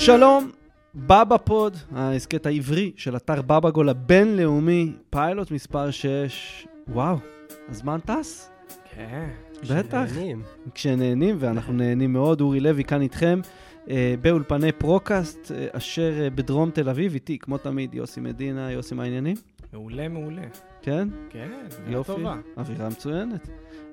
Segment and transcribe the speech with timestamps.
[0.00, 0.50] שלום,
[0.94, 6.66] בבא פוד, ההסכת העברי של אתר בבא גול הבינלאומי, פיילוט מספר 6.
[6.88, 7.16] וואו,
[7.68, 8.50] הזמן טס?
[8.94, 9.28] כן.
[9.62, 10.04] בטח.
[10.08, 10.42] שנהנים.
[10.74, 12.40] כשנהנים, ואנחנו נהנים מאוד.
[12.40, 13.40] אורי לוי כאן איתכם
[13.90, 18.94] אה, באולפני פרוקאסט, אה, אשר אה, בדרום תל אביב, איתי, כמו תמיד, יוסי מדינה, יוסי,
[18.94, 19.36] מה העניינים?
[19.72, 20.42] מעולה, מעולה.
[20.82, 21.08] כן?
[21.30, 21.50] כן,
[21.86, 22.12] יופי.
[22.12, 22.36] טובה.
[22.56, 23.48] אווירה מצוינת.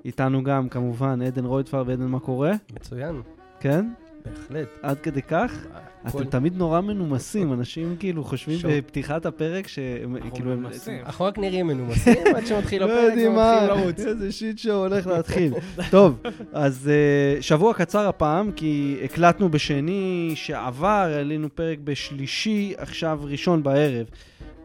[0.05, 2.51] איתנו גם, כמובן, עדן רויטפר ועדן, מה קורה?
[2.75, 3.21] מצוין,
[3.59, 3.85] כן?
[4.33, 4.67] בהחלט.
[4.81, 5.65] עד כדי כך?
[6.07, 8.59] אתם תמיד נורא מנומסים, אנשים כאילו חושבים.
[8.63, 10.51] בפתיחת הפרק שהם אנחנו כאילו...
[10.51, 10.99] הם- מנומסים.
[11.05, 13.99] אנחנו רק נראים מנומסים עד שמתחיל לא הפרק מה, ומתחיל לרוץ.
[13.99, 15.53] איזה שיט שואו הולך להתחיל.
[15.91, 16.21] טוב,
[16.53, 24.05] אז אה, שבוע קצר הפעם, כי הקלטנו בשני שעבר, העלינו פרק בשלישי, עכשיו ראשון בערב.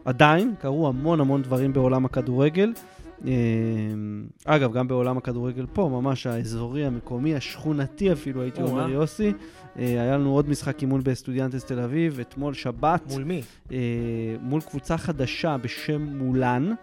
[0.05, 2.73] עדיין, קרו המון המון דברים בעולם הכדורגל.
[3.27, 3.31] אה,
[4.45, 8.89] אגב, גם בעולם הכדורגל פה, ממש האזורי, המקומי, השכונתי אפילו, הייתי או, אומר.
[8.89, 9.33] יוסי.
[9.79, 13.01] אה, היה לנו עוד משחק אימון בסטודיאנטס תל אביב, אתמול שבת.
[13.11, 13.41] מול מי?
[13.71, 13.77] אה,
[14.41, 16.73] מול קבוצה חדשה בשם מולן,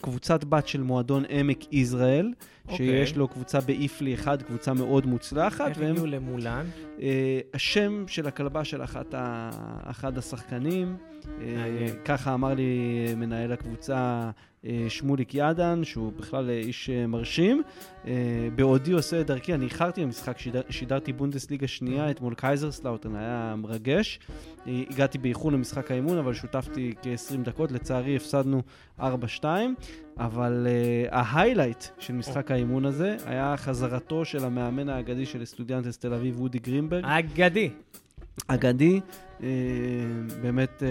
[0.00, 2.32] קבוצת בת של מועדון עמק יזרעאל,
[2.68, 2.76] אוקיי.
[2.76, 6.66] שיש לו קבוצה באיפלי אחד, קבוצה מאוד מוצלחת, איך והם, הגיעו למולן?
[7.00, 9.50] אה, השם של הכלבה של אחת ה,
[9.90, 10.96] אחד השחקנים,
[11.40, 11.96] אה, מעניין.
[12.04, 14.30] ככה אמר לי מנהל הקבוצה
[14.66, 17.62] אה, שמוליק ידן, שהוא בכלל איש אה, מרשים.
[18.06, 18.12] אה,
[18.54, 24.20] בעודי עושה את דרכי, אני איחרתי למשחק, שידר, שידרתי בונדסליגה שנייה אתמול קייזרסלאוטן, היה מרגש.
[24.66, 28.62] אה, הגעתי באיחור למשחק האימון, אבל שותפתי כ-20 דקות, לצערי הפסדנו
[29.00, 29.04] 4-2,
[30.18, 36.14] אבל uh, ההיילייט של משחק האימון הזה היה חזרתו של המאמן האגדי של סטודיאנטס תל
[36.14, 37.04] אביב, וודי גרינברג.
[37.04, 37.70] אגדי.
[38.48, 39.00] אגדי,
[39.42, 39.48] אה,
[40.42, 40.88] באמת אה,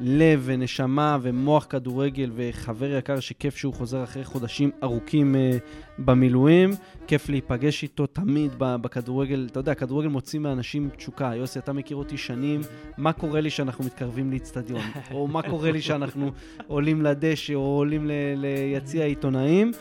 [0.00, 5.58] לב ונשמה ומוח כדורגל וחבר יקר שכיף שהוא חוזר אחרי חודשים ארוכים אה,
[5.98, 6.70] במילואים.
[7.06, 9.48] כיף להיפגש איתו תמיד בכדורגל.
[9.50, 11.32] אתה יודע, כדורגל מוציא מאנשים תשוקה.
[11.36, 12.60] יוסי, אתה מכיר אותי שנים,
[12.98, 14.80] מה קורה לי שאנחנו מתקרבים לאיצטדיון?
[15.14, 16.30] או מה קורה לי שאנחנו
[16.66, 19.72] עולים לדשא או עולים ליציע העיתונאים?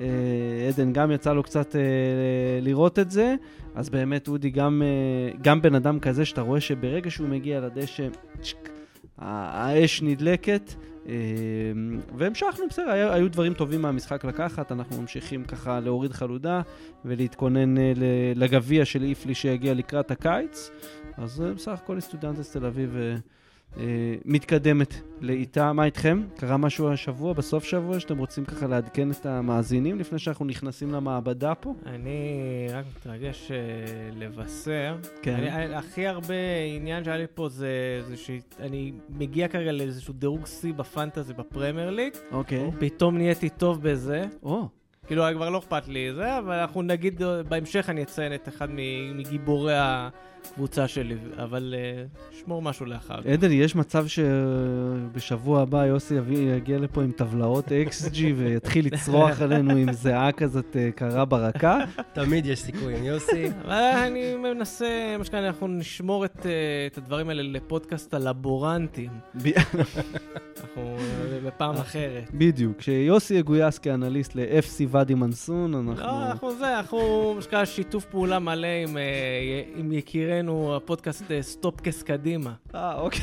[0.00, 0.06] אה,
[0.68, 1.80] עדן גם יצא לו קצת אה,
[2.60, 3.34] לראות את זה.
[3.74, 8.08] אז באמת, אודי גם, אה, גם בן אדם כזה שאתה רואה שברגע שהוא מגיע לדשא,
[8.42, 8.68] צ'ק,
[9.18, 10.74] האש נדלקת.
[11.08, 11.14] אה,
[12.16, 16.60] והמשכנו, בסדר, היו, היו דברים טובים מהמשחק לקחת, אנחנו ממשיכים ככה להוריד חלודה
[17.04, 17.92] ולהתכונן אה,
[18.34, 20.70] לגביע של איפלי שיגיע לקראת הקיץ.
[21.16, 22.96] אז אה, בסך הכל סטודנטס תל אביב
[24.24, 25.72] מתקדמת לאיתה.
[25.72, 26.22] מה איתכם?
[26.36, 31.54] קרה משהו השבוע, בסוף שבוע, שאתם רוצים ככה לעדכן את המאזינים לפני שאנחנו נכנסים למעבדה
[31.54, 31.74] פה?
[31.86, 32.18] אני
[32.72, 33.56] רק מתרגש אה,
[34.16, 34.96] לבשר.
[35.22, 35.34] כן.
[35.34, 36.34] אני- הכי הרבה
[36.76, 37.68] עניין שהיה לי פה זה
[38.08, 42.12] זה שאני מגיע כרגע לאיזשהו דירוג שיא בפנטזי בפרמייר ליג.
[42.32, 42.70] אוקיי.
[42.78, 44.24] פתאום נהייתי טוב בזה.
[44.42, 44.68] או,
[45.06, 48.68] כאילו, כבר לא אכפת לי זה, אבל אנחנו נגיד, אה, בהמשך אני אציין את אחד
[49.14, 49.74] מגיבורי
[50.50, 53.26] הקבוצה שלי, אבל אה, שמור משהו לאחר כך.
[53.26, 59.76] עדן, יש מצב שבשבוע הבא יוסי יביא, יגיע לפה עם טבלאות XG ויתחיל לצרוח עלינו
[59.76, 61.78] עם זיעה כזאת אה, קרה ברקה?
[62.12, 63.48] תמיד יש סיכויים, יוסי.
[63.64, 63.72] אבל
[64.06, 66.52] אני מנסה, מה שקרה, אנחנו נשמור את, אה,
[66.86, 69.10] את הדברים האלה לפודקאסט הלבורנטים.
[70.60, 72.30] אנחנו אה, בפעם אחרת.
[72.34, 76.06] בדיוק, כשיוסי יגויס כאנליסט ל-FC ואדי מנסון, אנחנו...
[76.06, 79.02] לא, אנחנו זה, אנחנו, מה שיתוף פעולה מלא עם, אה,
[80.32, 82.52] עם יקירנו, הפודקאסט אה, סטופקס קדימה.
[82.74, 83.20] אה, אוקיי,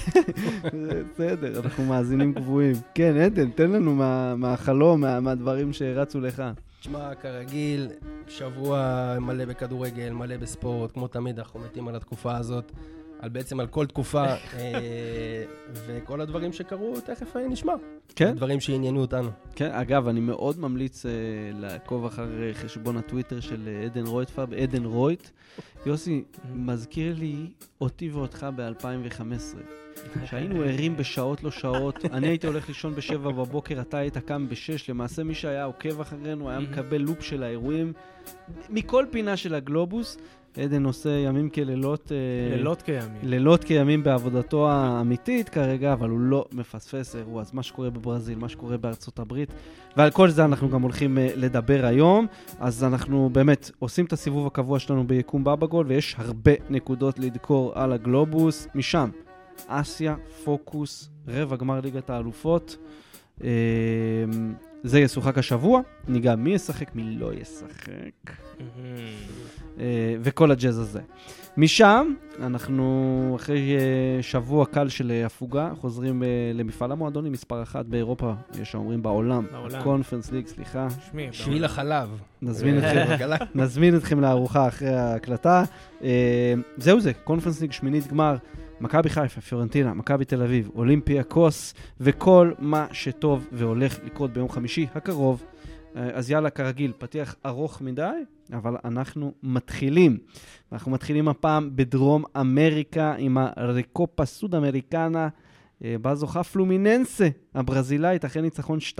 [1.14, 2.76] בסדר, אנחנו מאזינים קבועים.
[2.96, 6.44] כן, עדן, תן לנו מה- מהחלום, מה- מהדברים שרצו לך.
[6.80, 7.88] תשמע, כרגיל,
[8.28, 8.80] שבוע
[9.22, 12.72] מלא בכדורגל, מלא בספורט, כמו תמיד, אנחנו מתים על התקופה הזאת,
[13.20, 15.44] על בעצם על כל תקופה, אה,
[15.74, 17.74] וכל הדברים שקרו, תכף אה, נשמע.
[18.16, 18.36] כן?
[18.36, 19.30] דברים שעניינו אותנו.
[19.56, 21.10] כן, אגב, אני מאוד ממליץ uh,
[21.54, 25.30] לעקוב אחר חשבון הטוויטר של עדן רויטפרב, עדן רויט.
[25.86, 27.50] יוסי, מזכיר לי
[27.82, 29.58] אותי ואותך ב-2015.
[30.30, 34.90] שהיינו ערים בשעות לא שעות, אני הייתי הולך לישון בשבע בבוקר, אתה היית קם בשש,
[34.90, 37.94] למעשה מי שהיה עוקב אחרינו היה מקבל לופ של האירועים
[38.70, 40.18] מכל פינה של הגלובוס.
[40.58, 42.12] עדן עושה ימים כלילות.
[42.12, 43.22] אה, לילות קיימים.
[43.24, 47.42] לילות כימים בעבודתו האמיתית כרגע, אבל הוא לא מפספס אירוע.
[47.42, 49.54] אז מה שקורה בברזיל, מה שקורה בארצות הברית,
[49.98, 52.28] ועל כל זה אנחנו גם הולכים uh, לדבר היום.
[52.60, 57.72] אז אנחנו באמת עושים את הסיבוב הקבוע שלנו ביקום בבא גול, ויש הרבה נקודות לדקור
[57.76, 58.68] על הגלובוס.
[58.76, 59.10] משם,
[59.68, 62.78] אסיה, פוקוס, רבע גמר ליגת האלופות.
[64.84, 68.34] זה ישוחק השבוע, ניגע מי ישחק, מי לא ישחק.
[69.80, 71.00] אה, וכל הג'אז הזה.
[71.58, 76.24] משם, אנחנו אחרי אה, שבוע קל של אה, הפוגה, חוזרים
[76.54, 79.80] למפעל המועדונים מספר אחת באירופה, יש האומרים בעולם, בעולם.
[79.80, 80.88] הקונפרנס ליג, סליחה.
[81.12, 82.10] שמי, שביל החלב.
[82.42, 83.16] נזמין אתכם.
[83.56, 85.64] נזמין אתכם לארוחה אחרי ההקלטה.
[86.78, 88.36] זהו זה, קונפרנס ליג שמינית גמר,
[88.82, 94.88] מכבי חיפה, פיורנטינה, מכבי תל אביב, אולימפיה קוס, וכל מה שטוב והולך לקרות ביום חמישי
[94.96, 95.44] הקרוב.
[95.96, 98.10] אה, אז יאללה, כרגיל, פתיח ארוך מדי,
[98.54, 100.18] אבל אנחנו מתחילים.
[100.72, 105.28] אנחנו מתחילים הפעם בדרום אמריקה עם הריקופה סוד אמריקנה.
[105.84, 109.00] אה, בה זוכה פלומיננסה הברזילאית, אחרי ניצחון 2-0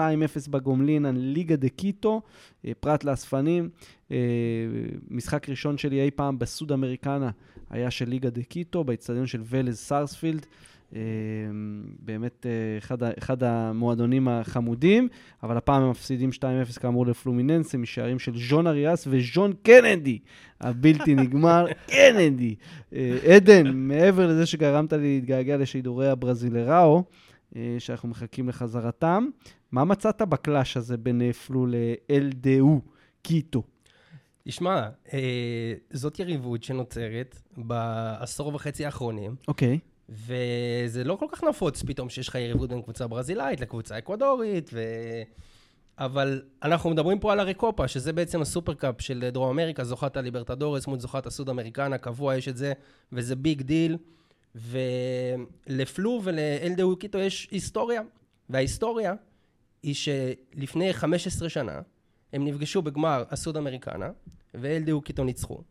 [0.50, 2.22] בגומלין על ליגה דה קיטו,
[2.66, 3.70] אה, פרט לאספנים.
[4.12, 4.18] אה,
[5.10, 7.30] משחק ראשון שלי אי פעם בסוד אמריקנה
[7.70, 10.46] היה של ליגה דה קיטו, באצטדיון של ולז סארספילד.
[10.96, 11.02] אה,
[12.00, 15.08] באמת אה, אחד, אחד המועדונים החמודים,
[15.44, 16.30] אבל הפעם הם מפסידים
[16.76, 20.20] 2-0 כאמור לפלומיננסה, משערים של ז'ון אריאס וז'ון קנדי,
[20.62, 22.56] הבלתי נגמר, קנדי.
[22.94, 27.04] אה, עדן, מעבר לזה שגרמת לי להתגעגע לשידורי הברזילראו,
[27.56, 29.28] אה, שאנחנו מחכים לחזרתם,
[29.72, 32.82] מה מצאת בקלאש הזה בין פלו לאלדאו,
[33.22, 33.64] קיטו?
[34.48, 39.80] תשמע, אה, זאת יריבות שנוצרת בעשור וחצי האחרונים, אוקיי.
[40.10, 44.82] וזה לא כל כך נפוץ פתאום שיש לך יריבות בין קבוצה ברזילאית לקבוצה אקוודורית, ו...
[45.98, 51.00] אבל אנחנו מדברים פה על הרקופה, שזה בעצם הסופרקאפ של דרום אמריקה, זוכת הליברטדורס מול
[51.00, 52.74] זוכת הסוד אמריקנה, קבוע יש את זה,
[53.12, 53.98] וזה big deal.
[54.56, 58.02] ולפלו ול LDU קיטו יש היסטוריה,
[58.50, 59.14] וההיסטוריה
[59.84, 61.82] היא שלפני 15 שנה
[62.34, 64.10] הם נפגשו בגמר הסוד אמריקנה,
[64.54, 65.64] ו LDU קיטו ניצחו.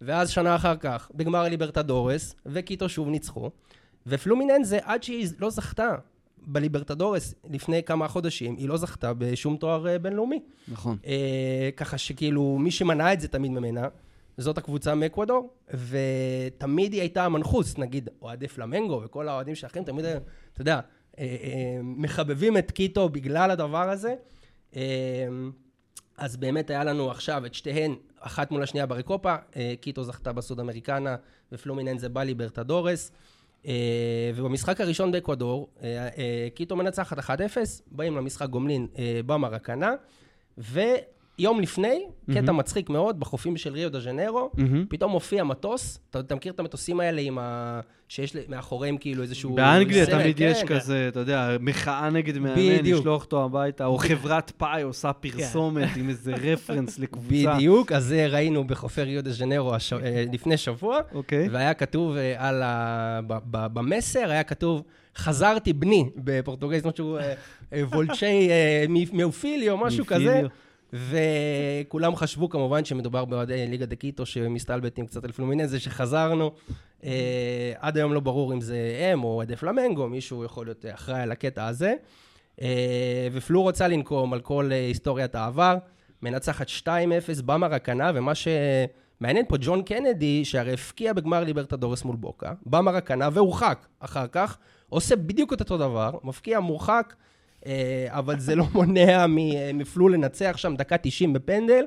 [0.00, 3.50] ואז שנה אחר כך, בגמר ליברטדורס, וקיטו שוב ניצחו.
[4.06, 5.94] ופלומיננזה, עד שהיא לא זכתה
[6.46, 10.40] בליברטדורס לפני כמה חודשים, היא לא זכתה בשום תואר אה, בינלאומי.
[10.68, 10.96] נכון.
[11.06, 13.88] אה, ככה שכאילו, מי שמנע את זה תמיד ממנה,
[14.38, 20.18] זאת הקבוצה מאקוודור, ותמיד היא הייתה המנחוס, נגיד, אוהדי פלמנגו וכל האוהדים שלכם, תמיד, היו,
[20.52, 20.80] אתה יודע,
[21.18, 24.14] אה, אה, מחבבים את קיטו בגלל הדבר הזה.
[24.76, 24.82] אה,
[26.20, 30.60] אז באמת היה לנו עכשיו את שתיהן, אחת מול השנייה ברקופה, אה, קיטו זכתה בסוד
[30.60, 31.16] אמריקנה
[31.52, 33.12] ופלומיננזה בליברטדורס.
[33.66, 33.72] אה,
[34.34, 36.08] ובמשחק הראשון באקוודור, אה,
[36.54, 38.86] קיטו מנצחת 1-0, באים למשחק גומלין
[39.26, 39.94] במרקנה,
[41.40, 42.56] ויום לפני, קטע מהמם.
[42.56, 44.84] מצחיק מאוד, בחופים של ריו דה ז'נרו, מהמם.
[44.88, 47.80] פתאום מופיע מטוס, אתה, אתה מכיר את המטוסים האלה עם ה...
[48.08, 49.54] שיש מאחוריהם כאילו איזשהו...
[49.54, 52.84] באנגליה סרט, תמיד כן, יש כזה, אתה יודע, מחאה נגד מאמן.
[52.84, 57.54] לשלוח אותו הביתה, או חברת פאי עושה פרסומת עם איזה רפרנס לקבוצה.
[57.54, 59.92] בדיוק, אז זה ראינו בחופי ריו דה ז'נרו הש...
[59.92, 61.48] אה, לפני שבוע, אוקיי.
[61.48, 63.20] והיה כתוב אה, על ה...
[63.50, 64.82] במסר, היה כתוב,
[65.16, 67.18] חזרתי בני, בפורטוגזית, משהו
[67.72, 68.50] אה, voltei
[69.70, 70.42] או משהו כזה.
[70.92, 76.50] וכולם חשבו כמובן שמדובר באוהדי ליגה דה קיטו שמסתלבטים קצת על פלומינזה שחזרנו.
[77.04, 81.20] אה, עד היום לא ברור אם זה הם או אוהדי פלמנגו, מישהו יכול להיות אחראי
[81.20, 81.94] על הקטע הזה.
[82.60, 85.76] אה, ופלו רוצה לנקום על כל אה, היסטוריית העבר,
[86.22, 86.88] מנצחת 2-0
[87.44, 94.26] במרקנה, ומה שמעניין פה, ג'ון קנדי, שהרי הפקיע בגמר ליברטדורס מול בוקה, במרקנה, והורחק אחר
[94.26, 94.58] כך,
[94.88, 97.14] עושה בדיוק את אותו דבר, מפקיע מורחק,
[98.08, 99.26] אבל זה לא מונע
[99.74, 101.84] מפלו לנצח שם דקה 90 בפנדל,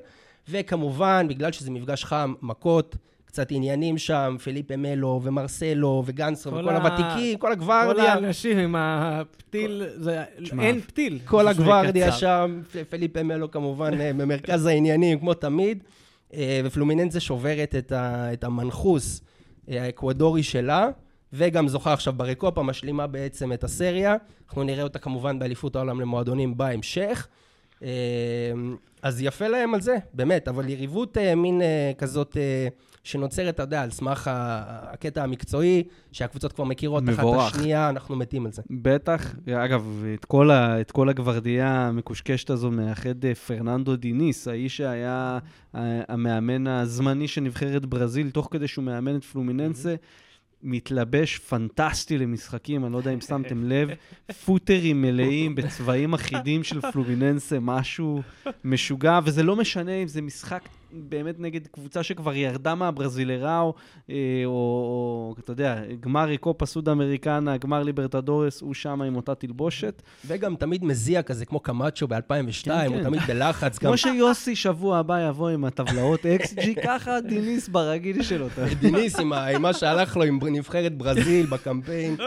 [0.49, 6.69] וכמובן, בגלל שזה מפגש חם, מכות, קצת עניינים שם, פליפה מלו ומרסלו וגנסרו כל וכל
[6.69, 8.13] ה- הוותיקים, כל כל הגוורדיה.
[8.13, 11.19] האנשים עם הפתיל, זה- תשמע, אין פתיל.
[11.25, 11.47] כל
[12.07, 12.17] קצר.
[12.17, 15.83] שם, פ- פליפה מלו כמובן אה, במרכז העניינים, כמו תמיד.
[16.33, 19.21] אה, ופלומיננזה שוברת את, ה, את המנחוס
[19.69, 20.89] אה, האקוודורי שלה,
[21.33, 24.15] וגם זוכה עכשיו ברקופה, משלימה בעצם את הסריה.
[24.47, 27.27] אנחנו נראה אותה כמובן באליפות העולם למועדונים בהמשך.
[27.83, 27.89] אה,
[29.01, 32.37] אז יפה להם על זה, באמת, אבל יריבות אה, מין אה, כזאת
[33.03, 37.55] שנוצרת, אתה יודע, על סמך הקטע המקצועי, שהקבוצות כבר מכירות אחת את מבורך.
[37.55, 38.61] השנייה, אנחנו מתים על זה.
[38.69, 45.39] בטח, אגב, את כל, ה, את כל הגוורדיה המקושקשת הזו מאחד פרננדו דיניס, האיש שהיה
[45.73, 49.95] המאמן הזמני של נבחרת ברזיל, תוך כדי שהוא מאמן את פלומיננסה,
[50.63, 53.89] מתלבש פנטסטי למשחקים, אני לא יודע אם שמתם לב,
[54.45, 58.21] פוטרים מלאים בצבעים אחידים של פלומיננסה, משהו
[58.63, 60.61] משוגע, וזה לא משנה אם זה משחק
[60.93, 63.73] באמת נגד קבוצה שכבר ירדה מהברזילראו,
[64.09, 69.35] אה, או, או אתה יודע, גמר ריקופה סוד אמריקנה, גמר ליברטדורס, הוא שם עם אותה
[69.35, 70.01] תלבושת.
[70.27, 73.03] וגם תמיד מזיע כזה, כמו קמאצ'ו ב-2002, כן, הוא כן.
[73.03, 73.79] תמיד בלחץ.
[73.79, 78.47] גם כמו שיוסי שבוע הבא יבוא עם הטבלאות XG, ככה דיניס ברגיל שלו.
[78.79, 82.15] דיניס עם מה שהלך לו עם נבחרת ברזיל בקמפיין.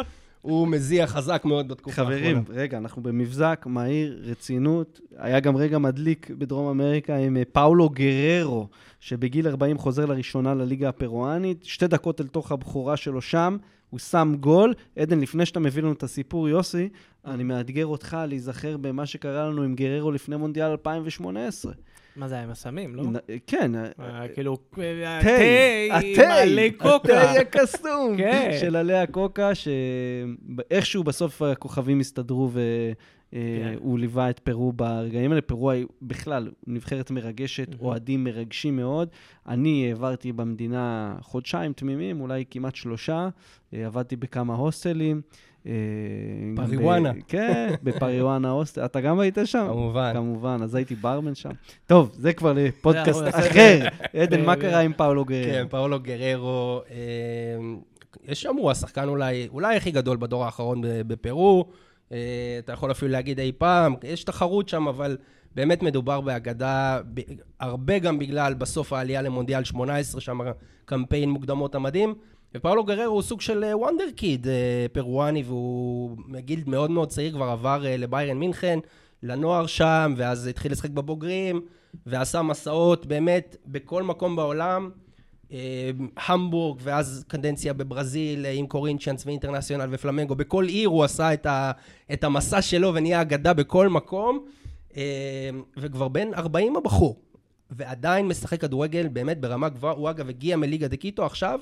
[0.46, 2.20] הוא מזיע חזק מאוד בתקופה האחרונה.
[2.20, 5.00] חברים, רגע, אנחנו במבזק, מהיר, רצינות.
[5.16, 8.68] היה גם רגע מדליק בדרום אמריקה עם אה, פאולו גררו,
[9.00, 11.64] שבגיל 40 חוזר לראשונה לליגה הפרואנית.
[11.64, 13.56] שתי דקות אל תוך הבכורה שלו שם,
[13.90, 14.74] הוא שם גול.
[14.96, 16.88] עדן, לפני שאתה מביא לנו את הסיפור, יוסי,
[17.24, 21.72] אני מאתגר אותך להיזכר במה שקרה לנו עם גררו לפני מונדיאל 2018.
[22.16, 23.02] מה זה היה עם הסמים, לא?
[23.46, 25.28] כן, אה, כאילו, אה, התה,
[26.16, 27.30] תה עם עלי קוקה.
[27.30, 28.56] התה הקסום כן.
[28.61, 32.58] של עלי הקוקה, שאיכשהו בסוף הכוכבים הסתדרו כן.
[33.76, 35.42] והוא ליווה את פרו ברגעים האלה.
[35.42, 37.68] פרו בכלל נבחרת מרגשת.
[37.80, 39.08] אוהדים מרגשים מאוד.
[39.49, 43.28] אני העברתי במדינה חודשיים תמימים, אולי כמעט שלושה.
[43.75, 45.20] אה, עבדתי בכמה הוסטלים.
[45.66, 45.73] אה,
[46.56, 47.12] פריוואנה.
[47.28, 48.85] כן, בפריוואנה הוסטל.
[48.85, 49.66] אתה גם היית שם?
[49.68, 50.12] כמובן.
[50.14, 51.50] כמובן, אז הייתי ברמן שם.
[51.87, 53.78] טוב, זה כבר לפודקאסט זה, אבל- אחר.
[54.23, 55.44] עדן, מה ב- קרה עם פאולו גררו?
[55.52, 56.96] כן, פאולו גררו, אה,
[58.28, 61.64] יש שם, הוא השחקן אולי, אולי הכי גדול בדור האחרון בפרו.
[62.12, 62.18] אה,
[62.58, 65.16] אתה יכול אפילו להגיד אי פעם, יש תחרות שם, אבל
[65.54, 67.00] באמת מדובר באגדה,
[67.61, 70.38] הרבה גם בגלל בסוף העלייה למונדיאל 18, שם
[70.85, 72.14] קמפיין מוקדמות המדהים.
[72.54, 74.46] ופאולו גררו הוא סוג של וונדר קיד
[74.92, 78.78] פרואני, והוא מגיל מאוד מאוד צעיר כבר עבר אה, לביירן מינכן,
[79.22, 81.60] לנוער שם, ואז התחיל לשחק בבוגרים,
[82.06, 84.90] ועשה מסעות באמת בכל מקום בעולם.
[85.52, 85.90] אה,
[86.26, 90.34] המבורג, ואז קדנציה בברזיל אה, עם קורינצ'אנס ואינטרנציונל ופלמנגו.
[90.34, 91.72] בכל עיר הוא עשה את, ה,
[92.12, 94.44] את המסע שלו ונהיה אגדה בכל מקום.
[94.96, 97.16] אה, וכבר בן 40 הבחור,
[97.70, 99.94] ועדיין משחק כדורגל באמת ברמה גבוהה.
[99.94, 101.60] הוא אגב הגיע מליגה דה קיטו עכשיו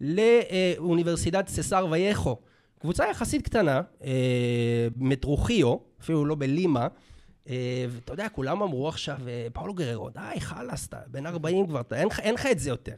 [0.00, 2.36] לאוניברסיטת ססר וייכו.
[2.78, 6.88] קבוצה יחסית קטנה, אה, מטרוכיו, אפילו לא בלימה.
[7.48, 11.80] אה, ואתה יודע, כולם אמרו עכשיו, אה, פאולו גררו, די, חלאס, אתה בן 40 כבר,
[11.80, 12.94] אתה, אין, לך- את זה יותר.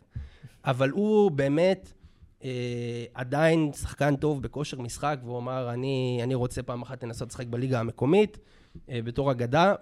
[0.64, 1.92] אבל הוא באמת
[3.14, 7.80] עדיין שחקן טוב בכושר משחק, והוא אמר, אני, אני רוצה פעם אחת לנסות לשחק בליגה
[7.80, 8.38] המקומית,
[8.88, 9.74] בתור אגדה,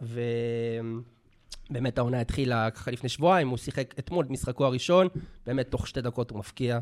[1.71, 5.09] ובאמת העונה התחילה ככה לפני שבועיים, הוא שיחק אתמול את משחקו הראשון,
[5.47, 6.79] באמת תוך שתי דקות הוא מפקיע,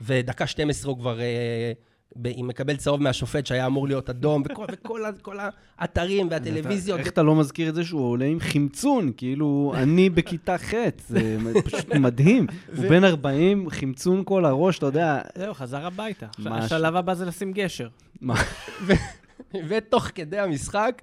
[0.00, 1.20] ודקה 12 הוא כבר...
[1.20, 1.72] אה,
[2.16, 5.36] ב- אם מקבל צהוב מהשופט שהיה אמור להיות אדום, וכל, וכל כל
[5.78, 6.98] האתרים והטלוויזיות.
[7.00, 9.12] איך אתה לא מזכיר את זה שהוא עולה עם חמצון?
[9.16, 10.74] כאילו, אני בכיתה ח',
[11.08, 12.46] זה פשוט מדהים.
[12.76, 16.26] הוא בן 40, חמצון כל הראש, אתה יודע, זהו, חזר הביתה.
[16.46, 17.88] השלב הבא זה לשים גשר.
[18.20, 18.34] מה-
[19.68, 21.02] ותוך כדי המשחק,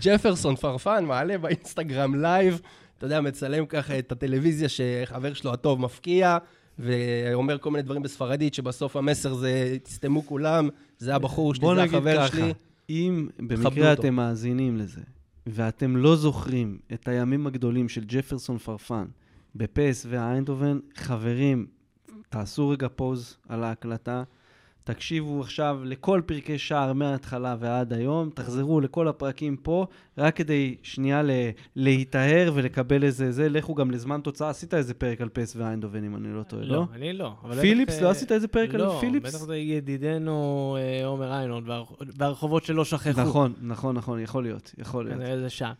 [0.00, 2.60] ג'פרסון פרפן מעלה באינסטגרם live,
[2.98, 6.38] אתה יודע, מצלם ככה את הטלוויזיה שחבר שלו הטוב מבקיע,
[6.78, 11.82] ואומר כל מיני דברים בספרדית, שבסוף המסר זה, תסתמו כולם, זה הבחור שלי, בוא זה
[11.82, 12.52] נגיד החבר ככה, שלי.
[12.90, 14.02] אם כבדו במקרה אותו.
[14.02, 15.00] אתם מאזינים לזה,
[15.46, 19.04] ואתם לא זוכרים את הימים הגדולים של ג'פרסון פרפן
[19.54, 21.66] בפס ואיינדובן, חברים,
[22.28, 24.22] תעשו רגע פוז על ההקלטה,
[24.84, 29.86] תקשיבו עכשיו לכל פרקי שער מההתחלה ועד היום, תחזרו לכל הפרקים פה,
[30.18, 31.30] רק כדי שנייה ל-
[31.76, 36.16] להיטהר ולקבל איזה זה, לכו גם לזמן תוצאה, עשית איזה פרק על פס ואיינדובן, אם
[36.16, 36.84] אני לא טועה, לא?
[36.94, 37.32] אני לא.
[37.60, 38.00] פיליפס?
[38.00, 39.34] לא אה, עשית איזה פרק על לא, פיליפס?
[39.34, 43.20] בטח זה ידידנו אה, עומר איינון והרח- והרחובות שלא שכחו.
[43.20, 45.40] נכון, נכון, נכון, יכול להיות, יכול להיות.
[45.40, 45.72] זה שם.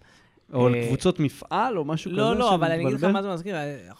[0.53, 3.05] או על אה, קבוצות מפעל או משהו כזה לא, לא, אבל אני אגיד לך?
[3.05, 3.57] מה זה מזכיר.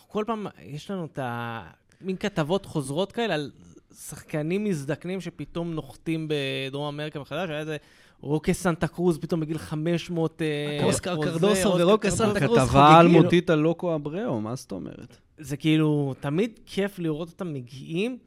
[0.09, 1.61] כל פעם, יש לנו את ה...
[2.01, 3.51] מין כתבות חוזרות כאלה על
[3.95, 7.51] שחקנים מזדקנים שפתאום נוחתים בדרום אמריקה מחדש.
[7.51, 7.77] היה איזה
[8.21, 10.43] רוקה סנטה קרוז פתאום בגיל 500...
[10.43, 12.11] אה, אוסקר קרדוסו ורוקה.
[12.11, 13.23] סנטה קרוז כתבה על חוגגים.
[13.23, 15.17] מוטיטה לוקו אבראו, מה זאת אומרת?
[15.39, 18.19] זה כאילו, תמיד כיף לראות אותם מגיעים,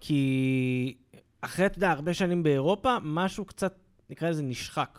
[0.00, 0.94] כי
[1.40, 3.74] אחרי, אתה יודע, הרבה שנים באירופה, משהו קצת,
[4.10, 4.98] נקרא לזה, נשחק.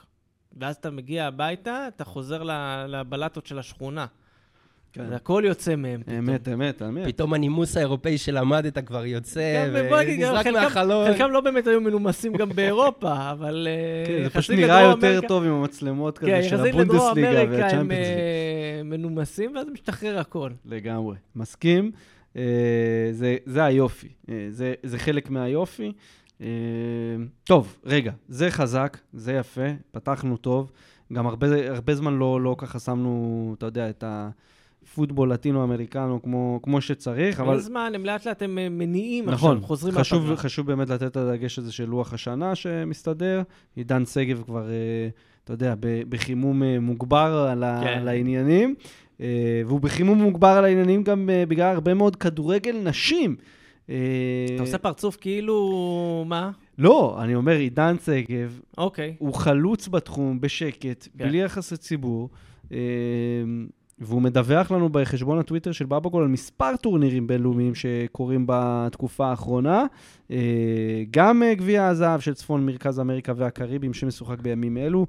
[0.57, 2.43] ואז אתה מגיע הביתה, אתה חוזר
[2.87, 4.05] לבלטות של השכונה.
[4.97, 6.01] והכל יוצא מהם.
[6.03, 6.17] פתאום.
[6.17, 7.07] אמת, אמת, אמת.
[7.07, 11.11] פתאום הנימוס האירופאי שלמדת כבר יוצא, ונזרק מהחלון.
[11.11, 13.67] חלקם לא באמת היו מנומסים גם באירופה, אבל...
[13.69, 17.41] אה, כן, זה פשוט נראה יותר טוב עם המצלמות כן, כזה של יחסית לדרום הבונדסליגה
[17.41, 18.17] הם והצ'מפיונס ליג.
[18.17, 20.49] אה, מנומסים, ואז משתחרר הכל.
[20.65, 21.15] לגמרי.
[21.35, 21.91] מסכים.
[22.37, 22.41] אה,
[23.11, 24.09] זה, זה היופי.
[24.49, 25.91] זה, זה חלק מהיופי.
[27.43, 30.71] טוב, רגע, זה חזק, זה יפה, פתחנו טוב.
[31.13, 34.03] גם הרבה, הרבה זמן לא, לא ככה שמנו, אתה יודע, את
[34.83, 37.49] הפוטבול לטינו-אמריקנו כמו, כמו שצריך, אבל...
[37.49, 37.59] אבל...
[37.59, 40.37] זמן, הם לאט לאט הם אה, מניעים נכון, עכשיו, חוזרים חשוב, מהפגרה.
[40.37, 43.41] חשוב באמת לתת את הדגש הזה של לוח השנה שמסתדר.
[43.75, 45.09] עידן שגב כבר, אה,
[45.43, 45.75] אתה יודע,
[46.09, 47.99] בחימום אה, מוגבר על, ה- כן.
[47.99, 48.75] על העניינים,
[49.65, 53.35] והוא בחימום מוגבר על העניינים גם בגלל הרבה מאוד כדורגל נשים.
[53.85, 53.93] אתה
[54.59, 56.25] עושה פרצוף כאילו...
[56.27, 56.51] מה?
[56.77, 59.15] לא, אני אומר, עידן שגב אוקיי.
[59.19, 61.27] הוא חלוץ בתחום, בשקט, כן.
[61.27, 62.29] בלי יחסי ציבור.
[64.01, 69.85] והוא מדווח לנו בחשבון הטוויטר של בבגול על מספר טורנירים בינלאומיים שקורים בתקופה האחרונה.
[70.31, 70.37] אה,
[71.11, 75.07] גם אה, גביע הזהב של צפון מרכז אמריקה והקריבים שמשוחק בימים אלו,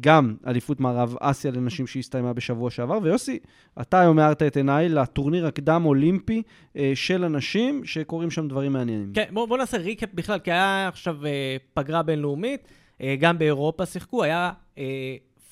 [0.00, 2.98] גם אליפות מערב אסיה לנשים שהסתיימה בשבוע שעבר.
[3.02, 3.38] ויוסי,
[3.80, 6.42] אתה היום הארת את עיניי לטורניר הקדם-אולימפי
[6.76, 9.12] אה, של הנשים, שקורים שם דברים מעניינים.
[9.14, 11.16] כן, בואו בוא נעשה recap בכלל, כי היה עכשיו
[11.74, 12.68] פגרה בינלאומית,
[13.18, 14.52] גם באירופה שיחקו, היה...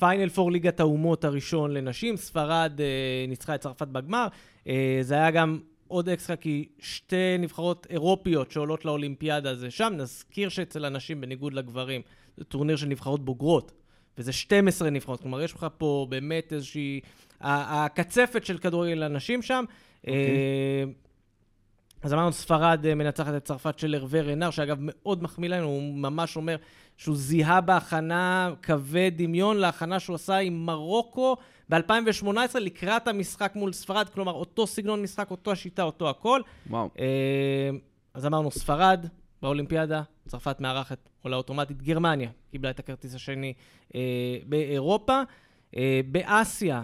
[0.03, 4.27] פיינל פור ליגת האומות הראשון לנשים, ספרד אה, ניצחה את צרפת בגמר.
[4.69, 9.93] אה, זה היה גם עוד אקסטרה, כי שתי נבחרות אירופיות שעולות לאולימפיאדה זה שם.
[9.97, 12.01] נזכיר שאצל הנשים, בניגוד לגברים,
[12.37, 13.73] זה טורניר של נבחרות בוגרות,
[14.19, 15.21] וזה 12 נבחרות.
[15.21, 17.01] כלומר, יש לך פה באמת איזושהי...
[17.41, 19.65] הקצפת של כדורגל לנשים שם.
[19.69, 20.01] Okay.
[20.01, 20.15] אוקיי.
[20.15, 20.85] אה,
[22.03, 25.95] אז אמרנו, ספרד אה, מנצחת את צרפת של הרווה רנר, שאגב מאוד מחמיא לנו, הוא
[25.95, 26.57] ממש אומר
[26.97, 31.37] שהוא זיהה בהכנה קווי דמיון להכנה שהוא עשה עם מרוקו
[31.69, 36.41] ב-2018 לקראת המשחק מול ספרד, כלומר, אותו סגנון משחק, אותו השיטה, אותו הכל.
[36.71, 36.91] וואו.
[36.99, 37.71] אה,
[38.15, 39.07] אז אמרנו, ספרד
[39.43, 43.53] באולימפיאדה, צרפת מארחת עולה אוטומטית, גרמניה קיבלה את הכרטיס השני
[43.95, 44.01] אה,
[44.47, 45.23] באירופה.
[46.11, 46.83] באסיה,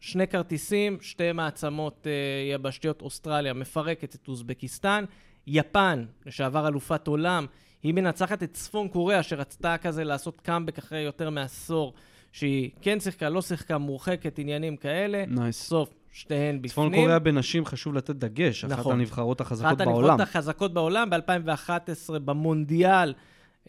[0.00, 2.06] שני כרטיסים, שתי מעצמות
[2.54, 5.04] יבשתיות, אוסטרליה מפרקת את אוזבקיסטן,
[5.46, 7.46] יפן, לשעבר אלופת עולם,
[7.82, 11.92] היא מנצחת את צפון קוריאה, שרצתה כזה לעשות קאמבק אחרי יותר מעשור,
[12.32, 15.24] שהיא כן שיחקה, לא שיחקה, מורחקת, עניינים כאלה.
[15.26, 15.60] נייס.
[15.60, 15.68] Nice.
[15.68, 16.70] סוף, שתיהן בפנים.
[16.70, 18.78] צפון קוריאה בנשים חשוב לתת דגש, נכון.
[18.80, 20.08] אחת הנבחרות החזקות אחת בעולם.
[20.08, 23.14] אחת הנבחרות החזקות בעולם, ב-2011 במונדיאל,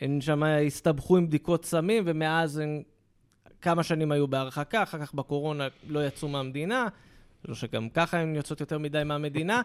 [0.01, 2.81] הן שם הסתבכו עם בדיקות סמים, ומאז הן
[3.61, 6.87] כמה שנים היו בהרחקה, אחר כך בקורונה לא יצאו מהמדינה,
[7.47, 9.61] לא שגם ככה הן יוצאות יותר מדי מהמדינה.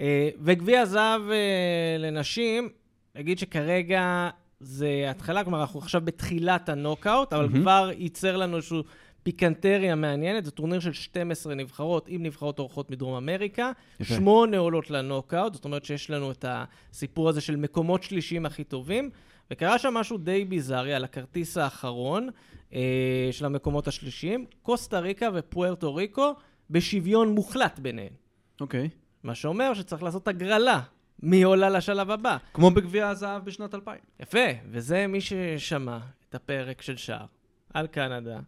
[0.00, 2.68] אה, וגביע הזהב אה, לנשים,
[3.14, 7.60] נגיד שכרגע זה התחלה, כלומר, אנחנו עכשיו בתחילת הנוקאוט, אבל mm-hmm.
[7.60, 8.82] כבר ייצר לנו איזושהי
[9.22, 10.44] פיקנטריה מעניינת.
[10.44, 13.72] זה טורניר של 12 נבחרות, עם נבחרות אורחות מדרום אמריקה.
[14.00, 14.14] יפה.
[14.14, 19.10] שמונה עולות לנוקאוט, זאת אומרת שיש לנו את הסיפור הזה של מקומות שלישיים הכי טובים.
[19.50, 22.28] וקרה שם משהו די ביזארי על הכרטיס האחרון
[22.74, 26.34] אה, של המקומות השלישיים, קוסטה ריקה ופוארטו ריקו
[26.70, 28.12] בשוויון מוחלט ביניהן.
[28.60, 28.88] אוקיי.
[28.92, 28.96] Okay.
[29.22, 30.80] מה שאומר שצריך לעשות הגרלה.
[31.22, 32.36] מי עולה לשלב הבא.
[32.54, 33.98] כמו בגביע הזהב בשנת 2000.
[34.20, 34.38] יפה,
[34.70, 35.98] וזה מי ששמע
[36.28, 37.26] את הפרק של שער
[37.74, 38.38] על קנדה,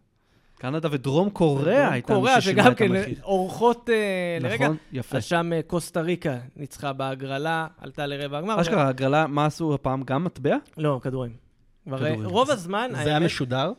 [0.61, 2.83] קנדה ודרום קוריאה הייתה מי ששינה את המחיר.
[2.83, 3.91] קוריאה, שגם כן אורחות uh,
[4.39, 4.65] נכון, לרגע.
[4.65, 5.17] נכון, יפה.
[5.17, 8.61] אז שם uh, קוסטה ריקה ניצחה בהגרלה, עלתה לרבע הגמר.
[8.61, 10.03] אשכרה, הגרלה, מה עשו הפעם?
[10.03, 10.55] גם מטבע?
[10.77, 11.31] לא, כדורים.
[11.85, 12.25] כדורים.
[12.25, 12.89] רוב הזמן...
[13.03, 13.71] זה היה משודר?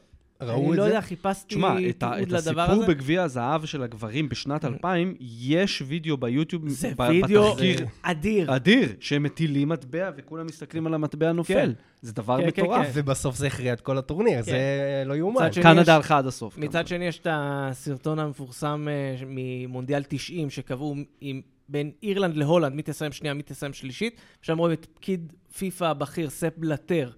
[0.43, 0.69] ראו את זה?
[0.69, 2.51] אני לא יודע, חיפשתי תיעוד לדבר הזה.
[2.51, 7.57] תשמע, את הסיפור בגביע הזהב של הגברים בשנת 2000, יש וידאו ביוטיוב, זה וידאו
[8.03, 8.57] אדיר.
[8.57, 11.55] אדיר, שהם מטילים מטבע וכולם מסתכלים על המטבע נופל.
[11.55, 11.71] כן.
[12.03, 12.87] זה דבר כן, כן מטורף.
[12.87, 14.43] כן, ובסוף זה הכריע את כל הטורניר, כן.
[14.43, 15.49] זה לא יאומן.
[15.63, 16.59] קנדה הלכה עד הסוף.
[16.59, 21.41] מצד שני, יש את הסרטון המפורסם אה, ממונדיאל 90, שקבעו עם...
[21.69, 24.21] בין אירלנד להולנד, מי תסיים שנייה, מי תסיים שלישית.
[24.43, 27.11] שם רואים את פקיד פיפ"א הבכיר, ספ בלטר,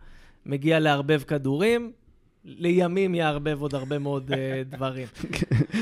[0.46, 1.92] מגיע לערבב כדורים,
[2.44, 4.34] לימים יערבב עוד הרבה מאוד uh,
[4.76, 5.06] דברים.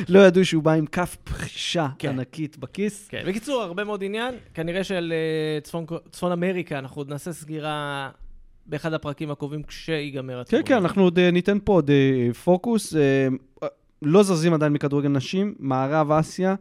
[0.09, 2.09] לא ידעו שהוא בא עם כף פחישה כן.
[2.09, 3.09] ענקית בכיס.
[3.09, 3.23] כן.
[3.27, 4.35] בקיצור, הרבה מאוד עניין.
[4.55, 5.13] כנראה של
[5.61, 5.65] uh,
[6.11, 8.11] צפון, אמריקה, אנחנו עוד נעשה סגירה
[8.67, 10.67] באחד הפרקים הקרובים כשיגמר הטורניר.
[10.67, 11.91] כן, כן, אנחנו עוד uh, ניתן פה עוד
[12.45, 12.95] פוקוס.
[14.03, 16.55] לא זזים עדיין מכדורגל נשים, מערב אסיה.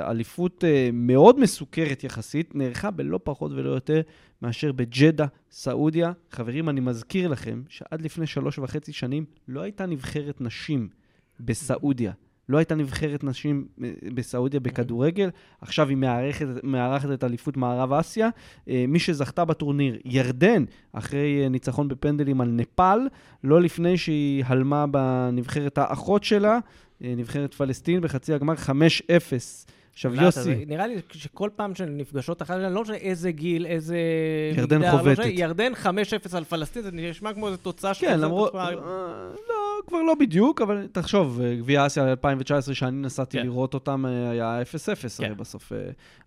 [0.00, 4.00] אליפות מאוד מסוקרת יחסית, נערכה בלא פחות ולא יותר
[4.42, 6.12] מאשר בג'דה, סעודיה.
[6.30, 10.88] חברים, אני מזכיר לכם שעד לפני שלוש וחצי שנים לא הייתה נבחרת נשים
[11.40, 12.12] בסעודיה.
[12.48, 18.28] לא הייתה נבחרת נשים אה, בסעודיה בכדורגל, עכשיו היא מארחת, מארחת את אליפות מערב אסיה.
[18.68, 22.98] אה, מי שזכתה בטורניר, ירדן, אחרי אה, ניצחון בפנדלים על נפאל,
[23.44, 26.58] לא לפני שהיא הלמה בנבחרת האחות שלה,
[27.02, 28.68] נבחרת פלסטין, בחצי הגמר 5-0.
[29.92, 30.64] עכשיו, יוסי...
[30.66, 33.98] נראה לי שכל פעם שהן נפגשות אחת, לא משנה איזה גיל, איזה...
[34.56, 35.18] ירדן לא חובטת.
[35.18, 35.86] לא ירדן 5-0
[36.36, 38.54] על פלסטין, זה נשמע כמו איזו תוצאה כן, למרות...
[38.54, 38.70] אה,
[39.48, 43.44] לא, כבר לא בדיוק, אבל תחשוב, אה, גביע אסיה 2019, שאני נסעתי כן.
[43.44, 45.34] לראות אותם, אה, היה 0-0 כן.
[45.36, 45.72] בסוף.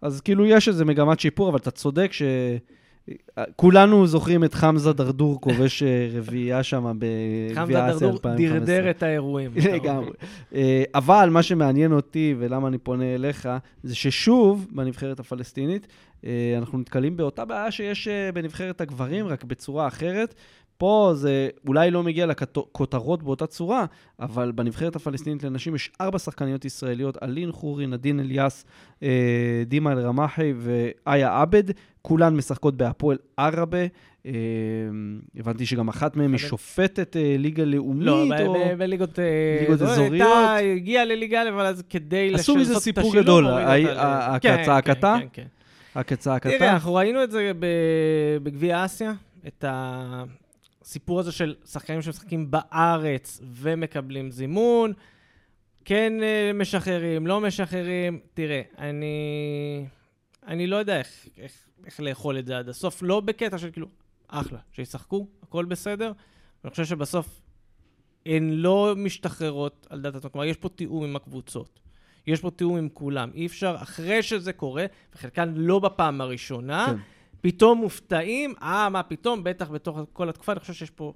[0.02, 2.22] אז כאילו, יש איזה מגמת שיפור, אבל אתה צודק ש...
[3.56, 8.32] כולנו זוכרים את חמזה דרדור כובש אה, רביעייה שם בגביע אסיה 2015.
[8.32, 9.52] חמזה דרדור דרדר את האירועים.
[9.74, 10.12] לגמרי.
[10.56, 13.50] אה, אבל מה שמעניין אותי ולמה אני פונה אליך,
[13.84, 15.88] זה ששוב, בנבחרת הפלסטינית,
[16.26, 20.36] אה, אנחנו נתקלים באותה בעיה שיש בנבחרת הגברים, רק בצורה אחרת.
[20.78, 23.86] פה זה אולי לא מגיע לכותרות באותה צורה,
[24.20, 28.66] אבל בנבחרת הפלסטינית לנשים יש ארבע שחקניות ישראליות, אלין חורי, נדין אליאס,
[29.66, 31.64] דימה אל-רמחי ואיה עבד,
[32.06, 33.86] כולן משחקות בהפועל עראבה.
[34.26, 34.32] אה,
[35.36, 38.76] הבנתי שגם אחת מהן היא שופטת אה, ליגה לאומית, לא.
[38.78, 39.20] בליגות
[39.62, 40.12] ליגות אה, אזוריות.
[40.14, 43.76] הייתה, הגיעה לליגה, אבל אז כדי עשו מזה לעשות את סיפור השילוב, גדול, הורידו ה-
[43.76, 44.64] אותה ל- ה- כן?
[44.84, 45.46] כן, כן, כן.
[45.96, 46.50] הכצעקתה?
[46.50, 47.52] תראה, אנחנו ראינו את זה
[48.44, 49.14] בגביע אסיה,
[49.48, 54.94] את הסיפור הזה של שחקנים שמשחקים בארץ ומקבלים זימון,
[55.86, 56.14] כן
[56.54, 58.20] משחררים, לא משחררים.
[58.34, 59.86] תראה, אני,
[60.48, 61.52] אני לא יודע איך, איך,
[61.86, 63.88] איך לאכול את זה עד הסוף, לא בקטע של כאילו,
[64.28, 66.12] אחלה, שישחקו, הכל בסדר.
[66.64, 67.42] אני חושב שבסוף
[68.26, 70.30] הן לא משתחררות על דעת עצמן.
[70.30, 71.80] כלומר, יש פה תיאום עם הקבוצות.
[72.28, 73.30] יש פה תיאום עם כולם.
[73.34, 76.98] אי אפשר, אחרי שזה קורה, וחלקן לא בפעם הראשונה, כן.
[77.42, 81.14] פתאום מופתעים, אה, מה פתאום, בטח בתוך כל התקופה, אני חושב שיש פה,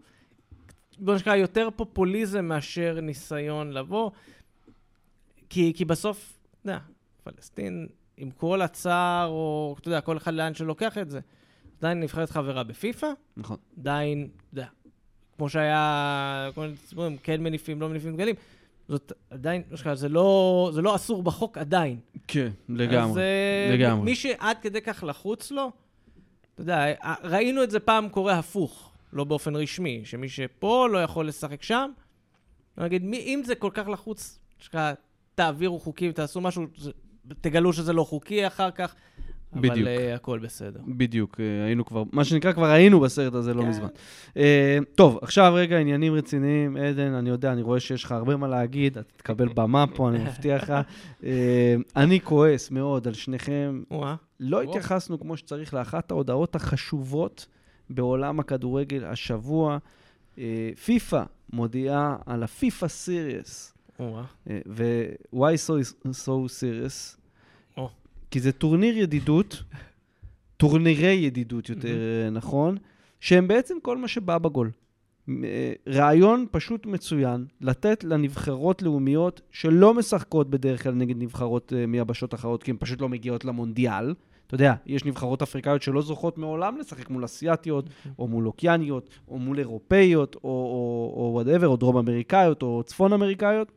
[0.98, 4.12] בוא נשכח, יותר פופוליזם מאשר ניסיון לבוא.
[5.50, 6.80] כי, כי בסוף, אתה יודע,
[7.24, 7.88] פלסטין,
[8.20, 11.20] עם כל הצער, או אתה יודע, כל אחד לאן שלוקח את זה,
[11.80, 13.58] עדיין נבחרת חברה בפיפ"א, נכון.
[13.80, 14.68] עדיין, אתה יודע,
[15.38, 18.36] כמו שהיה, כל מיני ציבורים, כן מניפים, לא מניפים דגלים,
[18.88, 22.00] זאת עדיין, זה לא, זה לא אסור בחוק עדיין.
[22.28, 23.22] כן, אז לגמרי.
[23.22, 24.06] אה, לגמרי.
[24.06, 25.72] מי שעד כדי כך לחוץ לו,
[26.54, 31.04] אתה יודע, אה, ראינו את זה פעם קורה הפוך, לא באופן רשמי, שמי שפה לא
[31.04, 31.92] יכול לשחק שם.
[32.78, 34.94] נגיד, מי, אם זה כל כך לחוץ, שקרה,
[35.36, 36.92] תעבירו חוקים, תעשו משהו, זה,
[37.42, 38.96] תגלו שזה לא חוקי אחר כך,
[39.54, 39.88] בדיוק.
[39.88, 40.80] אבל uh, הכל בסדר.
[40.88, 43.70] בדיוק, אה, היינו כבר, מה שנקרא, כבר היינו בסרט הזה לא כן.
[43.70, 43.88] מזמן.
[44.38, 46.78] אה, טוב, עכשיו רגע, עניינים רציניים.
[46.78, 50.24] עדן, אני יודע, אני רואה שיש לך הרבה מה להגיד, אתה תקבל במה פה, אני
[50.24, 50.74] מבטיח לך.
[51.24, 53.82] אה, אני כועס מאוד על שניכם.
[54.40, 54.62] לא.
[54.62, 57.48] התייחסנו כמו שצריך לאחת ההודעות החשובות
[57.90, 59.78] בעולם הכדורגל השבוע.
[60.86, 63.74] פיפ"א מודיעה על הפיפ"א סיריוס.
[64.68, 65.74] ו-why so,
[66.12, 67.19] so serious?
[68.30, 68.32] או.
[68.32, 69.64] כי זה טורניר ידידות,
[70.58, 72.78] טורנירי ידידות יותר אה, נכון,
[73.20, 74.72] שהם בעצם כל מה שבא בגול.
[75.30, 82.34] אה, רעיון פשוט מצוין, לתת לנבחרות לאומיות שלא משחקות בדרך כלל נגד נבחרות אה, מיבשות
[82.34, 84.14] אחרות, כי הן פשוט לא מגיעות למונדיאל.
[84.48, 87.90] אתה יודע, יש נבחרות אפריקאיות שלא זוכות מעולם לשחק מול אסיאתיות,
[88.20, 93.72] או מול אוקיאניות, או מול אירופאיות, או whatever, או דרום אמריקאיות, או צפון אמריקאיות.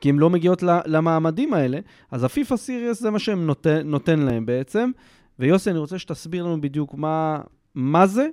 [0.00, 1.78] כי הן לא מגיעות למעמדים האלה,
[2.10, 4.90] אז הפיפ"א סיריוס זה מה שהם נותן, נותן להם בעצם.
[5.38, 7.40] ויוסי, אני רוצה שתסביר לנו בדיוק מה,
[7.74, 8.28] מה זה.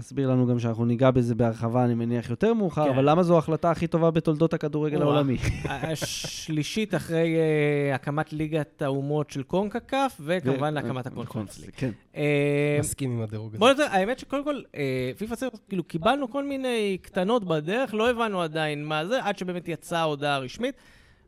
[0.00, 2.90] תסביר לנו גם שאנחנו ניגע בזה בהרחבה, אני מניח, יותר מאוחר, כן.
[2.90, 5.02] אבל למה זו ההחלטה הכי טובה בתולדות הכדורגל.
[5.02, 5.36] העולמי?
[5.68, 11.70] השלישית אחרי אה, הקמת ליגת האומות של קונקקף, וכמובן ו- הקמת נכון, הקונפרנס ליג.
[11.76, 11.90] כן.
[12.16, 13.58] אה, מסכים עם הדירוג הזה.
[13.58, 18.10] בוא נדבר, האמת שקודם כל, אה, פיפ"א סיריוס, כאילו, קיבלנו כל מיני קטנות בדרך, לא
[18.10, 20.74] הבנו עדיין מה זה, עד שבאמת יצאה ההודעה הרשמית.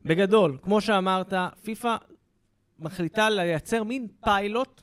[0.04, 1.96] בגדול, כמו שאמרת, פיפ"א
[2.78, 4.82] מחליטה לייצר מין פיילוט,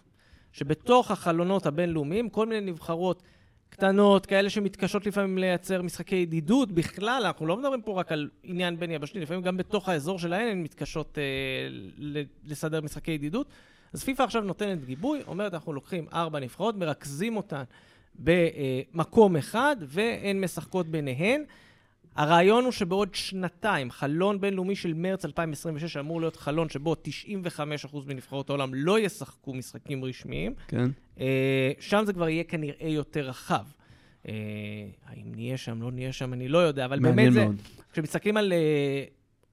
[0.51, 3.23] שבתוך החלונות הבינלאומיים, כל מיני נבחרות
[3.69, 8.79] קטנות, כאלה שמתקשות לפעמים לייצר משחקי ידידות בכלל, אנחנו לא מדברים פה רק על עניין
[8.79, 11.23] בין יבשתי, לפעמים גם בתוך האזור שלהן הן מתקשות אה,
[12.45, 13.47] לסדר משחקי ידידות.
[13.93, 17.63] אז פיפ"א עכשיו נותנת גיבוי, אומרת, אנחנו לוקחים ארבע נבחרות, מרכזים אותן
[18.19, 21.43] במקום אחד, והן משחקות ביניהן.
[22.17, 26.95] הרעיון הוא שבעוד שנתיים, חלון בינלאומי של מרץ 2026, אמור להיות חלון שבו
[27.87, 30.53] 95% מנבחרות העולם לא ישחקו משחקים רשמיים.
[30.67, 30.89] כן.
[31.19, 33.65] אה, שם זה כבר יהיה כנראה יותר רחב.
[34.27, 34.33] אה,
[35.05, 37.55] האם נהיה שם, לא נהיה שם, אני לא יודע, אבל באמת מעניין זה, מאוד.
[37.93, 39.03] כשמסתכלים על, אה,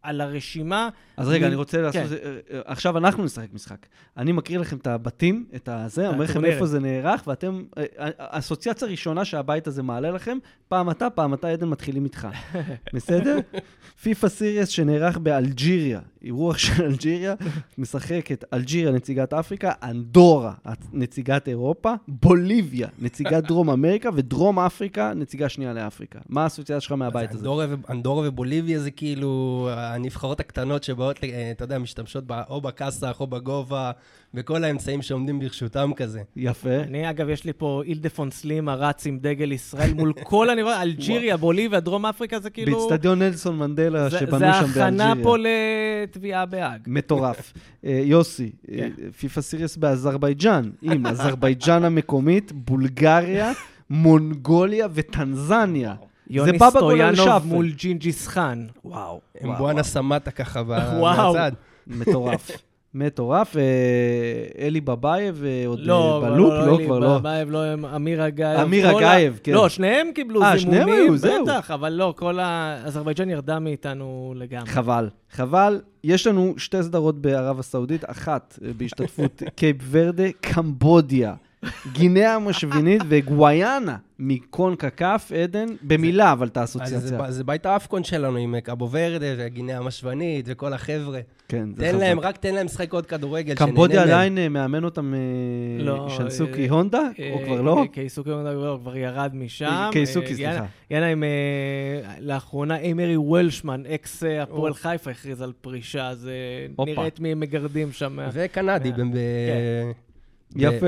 [0.04, 2.02] על הרשימה, אז רגע, מי- אני רוצה לעשות...
[2.02, 2.16] כן.
[2.24, 3.86] אה, אה, עכשיו אנחנו נשחק משחק.
[4.16, 6.44] אני מקריא לכם את הבתים, את הזה, אומר לכם.
[6.44, 7.62] איפה זה נערך, ואתם...
[7.78, 7.84] אה,
[8.18, 10.38] האסוציאציה הראשונה שהבית הזה מעלה לכם,
[10.68, 12.28] פעם אתה, פעם אתה, עדן, מתחילים איתך.
[12.94, 13.38] בסדר?
[14.02, 17.34] פיפא סיריוס שנערך באלג'יריה, אירוח של אלג'יריה,
[17.78, 20.52] משחקת אלג'יריה, נציגת אפריקה, אנדורה,
[20.92, 26.18] נציגת אירופה, בוליביה, נציגת דרום אמריקה, ודרום אפריקה, נציגה שנייה לאפריקה.
[26.28, 27.48] מה האסוציאציה שלך מהבית הזה?
[27.90, 33.90] אנדורה ובוליביה זה כאילו הנבחרות הקטנות שבאות, אה, אתה יודע, משתמשות או בכסח או בגובה,
[34.34, 36.22] וכל האמצעים שעומדים ברשותם כזה.
[36.36, 36.76] יפה.
[36.76, 41.36] אני אגב, יש לי פה אילדפון סלימה רץ עם דגל ישראל מול כל הנבחרות, אלג'יריה,
[41.36, 42.78] בוליביה, דרום אפריקה, זה כאילו...
[42.78, 44.86] באיצטדיון נלסון מנדלה זה- שבנו זה שם באלג'יריה.
[44.86, 45.36] הכנה פה
[46.02, 46.80] לתביעה בהאג.
[46.86, 47.52] מטורף.
[47.86, 48.90] אה, יוסי, כן.
[49.02, 53.52] אה, פיפא סירייס באזרבייג'אן, עם אזרבייג'אן המקומית, בולגריה,
[53.90, 55.94] מונגוליה וטנזניה.
[56.30, 57.46] יוני סטויאנוב.
[57.46, 58.66] מול ג'ינגיס חאן.
[58.84, 59.20] וואו.
[59.40, 60.62] עם מבוואנה סמאטה ככה.
[61.02, 61.52] מהצד.
[61.86, 62.50] מטורף.
[62.96, 63.56] מטורף.
[63.56, 63.62] אה,
[64.66, 66.52] אלי בבייב אה, עוד לא, אה, בלופ?
[66.52, 67.18] לא, לא, אלי כבר לא.
[67.18, 67.58] בבייב, לא,
[67.96, 68.60] אמיר אגייב.
[68.60, 69.52] אמיר ה- אגייב, כן.
[69.52, 71.44] לא, שניהם קיבלו אה, זימונים, שניהם היו, זהו.
[71.44, 74.66] בטח, אבל לא, כל האזרבייג'ן ירדה מאיתנו לגמרי.
[74.70, 75.08] חבל.
[75.30, 75.80] חבל.
[76.04, 81.34] יש לנו שתי סדרות בערב הסעודית, אחת בהשתתפות קייפ ורדה, קמבודיה,
[81.92, 87.30] גינאה המשבינית וגוויאנה מקונקה קף, עדן, במילה, אבל את האסוציאציה.
[87.30, 91.20] זה בית האפקון שלנו עם אה, קאבו ורדה וגינאה המשוונית וכל החבר'ה.
[91.48, 92.00] כן, זה תן חזק.
[92.00, 94.14] להם, רק תן להם לשחק עוד כדורגל, קמבודיה שנהנה מהם.
[94.14, 95.18] עדיין אה, מאמן אותם אה,
[95.84, 97.84] לא, שנסוקי אה, הונדה, אה, או כבר לא?
[97.92, 99.88] קייסוקי לא, כבר ירד משם.
[99.92, 100.64] קייסוקי, אה, סליחה.
[100.92, 100.98] אה,
[102.20, 104.74] לאחרונה אמרי וולשמן, אקס הפועל.
[104.74, 106.28] חיפה, הכריז על פרישה, אז
[106.78, 106.84] אה.
[106.84, 108.18] נראה את מי הם מגרדים שם.
[108.32, 108.92] וקנדי.
[108.92, 109.90] ב-
[110.56, 110.86] יפה.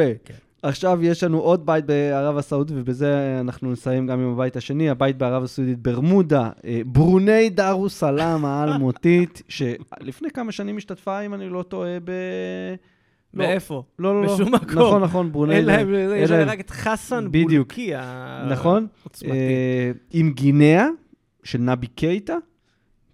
[0.68, 5.18] עכשיו יש לנו עוד בית בערב הסעודית, ובזה אנחנו נסיים גם עם הבית השני, הבית
[5.18, 12.00] בערב הסעודית ברמודה, אה, ברוני דארוסלאם האלמותית, שלפני כמה שנים השתתפה, אם אני לא טועה,
[12.05, 12.11] ב...
[13.35, 13.83] לא, מאיפה?
[13.98, 14.35] לא, לא, לא.
[14.35, 14.79] בשום מקום.
[14.79, 15.55] נכון, נכון, ברוני...
[15.55, 17.29] אין להם, יש להם- רק את חסן.
[17.33, 17.92] בולקי
[18.50, 18.87] נכון.
[19.24, 20.87] אה, עם גינאה,
[21.44, 22.37] של נבי קייטה,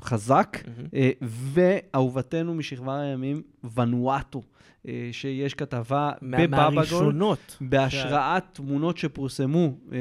[0.03, 0.59] חזק.
[0.95, 3.43] אה, ואהובתנו משכבר הימים,
[3.77, 4.43] ונואטו,
[5.13, 6.75] שיש כתבה בבאבגול.
[6.75, 7.57] מהראשונות.
[7.61, 9.99] בהשראת תמונות שפורסמו, אה,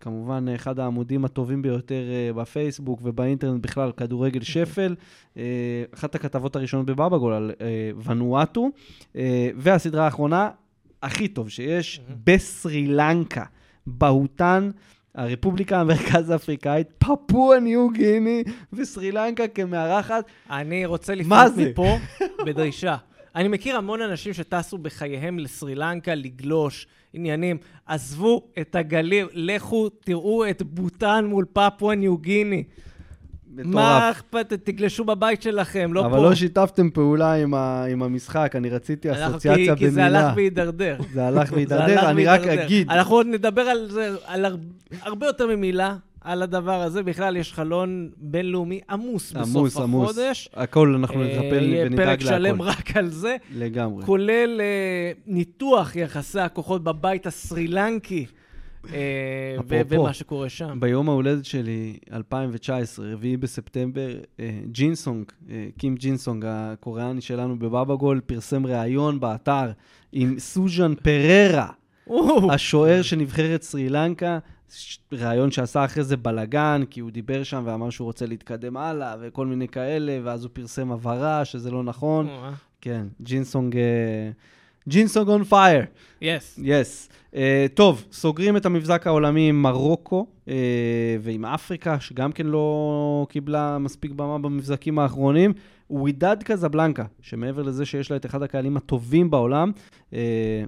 [0.00, 4.94] כמובן אחד העמודים הטובים ביותר אה, בפייסבוק ובאינטרנט בכלל, כדורגל שפל.
[5.36, 5.42] אה,
[5.94, 8.70] אחת הכתבות הראשונות בבאבגול על אה, ונואטו.
[9.16, 10.50] אה, והסדרה האחרונה,
[11.02, 13.44] הכי טוב שיש, בסרי לנקה,
[13.86, 14.70] בהוטן.
[15.14, 18.42] הרפובליקה המרכז האפריקאית, פפואה ניו גיני
[18.72, 20.24] וסרי לנקה כמארחת.
[20.50, 21.52] אני רוצה לפנות?
[21.56, 21.96] מפה
[22.46, 22.96] בדרישה.
[23.36, 27.56] אני מכיר המון אנשים שטסו בחייהם לסרי לנקה לגלוש, עניינים.
[27.86, 32.64] עזבו את הגליל, לכו תראו את בוטן מול פפואה ניו גיני.
[33.54, 34.16] מה מטורף.
[34.16, 36.22] אכפת, תגלשו בבית שלכם, לא אבל פה.
[36.22, 40.26] לא שיתפתם פעולה עם, ה, עם המשחק, אני רציתי אסוציאציה כי- כי זה במילה.
[40.26, 40.96] הלך והידרדר.
[41.12, 42.40] זה הלך והידרדר, אני רק.
[42.40, 42.90] אגיד.
[42.90, 44.56] אנחנו עוד נדבר על זה, על הר-
[45.00, 47.02] הרבה יותר ממילה, על הדבר הזה.
[47.02, 50.10] בכלל, יש חלון בינלאומי עמוס עמוס, בסוף עמוס.
[50.10, 50.48] החודש.
[50.54, 52.80] הכל, אנחנו אה, נטפל ונדאג פרק שלם להכל.
[52.80, 54.04] רק על זה, לגמרי.
[54.04, 58.26] כולל אה, ניתוח יחסי הכוחות בבית הסרי-לנקי,
[58.92, 60.80] אה, אפרופו, ומה שקורה שם.
[60.80, 64.10] ביום ההולדת שלי, 2019, 4 בספטמבר,
[64.66, 65.24] ג'ינסונג,
[65.78, 69.70] קים ג'ינסונג, הקוריאני שלנו בבבגול, פרסם ראיון באתר
[70.12, 71.68] עם סוז'ן פררה,
[72.50, 74.38] השוער של נבחרת סרי לנקה,
[75.12, 79.46] ראיון שעשה אחרי זה בלאגן, כי הוא דיבר שם ואמר שהוא רוצה להתקדם הלאה וכל
[79.46, 82.28] מיני כאלה, ואז הוא פרסם הבהרה שזה לא נכון.
[82.80, 83.76] כן, ג'ינסונג...
[83.76, 84.30] אה,
[84.88, 85.84] ג'ינסונג on fire.
[86.20, 86.58] Yes.
[86.62, 87.08] Yes.
[87.74, 90.50] טוב, סוגרים את המבזק העולמי עם מרוקו uh,
[91.20, 95.52] ועם אפריקה, שגם כן לא קיבלה מספיק במה במבזקים האחרונים.
[95.92, 99.70] ווידאד קזבלנקה, שמעבר לזה שיש לה את אחד הקהלים הטובים בעולם,
[100.10, 100.14] uh,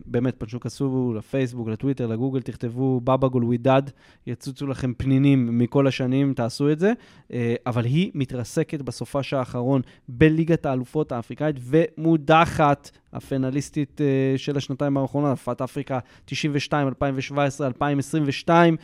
[0.07, 3.83] באמת, פשוט כנסו לפייסבוק, לטוויטר, לגוגל, תכתבו בבגול ווידד,
[4.27, 6.93] יצוצו לכם פנינים מכל השנים, תעשו את זה.
[7.29, 7.33] Uh,
[7.67, 15.61] אבל היא מתרסקת בסופש האחרון בליגת האלופות האפריקאית ומודחת, הפנליסטית uh, של השנתיים האחרונות, אלופת
[15.61, 18.77] אפריקה 92, 2017, 2022.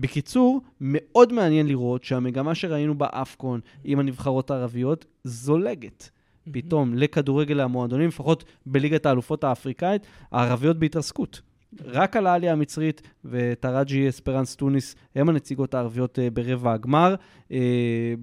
[0.00, 6.10] בקיצור, מאוד מעניין לראות שהמגמה שראינו באפקון עם הנבחרות הערביות זולגת.
[6.52, 11.40] פתאום לכדורגל המועדונים, לפחות בליגת האלופות האפריקאית, הערביות בהתרסקות.
[11.84, 17.14] רק על העלייה המצרית וטראג'י אספרנס טוניס הם הנציגות הערביות אה, ברבע הגמר.
[17.52, 18.14] אה,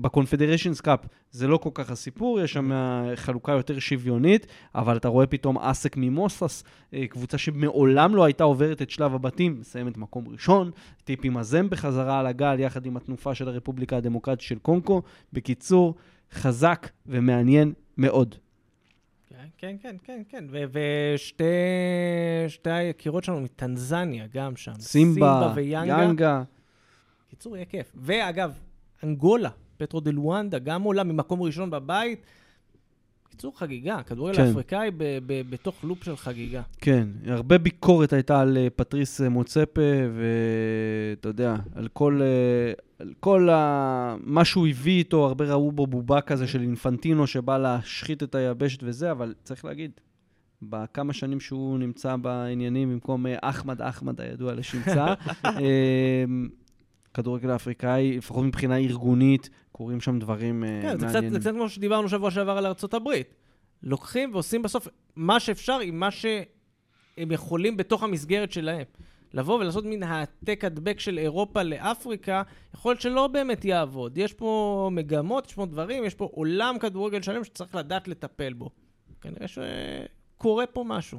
[0.00, 2.70] בקונפדרשנס קאפ זה לא כל כך הסיפור, יש שם
[3.14, 8.82] חלוקה יותר שוויונית, אבל אתה רואה פתאום אסק ממוסס, אה, קבוצה שמעולם לא הייתה עוברת
[8.82, 10.70] את שלב הבתים, מסיימת מקום ראשון,
[11.04, 15.02] טיפי מזם בחזרה על הגל יחד עם התנופה של הרפובליקה הדמוקרטית של קונקו.
[15.32, 15.94] בקיצור,
[16.32, 18.34] חזק ומעניין מאוד.
[19.58, 21.44] כן, כן, כן, כן, ושתי
[22.48, 24.72] שתי היקירות שלנו מטנזניה, גם שם.
[24.80, 26.02] סימבה, ויאנגה.
[26.02, 26.42] יאנגה.
[27.30, 27.92] קיצור, יהיה כיף.
[27.96, 28.52] ואגב,
[29.04, 32.26] אנגולה, פטרו דה לואנדה, גם עולה ממקום ראשון בבית.
[33.30, 34.02] קיצור, חגיגה.
[34.02, 34.50] כדורגל כן.
[34.50, 36.62] אפריקאי ב- ב- בתוך לופ של חגיגה.
[36.80, 39.80] כן, הרבה ביקורת הייתה על אה, פטריס אה, מוצפה,
[40.14, 42.72] ואתה יודע, על כל, אה,
[43.20, 44.16] כל ה...
[44.20, 48.78] מה שהוא הביא איתו, הרבה ראו בו בובה כזה של אינפנטינו שבא להשחית את היבשת
[48.82, 49.90] וזה, אבל צריך להגיד,
[50.62, 55.06] בכמה שנים שהוא נמצא בעניינים במקום אה, אחמד אחמד הידוע לשמצה,
[55.44, 56.24] אה,
[57.14, 61.32] כדורגל האפריקאי, לפחות מבחינה ארגונית, קורים שם דברים אה, כן, זה קצת, מעניינים.
[61.32, 63.08] זה קצת כמו שדיברנו שבוע שעבר על ארה"ב.
[63.82, 68.84] לוקחים ועושים בסוף מה שאפשר עם מה שהם יכולים בתוך המסגרת שלהם.
[69.34, 72.42] לבוא ולעשות מין העתק הדבק של אירופה לאפריקה,
[72.74, 74.18] יכול להיות שלא באמת יעבוד.
[74.18, 78.70] יש פה מגמות, יש פה דברים, יש פה עולם כדורגל שלם שצריך לדעת לטפל בו.
[79.20, 81.18] כנראה שקורה פה משהו.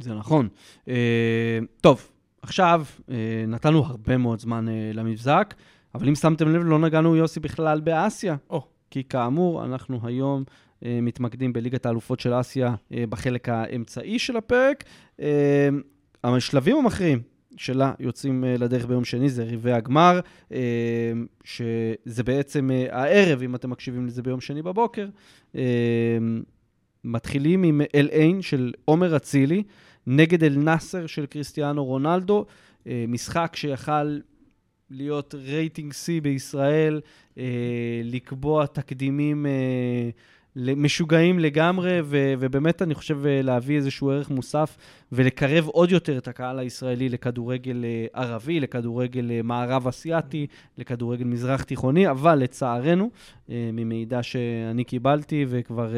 [0.00, 0.48] זה נכון.
[0.88, 2.10] אה, טוב,
[2.42, 5.54] עכשיו אה, נתנו הרבה מאוד זמן אה, למבזק,
[5.94, 8.36] אבל אם שמתם לב, לא נגענו, יוסי, בכלל באסיה.
[8.50, 8.66] או.
[8.90, 10.44] כי כאמור, אנחנו היום
[10.84, 14.84] אה, מתמקדים בליגת האלופות של אסיה אה, בחלק האמצעי של הפרק.
[15.20, 15.68] אה,
[16.24, 20.20] השלבים המכריעים שלה יוצאים אה, לדרך ביום שני, זה רבעי הגמר,
[20.52, 21.12] אה,
[21.44, 25.08] שזה בעצם אה, הערב, אם אתם מקשיבים לזה ביום שני בבוקר.
[27.04, 29.62] מתחילים עם אל-עין של עומר אצילי
[30.06, 32.46] נגד אל-נאסר של קריסטיאנו רונלדו,
[32.86, 34.18] משחק שיכל
[34.90, 37.00] להיות רייטינג C בישראל,
[38.04, 39.46] לקבוע תקדימים
[40.56, 44.76] משוגעים לגמרי, ו- ובאמת אני חושב אה, להביא איזשהו ערך מוסף
[45.12, 50.46] ולקרב עוד יותר את הקהל הישראלי לכדורגל אה, ערבי, לכדורגל אה, מערב אסיאתי,
[50.78, 53.10] לכדורגל מזרח תיכוני, אבל לצערנו,
[53.48, 55.92] ממידע שאני קיבלתי וכבר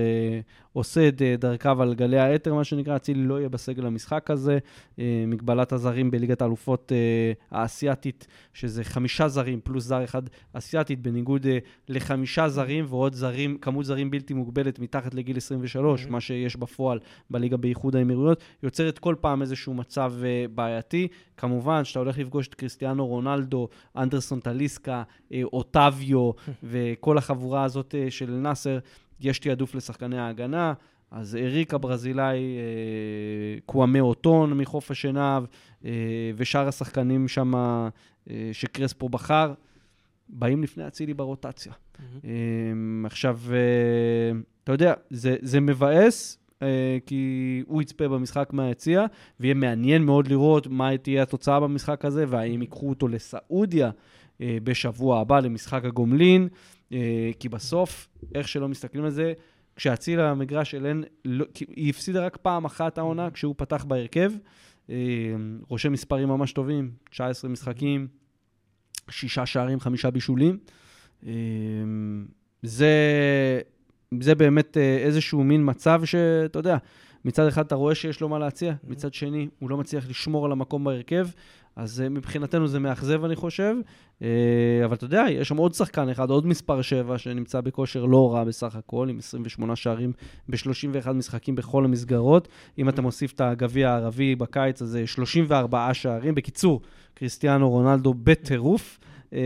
[0.73, 4.59] עושה את דרכיו על גלי האתר, מה שנקרא, אצילי לא יהיה בסגל המשחק הזה.
[5.27, 6.93] מגבלת הזרים בליגת האלופות
[7.51, 11.47] האסייתית, שזה חמישה זרים פלוס זר אחד אסייתית, בניגוד
[11.89, 14.46] לחמישה זרים ועוד זרים, כמות זרים בלתי מוגבלת
[14.79, 16.11] מתחת לגיל 23, Mhm.
[16.11, 16.99] מה שיש בפועל
[17.31, 21.09] בליגה באיחוד האמירויות, יוצרת כל פעם איזשהו מצב אה, בעייתי.
[21.37, 26.31] כמובן, שאתה הולך לפגוש את קריסטיאנו רונלדו, אנדרסון טליסקה, אה, אוטביו
[26.71, 28.79] וכל החבורה הזאת אה, של נאסר,
[29.21, 30.73] יש תעדוף לשחקני ההגנה.
[31.11, 32.39] אז אריק הברזילאי,
[33.67, 35.45] קוואמה אוטון מחוף השנהב,
[36.37, 37.53] ושאר השחקנים שם
[38.53, 39.53] שקרספו בחר,
[40.29, 41.73] באים לפני אצילי ברוטציה.
[42.25, 42.31] אה,
[43.05, 49.07] עכשיו, אה, אתה יודע, זה, זה מבאס, אה, כי הוא יצפה במשחק מהיציע,
[49.41, 53.91] ויהיה מעניין מאוד לראות מה תהיה התוצאה במשחק הזה, והאם ייקחו אותו לסעודיה
[54.41, 56.49] אה, בשבוע הבא למשחק הגומלין,
[57.39, 59.33] כי בסוף, איך שלא מסתכלים על זה,
[59.77, 61.45] כשאציל המגרש אלן, לא,
[61.77, 64.33] היא הפסידה רק פעם אחת העונה כשהוא פתח בהרכב.
[65.69, 68.09] רושם מספרים ממש טובים, 19 משחקים,
[69.11, 70.59] שישה שערים, חמישה בישולים.
[71.27, 71.33] אה,
[72.63, 72.91] זה,
[74.21, 76.77] זה באמת אה, איזשהו מין מצב שאתה יודע,
[77.25, 80.53] מצד אחד אתה רואה שיש לו מה להציע, מצד שני הוא לא מצליח לשמור על
[80.53, 81.29] המקום בהרכב,
[81.77, 83.75] אז אה, מבחינתנו זה מאכזב, אני חושב.
[84.23, 84.29] אה,
[84.85, 88.45] אבל אתה יודע, יש שם עוד שחקן אחד, עוד מספר 7, שנמצא בכושר לא רע
[88.45, 90.13] בסך הכל, עם 28 שערים
[90.49, 92.49] ב-31 משחקים בכל המסגרות.
[92.79, 96.35] אם אתה מוסיף את הגביע הערבי בקיץ, אז זה 34 שערים.
[96.35, 96.81] בקיצור,
[97.15, 98.99] קריסטיאנו רונלדו בטירוף.
[99.37, 99.41] אה,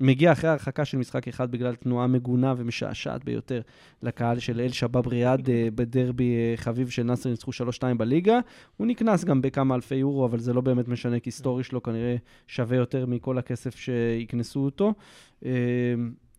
[0.00, 3.60] מגיע אחרי הרחקה של משחק אחד בגלל תנועה מגונה ומשעשעת ביותר
[4.02, 7.54] לקהל של אל שבאב ריאד אה, בדרבי אה, חביב של נאסר ניצחו 3-2
[7.96, 8.40] בליגה.
[8.76, 12.16] הוא נקנס גם בכמה אלפי יורו, אבל זה לא באמת משנה, כי סטורי שלו כנראה
[12.46, 14.94] שווה יותר מכל הכסף שיקנסו אותו.
[15.44, 15.50] אה,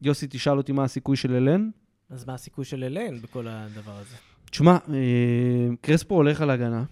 [0.01, 1.69] יוסי, תשאל אותי מה הסיכוי של אלן.
[2.09, 4.15] אז מה הסיכוי של אלן בכל הדבר הזה?
[4.51, 6.83] תשמע, אה, קרספו הולך על הגנה,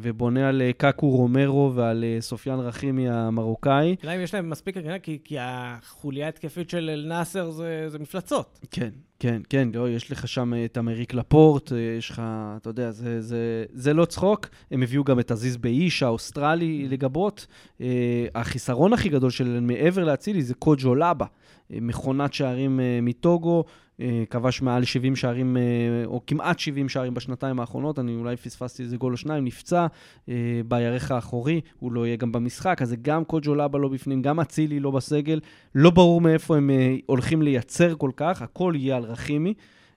[0.00, 3.96] ובונה על אה, קקו רומרו ועל אה, סופיאן רחימי המרוקאי.
[3.98, 8.58] השאלה אם יש להם מספיק הגנה, כי, כי החוליה ההתקפית של אל-נאסר זה, זה מפלצות.
[8.70, 12.22] כן, כן, כן, לא, יש לך שם את איימריק לפורט, אה, יש לך,
[12.56, 14.48] אתה יודע, זה, זה, זה לא צחוק.
[14.70, 17.46] הם הביאו גם את עזיז בהיש, האוסטרלי, לגבות.
[17.80, 21.30] אה, החיסרון הכי גדול שלהם מעבר לאצילי זה קוג'ו לבה, אה,
[21.70, 23.64] מכונת שערים אה, מטוגו,
[24.00, 25.62] אה, כבש מעל 70 שערים, אה,
[26.06, 29.86] או כמעט 70 שערים בשנתיים האחרונות, אני אולי פספסתי איזה גול או שניים, נפצע
[30.28, 30.34] אה,
[30.68, 34.40] בירך האחורי, הוא לא יהיה גם במשחק, אז זה גם קוג'ו לבה לא בפנים, גם
[34.40, 35.40] אצילי לא בסגל,
[35.74, 39.54] לא ברור מאיפה הם אה, הולכים לייצר כל כך, הכל יהיה על רחימי.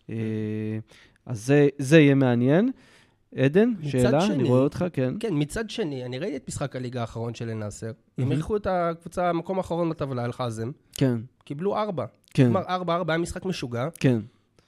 [0.10, 0.16] אה,
[1.26, 2.72] אז זה, זה יהיה מעניין.
[3.36, 5.14] עדן, שאלה, שני- אני רואה אותך, כן.
[5.20, 7.92] כן, מצד שני, אני ראיתי את משחק הליגה האחרון של אל-נאסר.
[8.18, 8.32] הם.
[8.32, 10.72] אירחו את הקבוצה, המקום האחרון בטבלה, אל-חזם.
[10.94, 12.06] כן, קיבלו ארבע.
[12.34, 13.88] כן, כלומר, ארבע, ארבע, היה משחק משוגע.
[14.00, 14.20] כן.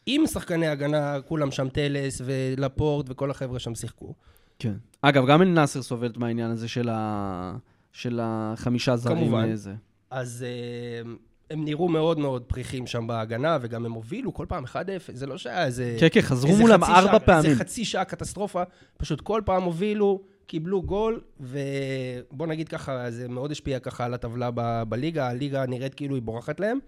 [0.05, 4.13] עם שחקני הגנה, כולם שם, טלס ולפורט וכל החבר'ה שם שיחקו.
[4.59, 4.73] כן.
[5.01, 7.55] אגב, גם אל-נאסר סובלת מהעניין הזה של, ה...
[7.91, 9.17] של החמישה זרים.
[9.17, 9.55] כמובן.
[9.55, 9.73] זה.
[10.09, 11.11] אז אה,
[11.49, 14.75] הם נראו מאוד מאוד פריחים שם בהגנה, וגם הם הובילו כל פעם 1-0.
[15.13, 15.97] זה לא שהיה איזה...
[15.99, 17.51] כן, כן, חזרו מולם ארבע פעמים.
[17.51, 18.63] איזה חצי שעה קטסטרופה.
[18.97, 24.49] פשוט כל פעם הובילו, קיבלו גול, ובוא נגיד ככה, זה מאוד השפיע ככה על הטבלה
[24.53, 25.29] ב- בליגה.
[25.29, 26.79] הליגה נראית כאילו היא בורחת להם.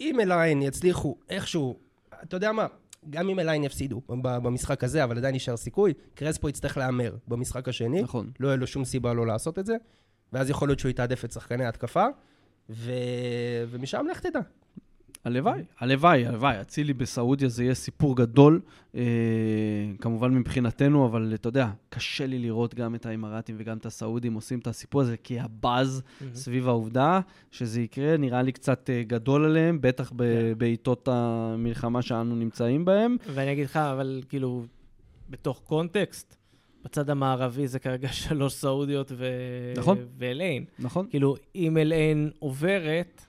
[0.00, 1.78] אם אליין יצליחו איכשהו,
[2.22, 2.66] אתה יודע מה?
[3.10, 8.02] גם אם אליין יפסידו במשחק הזה, אבל עדיין נשאר סיכוי, קרספו יצטרך להמר במשחק השני.
[8.02, 8.30] נכון.
[8.40, 9.76] לא יהיה לו שום סיבה לא לעשות את זה,
[10.32, 12.06] ואז יכול להיות שהוא יתעדף את שחקני ההתקפה,
[12.72, 12.92] ו...
[13.70, 14.40] ומשם לך תדע.
[15.24, 16.60] הלוואי, הלוואי, הלוואי.
[16.60, 18.60] אצילי בסעודיה זה יהיה סיפור גדול,
[18.94, 19.02] אה,
[20.00, 24.58] כמובן מבחינתנו, אבל אתה יודע, קשה לי לראות גם את האמירתים וגם את הסעודים עושים
[24.58, 26.02] את הסיפור הזה, כי הבאז
[26.34, 30.58] סביב העובדה שזה יקרה נראה לי קצת אה, גדול עליהם, בטח ב- כן.
[30.58, 33.16] בעיתות המלחמה שאנו נמצאים בהם.
[33.34, 34.64] ואני אגיד לך, אבל כאילו,
[35.30, 36.36] בתוך קונטקסט,
[36.84, 39.26] בצד המערבי זה כרגע שלוש סעודיות ו...
[39.76, 39.98] נכון.
[40.18, 40.64] ואליין.
[40.78, 41.06] נכון?
[41.10, 43.24] כאילו, אם אליין עוברת,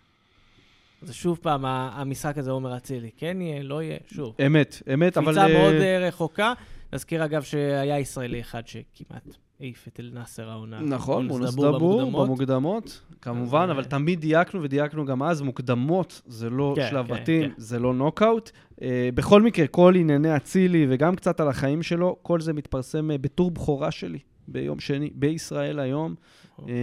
[1.01, 3.09] זה שוב פעם, המשחק הזה עומר אצילי.
[3.17, 4.35] כן יהיה, לא יהיה, שוב.
[4.45, 5.25] אמת, אמת, אבל...
[5.25, 6.53] קפיצה אה, מאוד אה, רחוקה.
[6.93, 9.27] נזכיר אגב שהיה ישראלי אחד שכמעט
[9.59, 10.79] העיף את אל-נאסר העונה.
[10.79, 12.27] נכון, מונס דבור במוקדמות.
[12.27, 17.13] במוקדמות, כמובן, אבל אה, תמיד דייקנו ודייקנו גם אז, מוקדמות זה לא כן, שלב כן,
[17.13, 17.53] בתים, כן.
[17.57, 18.51] זה לא נוקאוט.
[18.81, 23.17] אה, בכל מקרה, כל ענייני אצילי וגם קצת על החיים שלו, כל זה מתפרסם אה,
[23.17, 26.15] בטור בכורה שלי ביום שני, בישראל היום.
[26.59, 26.73] אה,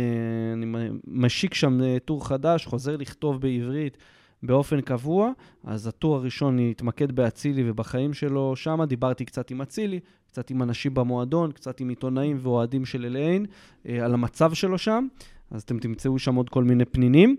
[0.52, 0.66] אני
[1.06, 3.96] משיק שם אה, טור חדש, חוזר לכתוב בעברית
[4.42, 5.30] באופן קבוע,
[5.64, 8.56] אז הטור הראשון יתמקד באצילי ובחיים שלו.
[8.56, 10.00] שם דיברתי קצת עם אצילי,
[10.30, 13.46] קצת עם אנשים במועדון, קצת עם עיתונאים ואוהדים של אליין,
[13.88, 15.06] אה, על המצב שלו שם,
[15.50, 17.36] אז אתם תמצאו שם עוד כל מיני פנינים.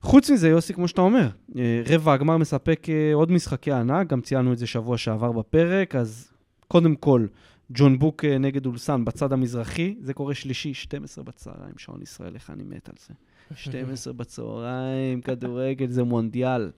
[0.00, 4.20] חוץ מזה, יוסי, כמו שאתה אומר, אה, רבע הגמר מספק אה, עוד משחקי ענק, גם
[4.20, 6.32] ציינו את זה שבוע שעבר בפרק, אז
[6.68, 7.26] קודם כל,
[7.70, 12.62] ג'ון בוק נגד אולסן בצד המזרחי, זה קורה שלישי, 12 בצהריים, שעון ישראל, איך אני
[12.62, 13.14] מת על זה.
[13.62, 16.70] 12 בצהריים, כדורגל, זה מונדיאל.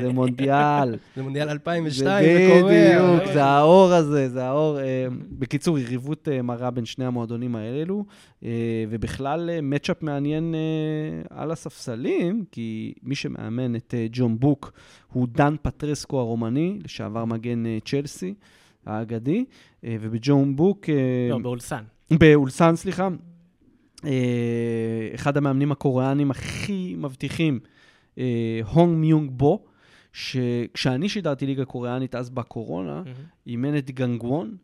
[0.00, 0.96] זה מונדיאל.
[1.16, 2.72] זה מונדיאל זה 2002, זה קורה.
[2.72, 4.80] בדיוק, זה האור הזה, זה האור.
[4.80, 8.04] אה, בקיצור, יריבות אה, מרה בין שני המועדונים האלו,
[8.44, 8.50] אה,
[8.90, 14.72] ובכלל אה, מצ'אפ מעניין אה, על הספסלים, כי מי שמאמן את אה, ג'ון בוק
[15.12, 18.34] הוא דן פטרסקו הרומני, לשעבר מגן אה, צ'לסי
[18.86, 19.44] האגדי,
[19.84, 20.88] אה, ובג'ון בוק...
[20.88, 20.94] אה,
[21.30, 21.82] לא, באולסן.
[22.10, 23.08] באולסן, סליחה.
[24.04, 27.79] אה, אחד המאמנים הקוריאנים הכי מבטיחים, אה,
[28.64, 29.64] הונג מיונג בו,
[30.12, 33.02] שכשאני שידרתי ליגה קוריאנית אז בקורונה,
[33.46, 34.56] אימן את גנגוון,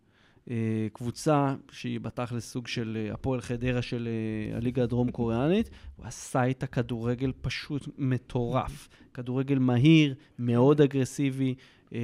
[0.51, 5.70] אה, קבוצה שהיא בתכלס סוג של אה, הפועל חדרה של אה, הליגה הדרום-קוריאנית.
[5.97, 8.88] הוא עשה איתה כדורגל פשוט מטורף.
[9.14, 11.55] כדורגל מהיר, מאוד אגרסיבי.
[11.94, 12.01] אה,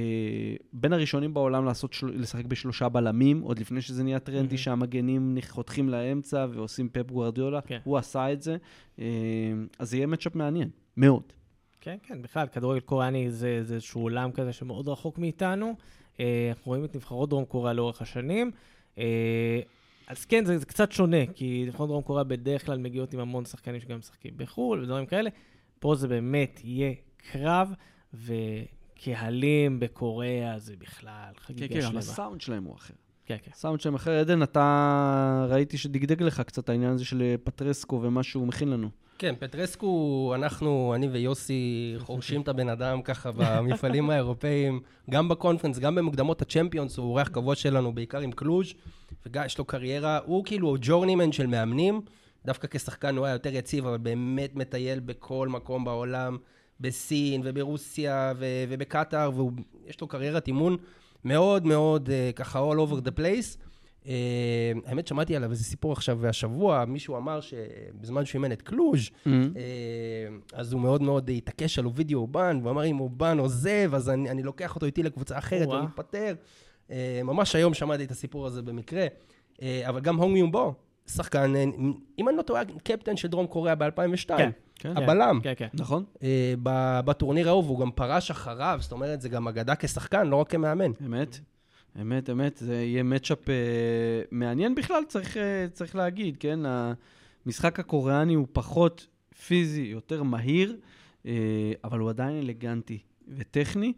[0.73, 1.95] בין הראשונים בעולם לעשות.
[2.03, 4.57] לשחק בשלושה בלמים, עוד לפני שזה נהיה טרנדי מהמם.
[4.57, 7.61] שהמגנים חותכים לאמצע ועושים פפ גוארדיולה.
[7.61, 7.79] כן.
[7.83, 8.57] הוא עשה את זה.
[8.99, 9.05] אה,
[9.79, 11.23] אז זה יהיה מצ'אפ מעניין, מאוד.
[11.81, 15.75] כן, כן, בכלל, כדורגל קוריאני זה זה איזשהו עולם כזה שמאוד רחוק מאיתנו.
[16.19, 18.51] אה, אנחנו רואים את נבחרות דרום קוריאה לאורך השנים.
[18.97, 19.59] אה,
[20.07, 23.45] אז כן, זה, זה קצת שונה, כי נבחרות דרום קוריאה בדרך כלל מגיעות עם המון
[23.45, 25.29] שחקנים שגם משחקים בחו"ל ודברים כאלה.
[25.79, 27.73] פה זה באמת יהיה קרב,
[28.13, 31.99] וקהלים בקוריאה זה בכלל כן, חגיגה כן, אבל שלמה.
[31.99, 32.93] הסאונד שלהם הוא אחר.
[33.25, 33.51] כן, כן.
[33.53, 34.11] הסאונד שלהם אחר.
[34.11, 38.89] עדן, אתה ראיתי שדגדג לך קצת העניין הזה של פטרסקו ומה שהוא מכין לנו.
[39.17, 45.95] כן, פטרסקו, אנחנו, אני ויוסי, חורשים את הבן אדם ככה במפעלים האירופאיים, גם בקונפרנס, גם
[45.95, 48.73] במוקדמות הצ'מפיונס, הוא אורח קבוע שלנו, בעיקר עם קלוז',
[49.25, 52.01] וגם יש לו קריירה, הוא כאילו ג'ורנימן של מאמנים,
[52.45, 56.37] דווקא כשחקן הוא היה יותר יציב, אבל באמת מטייל בכל מקום בעולם,
[56.79, 60.77] בסין וברוסיה ו- ובקטאר, ויש לו קריירת אימון
[61.25, 63.62] מאוד מאוד אה, ככה all over the place.
[64.07, 64.13] אה,
[64.85, 69.29] האמת, שמעתי עליו איזה סיפור עכשיו השבוע, מישהו אמר שבזמן שהוא אימן את קלוז', Mm-hmm.
[69.29, 74.09] אה, אז הוא מאוד מאוד התעקש על אובידיו אובן, והוא אמר, אם אובן עוזב, אז
[74.09, 75.77] אני, אני לוקח אותו איתי לקבוצה אחרת, או-אה.
[75.79, 76.35] הוא מתפטר.
[76.91, 79.05] אה, ממש היום שמעתי את הסיפור הזה במקרה.
[79.87, 80.73] אבל גם הונג מיומבו,
[81.07, 81.63] שחקן, אה,
[82.19, 84.27] אם אני לא טועה, קפטן של דרום קוריאה ב-2002.
[84.37, 84.49] כן.
[84.75, 85.39] כן, הבלם.
[85.43, 85.67] כן, כן.
[85.73, 86.03] נכון?
[86.63, 90.49] ב- בטורניר ההוא, והוא גם פרש אחריו, זאת אומרת, זה גם אגדה כשחקן, לא רק
[90.51, 90.91] כמאמן.
[91.05, 91.39] אמת.
[92.01, 93.55] אמת, אמת, זה יהיה מצ'אפ אה,
[94.31, 96.59] מעניין בכלל, צריך, אה, צריך להגיד, כן?
[97.45, 99.07] המשחק הקוריאני הוא פחות
[99.45, 100.77] פיזי, יותר מהיר,
[101.25, 101.31] אה,
[101.83, 103.93] אבל הוא עדיין אלגנטי וטכני.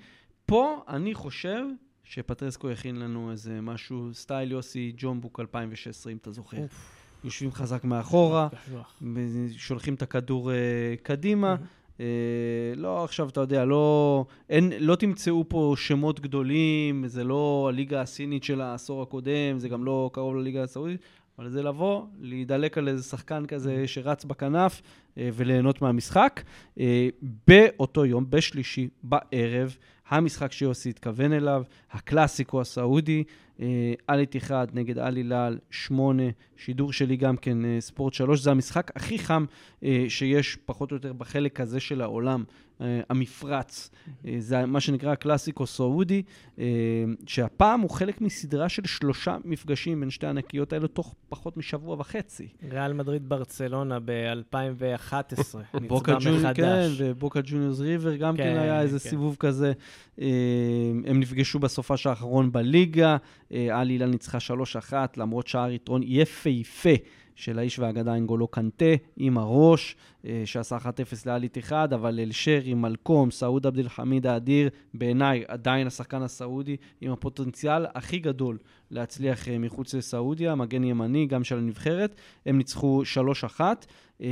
[0.46, 1.66] פה אני חושב
[2.04, 6.58] שפטרסקו יכין לנו איזה משהו, סטייל יוסי ג'ומבוק 2016, אם אתה זוכר.
[7.24, 8.48] יושבים חזק מאחורה.
[9.58, 10.56] שולחים את הכדור אה,
[11.04, 11.56] קדימה.
[12.00, 12.06] אה,
[12.76, 18.44] לא, עכשיו, אתה יודע, לא, אין, לא תמצאו פה שמות גדולים, זה לא הליגה הסינית
[18.44, 21.02] של העשור הקודם, זה גם לא קרוב לליגה הסעודית,
[21.40, 24.82] אבל זה לבוא, להידלק על איזה שחקן כזה שרץ בכנף
[25.18, 26.42] אה, וליהנות מהמשחק.
[26.80, 27.10] אה,
[27.48, 29.78] באותו יום, בשלישי, בערב,
[30.10, 33.24] המשחק שיוסי התכוון אליו, הקלאסיקו הסעודי,
[33.60, 36.24] אה, אל איתיחד נגד אל הילל, שמונה,
[36.58, 39.46] שידור שלי גם כן, אה, ספורט שלוש, זה המשחק הכי חם
[39.84, 42.44] אה, שיש פחות או יותר בחלק הזה של העולם,
[42.80, 43.90] המפרץ.
[44.28, 46.24] אה, זה מה שנקרא הקלאסיקו סעודי,
[46.60, 46.66] אה,
[47.28, 52.48] שהפעם הוא חלק מסדרה של שלושה מפגשים בין שתי הענקיות האלו תוך פחות משבוע וחצי.
[52.72, 55.62] ריאל מדריד ברצלונה ב-2011 2011.
[55.88, 56.96] בוקה נצבע ג'וניור, כן, מחדש.
[56.98, 59.10] ובוקה ג'וניורס ריבר גם כן כן, היה איזה כן.
[59.10, 59.74] סיבוב כזה.
[60.22, 60.28] אה,
[61.06, 63.18] הם נפגשו בסופש האחרון בליגה,
[63.52, 64.38] אה, על הילה ניצחה
[64.92, 66.90] 3-1, למרות שער יתרון יפהפה
[67.36, 68.86] של האיש והאגדה אנגולו קנטה,
[69.18, 74.70] עם הראש, אה, שעשה 1-0 לאל איתיחד, אבל אל-שרי, מלקום, סעוד עבד אל חמיד האדיר,
[74.94, 78.58] בעיניי עדיין השחקן הסעודי עם הפוטנציאל הכי גדול
[78.92, 82.16] להצליח אה, מחוץ לסעודיה, מגן ימני, גם של הנבחרת.
[82.46, 83.04] הם ניצחו
[83.58, 83.62] 3-1,
[84.22, 84.28] אה,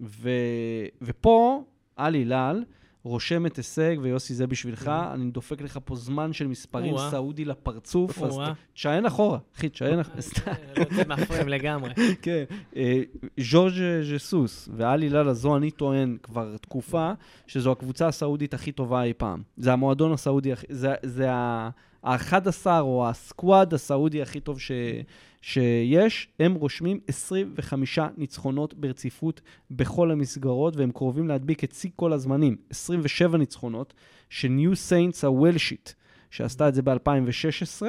[0.00, 0.30] ו...
[1.02, 1.64] ופה,
[1.96, 2.64] על הילל,
[3.04, 6.94] רושמת הישג, ויוסי, זה בשבילך, אני דופק לך פה זמן של מספרים.
[7.10, 8.32] סעודי לפרצוף, אז.
[8.74, 10.20] תשען אחורה, אחי, תשען אחורה.
[10.90, 11.90] זה מהפריים לגמרי.
[12.22, 12.44] כן.
[12.76, 13.02] אה,
[13.40, 17.12] ז'ורג' ז'סוס ועל הילל הזו, אני טוען כבר תקופה,
[17.46, 19.42] שזו הקבוצה הסעודית הכי טובה אי פעם.
[19.56, 21.28] זה המועדון הסעודי, זה- זה
[22.04, 24.72] ה-11 או ה squad הסעודי הכי טוב ש...
[25.42, 29.40] שיש, הם רושמים 25 ניצחונות ברציפות
[29.70, 33.94] בכל המסגרות, והם קרובים להדביק את שיא כל הזמנים, 27 ניצחונות,
[34.30, 35.90] שניו סיינטס הוולשית,
[36.30, 37.82] שעשתה את זה ב-2016.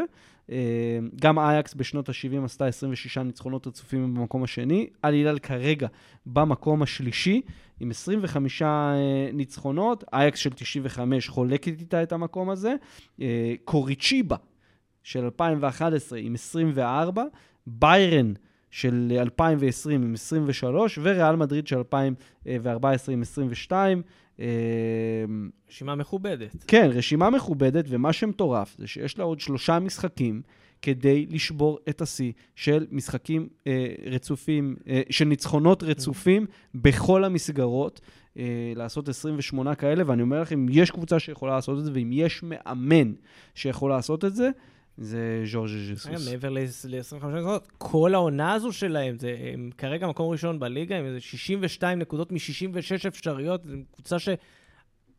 [0.52, 4.88] אה, גם אייקס בשנות ה-70 עשתה 26 ניצחונות רצופים במקום השני.
[5.02, 5.88] אל הילאל כרגע
[6.26, 7.42] במקום השלישי,
[7.80, 10.04] עם 25 אה, ניצחונות.
[10.14, 12.76] אייקס של 95 חולקת איתה את המקום הזה.
[13.22, 14.36] אה, קוריצ'יבה
[15.04, 17.24] של 2011 עם 24.
[17.68, 18.34] ביירן
[18.72, 24.02] של 2020 עם 23, וריאל מדריד של 2014 עם 22.
[24.40, 24.46] אה,
[25.70, 26.66] רשימה מכובדת.
[26.68, 30.42] כן, רשימה מכובדת, ומה שמטורף זה שיש לה עוד שלושה משחקים
[30.82, 38.02] כדי לשבור את השיא של משחקים אה, רצופים, אה, של ניצחונות רצופים בכל המסגרות,
[38.38, 42.10] אה, לעשות 28 כאלה, ואני אומר לכם, אם יש קבוצה שיכולה לעשות את זה, ואם
[42.14, 43.14] יש מאמן
[43.56, 44.50] שיכול לעשות את זה,
[44.98, 46.30] זה ז'ורג' ז'סוס.
[46.30, 51.22] מעבר ל-25 נקודות, כל העונה הזו שלהם, זה הם כרגע מקום ראשון בליגה, עם איזה
[51.22, 54.30] 62 נקודות מ-66 אפשריות, זו קבוצה ש...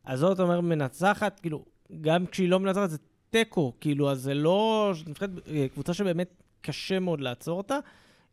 [0.04, 1.64] עזוב, אתה אומר, מנצחת, כאילו,
[2.00, 2.98] גם כשהיא לא מנצחת זה
[3.30, 4.92] תיקו, כאילו, אז זה לא...
[5.06, 7.78] נבחרת אה, קבוצה שבאמת קשה מאוד לעצור אותה,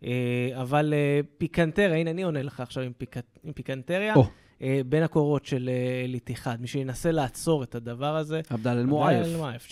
[0.03, 3.15] אה, אבל אה, פיקנטריה, הנה, אני עונה לך עכשיו עם, פיק...
[3.43, 4.13] עם פיקנטריה.
[4.61, 5.69] אה, בין הקורות של
[6.03, 8.41] אליט אחד, מי שינסה לעצור את הדבר הזה.
[8.49, 9.69] עבדאל אל-מועייף,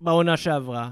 [0.00, 0.90] שבעונה שעברה,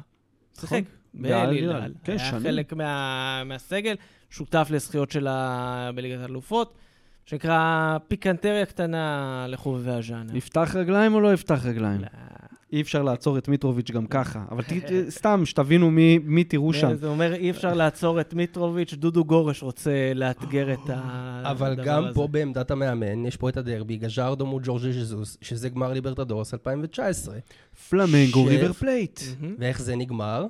[0.61, 0.83] שיחק
[1.15, 1.73] באל באל הילל.
[1.77, 1.93] הילל.
[2.05, 2.43] כן, היה שנים.
[2.43, 3.95] חלק מה, מהסגל,
[4.31, 6.75] שותף לזכיות שלה בליגת האלופות,
[7.27, 10.37] שנקרא פיקנטריה קטנה לחובבי הז'אנר.
[10.37, 12.01] יפתח רגליים או לא יפתח רגליים?
[12.01, 12.07] לא.
[12.73, 14.83] אי אפשר לעצור את מיטרוביץ' גם ככה, אבל ת-
[15.19, 16.95] סתם, שתבינו מי מי תראו שם.
[16.95, 21.83] זה אומר, אי אפשר לעצור את מיטרוביץ', דודו גורש רוצה לאתגר את הדאבל הזה.
[21.83, 26.55] גם פה בעמדת המאמן, יש פה את הדרבי, גז'ארדו מול ז'ורז'ה ז'זוס, שזה גמר ליברטדורס
[26.55, 27.35] 2019.
[27.91, 29.21] פלמנגו ריבר פלייט.
[29.59, 30.47] ואיך זה נגמר?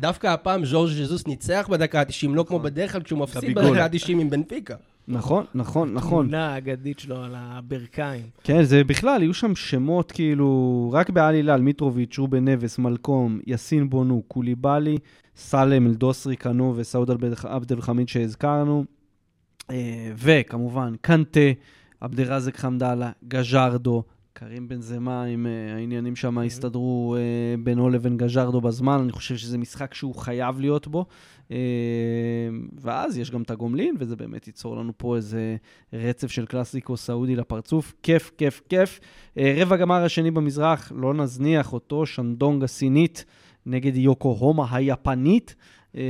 [0.00, 3.54] דווקא הפעם ז'ורז' ז'זוס ניצח בדקה ה-90, לא כמו בדרך כלל כשהוא מפסיד.
[3.54, 4.74] בדקה ה-90 עם בנפיקה.
[5.08, 6.26] נכון, נכון, נכון.
[6.26, 8.26] תמונה האגדית שלו על הברכיים.
[8.44, 13.90] כן, זה בכלל, יהיו שם שמות כאילו, רק בעל הילל, מיטרוביץ', רובן נבס, מלקום, יאסין
[13.90, 14.98] בונו, קוליבאלי,
[15.36, 17.10] סאלם, אלדוסרי, קנו וסעוד
[17.42, 18.84] עבד אל חמיד שהזכרנו.
[19.70, 21.40] אה, וכמובן, קנטה,
[22.00, 24.02] עבדרזק חמדאללה, גז'רדו,
[24.32, 29.36] קרים בן זמה, אם אה, העניינים שם הסתדרו אה, בינו לבין גז'רדו בזמן, אני חושב
[29.36, 31.06] שזה משחק שהוא חייב להיות בו.
[31.50, 31.56] אה,
[32.80, 35.56] ואז יש גם את הגומלין, וזה באמת ייצור לנו פה איזה
[35.92, 37.94] רצף של קלאסיקו סעודי לפרצוף.
[38.02, 39.00] כיף, כיף, כיף.
[39.38, 43.24] אה, רבע גמר השני במזרח, לא נזניח אותו, שנדונג הסינית
[43.66, 45.54] נגד יוקוהומה היפנית.
[45.96, 46.02] אה,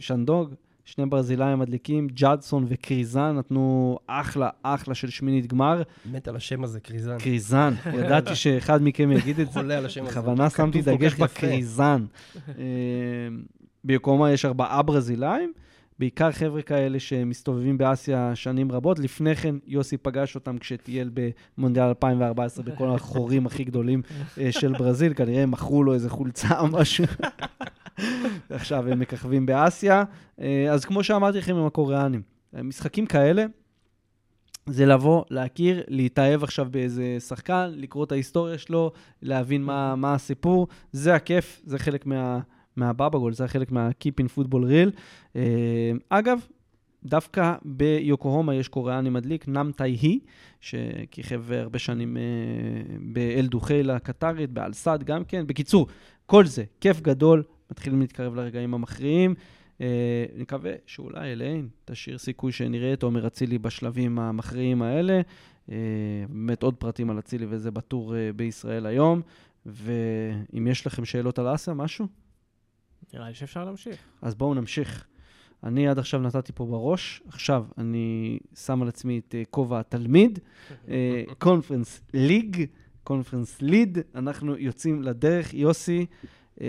[0.00, 0.48] שנדונג,
[0.84, 5.82] שני ברזילאים מדליקים, ג'אדסון וקריזן נתנו אחלה, אחלה של שמינית גמר.
[6.12, 7.18] מת על השם הזה, קריזן.
[7.18, 9.60] קריזן, ידעתי שאחד מכם יגיד את זה.
[9.60, 10.10] חולה על השם הזה.
[10.10, 11.14] בכוונה שמתי דגש.
[11.14, 12.04] בקריזן.
[13.88, 15.52] ביוקומה יש ארבעה ברזילאים,
[15.98, 18.98] בעיקר חבר'ה כאלה שמסתובבים באסיה שנים רבות.
[18.98, 21.10] לפני כן יוסי פגש אותם כשטייל
[21.58, 24.02] במונדיאל 2014 בכל החורים הכי גדולים
[24.38, 27.04] אה, של ברזיל, כנראה הם מכרו לו איזה חולצה או משהו.
[28.50, 30.04] עכשיו הם מככבים באסיה.
[30.40, 32.22] אה, אז כמו שאמרתי לכם עם הקוריאנים,
[32.52, 33.44] משחקים כאלה,
[34.66, 40.68] זה לבוא, להכיר, להתאהב עכשיו באיזה שחקן, לקרוא את ההיסטוריה שלו, להבין מה, מה הסיפור.
[40.92, 42.40] זה הכיף, זה חלק מה,
[42.78, 44.90] מהבאבא גול, זה חלק מה-Keep in Football Real.
[45.36, 46.46] אה, אגב,
[47.04, 50.18] דווקא ביוקוהומה יש קוריאני מדליק, נאם טאי-הי,
[50.60, 52.22] שכיכב הרבה שנים אה,
[53.00, 55.46] באל-דוחייל הקטרית, באל-סאד גם כן.
[55.46, 55.86] בקיצור,
[56.26, 59.34] כל זה, כיף גדול, מתחילים להתקרב לרגעים המכריעים.
[59.80, 65.20] אה, נקווה שאולי אליין תשאיר סיכוי שנראה את עומר אצילי בשלבים המכריעים האלה.
[66.28, 69.22] באמת עוד פרטים על אצילי וזה בטור בישראל היום.
[69.66, 72.06] ואם יש לכם שאלות על אסיה, משהו?
[73.14, 73.96] נראה לי שאפשר להמשיך.
[74.22, 75.06] אז בואו נמשיך.
[75.64, 80.38] אני עד עכשיו נתתי פה בראש, עכשיו אני שם על עצמי את אה, כובע התלמיד,
[81.38, 82.66] קונפרנס ליג,
[83.08, 85.54] קונפרנס ליד, אנחנו יוצאים לדרך.
[85.54, 86.06] יוסי,
[86.60, 86.66] אה,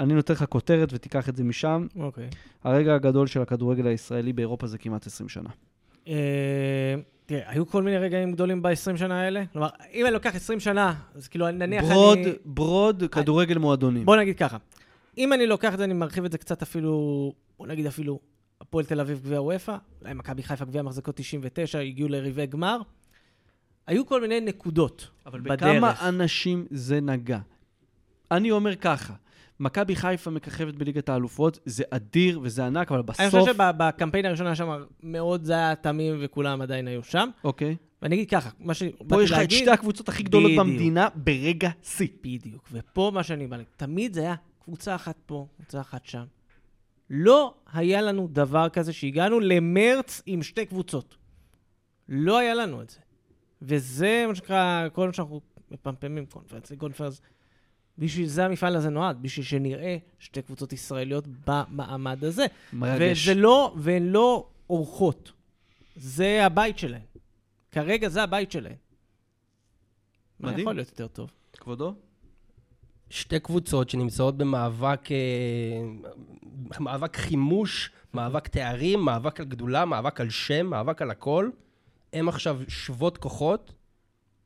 [0.00, 1.86] אני נותן לך כותרת ותיקח את זה משם.
[1.96, 2.28] אוקיי.
[2.64, 5.48] הרגע הגדול של הכדורגל הישראלי באירופה זה כמעט 20 שנה.
[6.08, 6.94] אה,
[7.26, 9.42] תראה, היו כל מיני רגעים גדולים ב-20 שנה האלה.
[9.52, 12.32] כלומר, אם אני לוקח 20 שנה, אז כאילו, נניח ברוד, אני...
[12.44, 14.04] ברוד, כדורגל מועדונים.
[14.04, 14.56] בוא נגיד ככה,
[15.18, 18.20] אם אני לוקח את זה, אני מרחיב את זה קצת אפילו, בוא נגיד אפילו,
[18.60, 22.78] הפועל תל אביב גביע וופא, אולי מכבי חיפה גביע מחזקות 99, הגיעו לריבי גמר.
[23.86, 25.62] היו כל מיני נקודות אבל בדרך.
[25.62, 27.38] בכמה אנשים זה נגע?
[28.30, 29.14] אני אומר ככה,
[29.60, 33.40] מכבי חיפה מככבת בליגת האלופות, זה אדיר וזה ענק, אבל אני בסוף...
[33.40, 37.28] חושב שבקמפיין הראשון היה שם מאוד, זה היה תמים וכולם עדיין היו שם.
[37.44, 37.76] אוקיי.
[38.02, 39.50] ואני אגיד ככה, מה פה שבאתי יש לך את.
[39.50, 40.66] שתי הקבוצות הכי גדולות בדיוק.
[40.66, 42.08] במדינה ברגע שיא.
[42.24, 42.68] בדיוק.
[42.72, 44.34] ופה מה שאני בא להגיד, תמיד זה היה
[44.64, 46.24] קבוצה אחת פה, קבוצה אחת שם.
[47.10, 51.16] לא היה לנו דבר כזה שהגענו למרץ עם שתי קבוצות.
[52.08, 52.98] לא היה לנו את זה.
[53.62, 55.40] וזה מה שנקרא, כל מה שאנחנו
[55.70, 57.20] מפמפמים קונפרנס לקונפרנס.
[57.98, 62.46] בשביל זה המפעל הזה נועד, בשביל שנראה שתי קבוצות ישראליות במעמד הזה.
[62.72, 63.28] מרגש.
[63.28, 65.32] וזה לא, והן לא אורחות.
[65.96, 67.02] זה הבית שלהן.
[67.72, 68.76] כרגע זה הבית שלהן.
[70.40, 70.60] מה מדהים.
[70.60, 71.30] יכול להיות יותר טוב?
[71.52, 71.94] כבודו?
[73.14, 75.16] שתי קבוצות שנמצאות במאבק אה,
[76.80, 81.50] מאבק חימוש, מאבק תארים, מאבק על גדולה, מאבק על שם, מאבק על הכל.
[82.12, 83.72] הם עכשיו שוות כוחות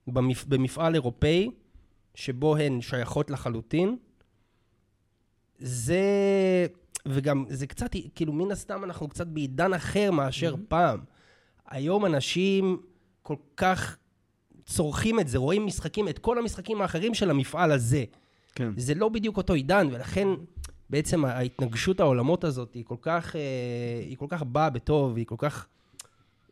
[0.06, 0.44] במפ...
[0.44, 1.50] במפעל אירופאי,
[2.14, 3.96] שבו הן שייכות לחלוטין.
[5.58, 6.02] זה...
[7.06, 10.58] וגם זה קצת, כאילו, מן הסתם אנחנו קצת בעידן אחר מאשר Mhm.
[10.68, 11.00] פעם.
[11.66, 12.82] היום אנשים
[13.22, 13.96] כל כך
[14.64, 18.04] צורכים את זה, רואים משחקים, את כל המשחקים האחרים של המפעל הזה.
[18.58, 18.70] כן.
[18.76, 20.28] זה לא בדיוק אותו עידן, ולכן
[20.90, 23.40] בעצם ההתנגשות העולמות הזאת היא כל כך, אה,
[24.08, 25.66] היא כל כך באה בטוב, היא כל כך...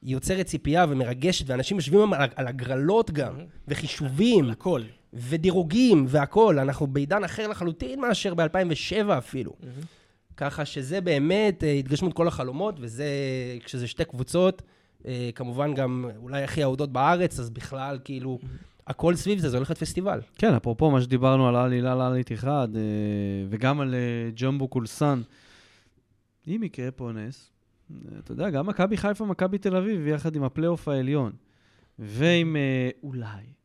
[0.02, 3.34] היא יוצרת ציפייה ומרגשת, ואנשים יושבים על, על הגרלות גם,
[3.68, 4.82] וחישובים, הכל.
[5.12, 6.58] ודירוגים, והכול.
[6.58, 9.52] אנחנו בעידן אחר לחלוטין מאשר ב-2007 אפילו.
[10.36, 13.06] ככה שזה באמת אה, התגשמות כל החלומות, וזה,
[13.64, 14.62] כשזה שתי קבוצות,
[15.06, 18.38] אה, כמובן גם אולי הכי אהודות בארץ, אז בכלל, כאילו,
[18.86, 20.20] הכל סביב זה, זה הולך להיות פסטיבל.
[20.34, 22.80] כן, אפרופו מה שדיברנו על עלי לאללה עלי אחד, אה,
[23.48, 25.22] וגם על אה, ג'מבו קולסן,
[26.48, 27.50] אם יקרה פה נס,
[27.90, 31.32] אה, אתה יודע, גם מכבי חיפה, מכבי תל אביב, יחד עם הפלייאוף העליון,
[31.98, 32.56] ועם
[33.02, 33.55] אולי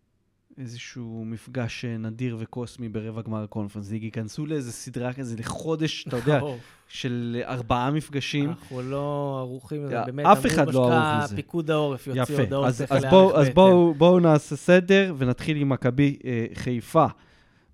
[0.62, 6.18] איזשהו מפגש אה, נדיר וקוסמי ברבע גמר הקונפרנס ליג, ייכנסו לאיזה סדרה כזה לחודש, אתה
[6.18, 6.42] יודע.
[6.88, 8.50] של ארבעה מפגשים.
[8.50, 10.26] אנחנו לא ערוכים לזה, באמת.
[10.26, 11.36] אף אחד לא ערוך לזה.
[11.36, 12.68] פיקוד העורף יוציא הודעות.
[12.68, 13.94] אז, אז, להיערך בואו, אז בהתאם.
[13.98, 17.06] בואו, נעשה סדר ונתחיל עם מכבי אה, חיפה.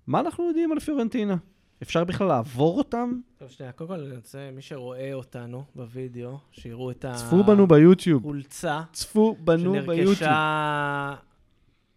[0.06, 1.36] מה אנחנו יודעים על פיורנטינה?
[1.82, 3.12] אפשר בכלל לעבור אותם?
[3.38, 8.22] טוב, שנייה, קודם כל אני רוצה, מי שרואה אותנו בווידאו, שיראו את צפו בנו ביוטיוב.
[8.22, 10.14] החולצה צפו בנו ביוטיוב.
[10.14, 11.14] שנרכשה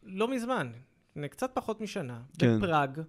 [0.03, 0.71] לא מזמן,
[1.11, 2.57] לפני קצת פחות משנה, כן.
[2.57, 3.01] בפראג,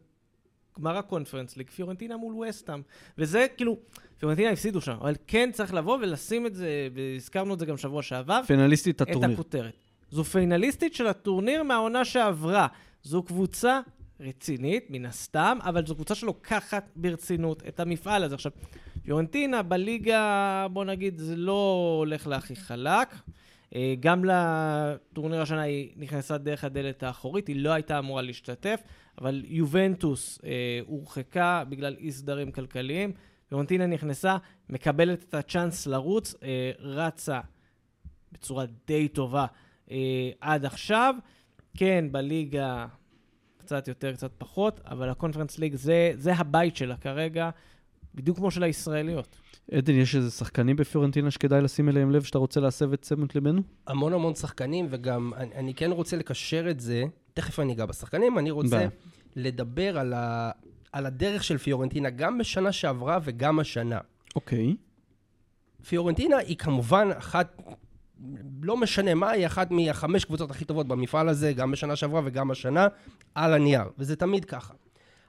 [0.79, 2.83] גמר הקונפרנס ליג, פיורנטינה מול וסטאם.
[3.19, 3.79] וזה כאילו,
[4.19, 8.03] פיורנטינה הפסידו שם, אבל כן צריך לבוא ולשים את זה, והזכרנו את זה גם שבוע
[8.03, 9.35] שעבר, פינליסטית את הטורניר.
[9.35, 9.75] הכותרת.
[10.11, 12.67] זו פיינליסטית של הטורניר מהעונה שעברה.
[13.03, 13.81] זו קבוצה
[14.21, 18.35] רצינית, מן הסתם, אבל זו קבוצה שלוקחת ברצינות את המפעל הזה.
[18.35, 18.53] עכשיו,
[19.03, 23.09] פיורנטינה בליגה, בוא נגיד, זה לא הולך לה הכי חלק.
[23.75, 28.81] אה, גם לטורניר השנה היא נכנסה דרך הדלת האחורית, היא לא הייתה אמורה להשתתף,
[29.19, 33.13] אבל יובנטוס אה, הורחקה בגלל אי סדרים כלכליים.
[33.49, 34.37] פיורנטינה נכנסה,
[34.69, 37.41] מקבלת את הצ'אנס לרוץ, אה, רצה
[38.33, 39.47] בצורה די טובה
[40.41, 41.15] עד עכשיו.
[41.77, 42.87] כן, בליגה
[43.59, 47.51] קצת יותר, קצת פחות, אבל הקונפרנס ליג זה, זה הבית שלה כרגע,
[48.15, 49.37] בדיוק כמו של הישראליות.
[49.71, 53.63] עדן, יש איזה שחקנים בפיורנטינה שכדאי לשים אליהם לב שאתה רוצה להסב את תשומת ליבנו?
[53.87, 57.05] המון המון שחקנים, וגם אני, אני כן רוצה לקשר את זה,
[57.35, 58.89] תכף אני אגע בשחקנים, אני רוצה בעיה.
[59.37, 60.51] לדבר על, ה,
[60.93, 63.99] על הדרך של פיורנטינה, גם בשנה שעברה וגם השנה.
[64.37, 64.77] אוקיי.
[65.89, 67.63] פיורנטינה היא כמובן אחת,
[68.63, 72.51] לא משנה מה, היא אחת מהחמש קבוצות הכי טובות במפעל הזה, גם בשנה שעברה וגם
[72.51, 72.87] השנה,
[73.35, 74.75] על הנייר, וזה תמיד ככה.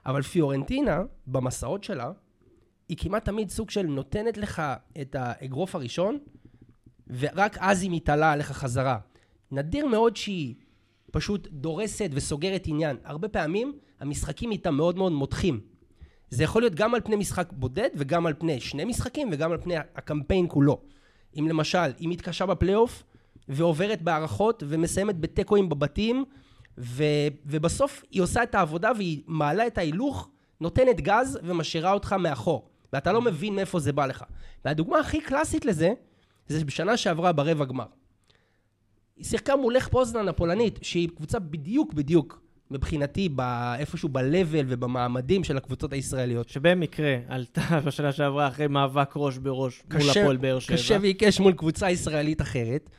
[0.06, 2.12] אבל פיורנטינה, במסעות שלה,
[2.88, 4.62] היא כמעט תמיד סוג של נותנת לך
[5.00, 6.18] את האגרוף הראשון,
[7.18, 8.98] ורק אז היא מתעלה עליך חזרה.
[9.50, 10.54] נדיר מאוד שהיא
[11.12, 12.96] פשוט דורסת וסוגרת עניין.
[13.04, 15.60] הרבה פעמים המשחקים איתה מאוד מאוד מותחים.
[16.30, 19.58] זה יכול להיות גם על פני משחק בודד וגם על פני שני משחקים וגם על
[19.58, 20.80] פני הקמפיין כולו.
[21.38, 23.02] אם למשל, היא מתקשה בפלייאוף
[23.48, 26.24] ועוברת בהערכות ומסיימת בתיקואים בבתים
[26.78, 27.04] ו,
[27.46, 30.28] ובסוף היא עושה את העבודה והיא מעלה את ההילוך,
[30.60, 32.73] נותנת גז ומשאירה אותך מאחור.
[32.94, 34.24] ואתה לא מבין מאיפה זה בא לך.
[34.64, 35.92] והדוגמה הכי קלאסית לזה,
[36.48, 37.84] זה בשנה שעברה ברבע גמר.
[39.16, 42.40] היא שיחקה מול לך פוזנן הפולנית, שהיא קבוצה בדיוק בדיוק,
[42.70, 43.28] מבחינתי,
[43.78, 44.24] איפשהו ב-level
[44.68, 46.48] ובמעמדים של הקבוצות הישראליות.
[46.48, 50.76] שבמקרה עלתה בשנה שעברה אחרי מאבק ראש בראש מול קשה- הפועל באר שבע.
[50.76, 52.90] קשה ועיקש מול קבוצה ישראלית אחרת.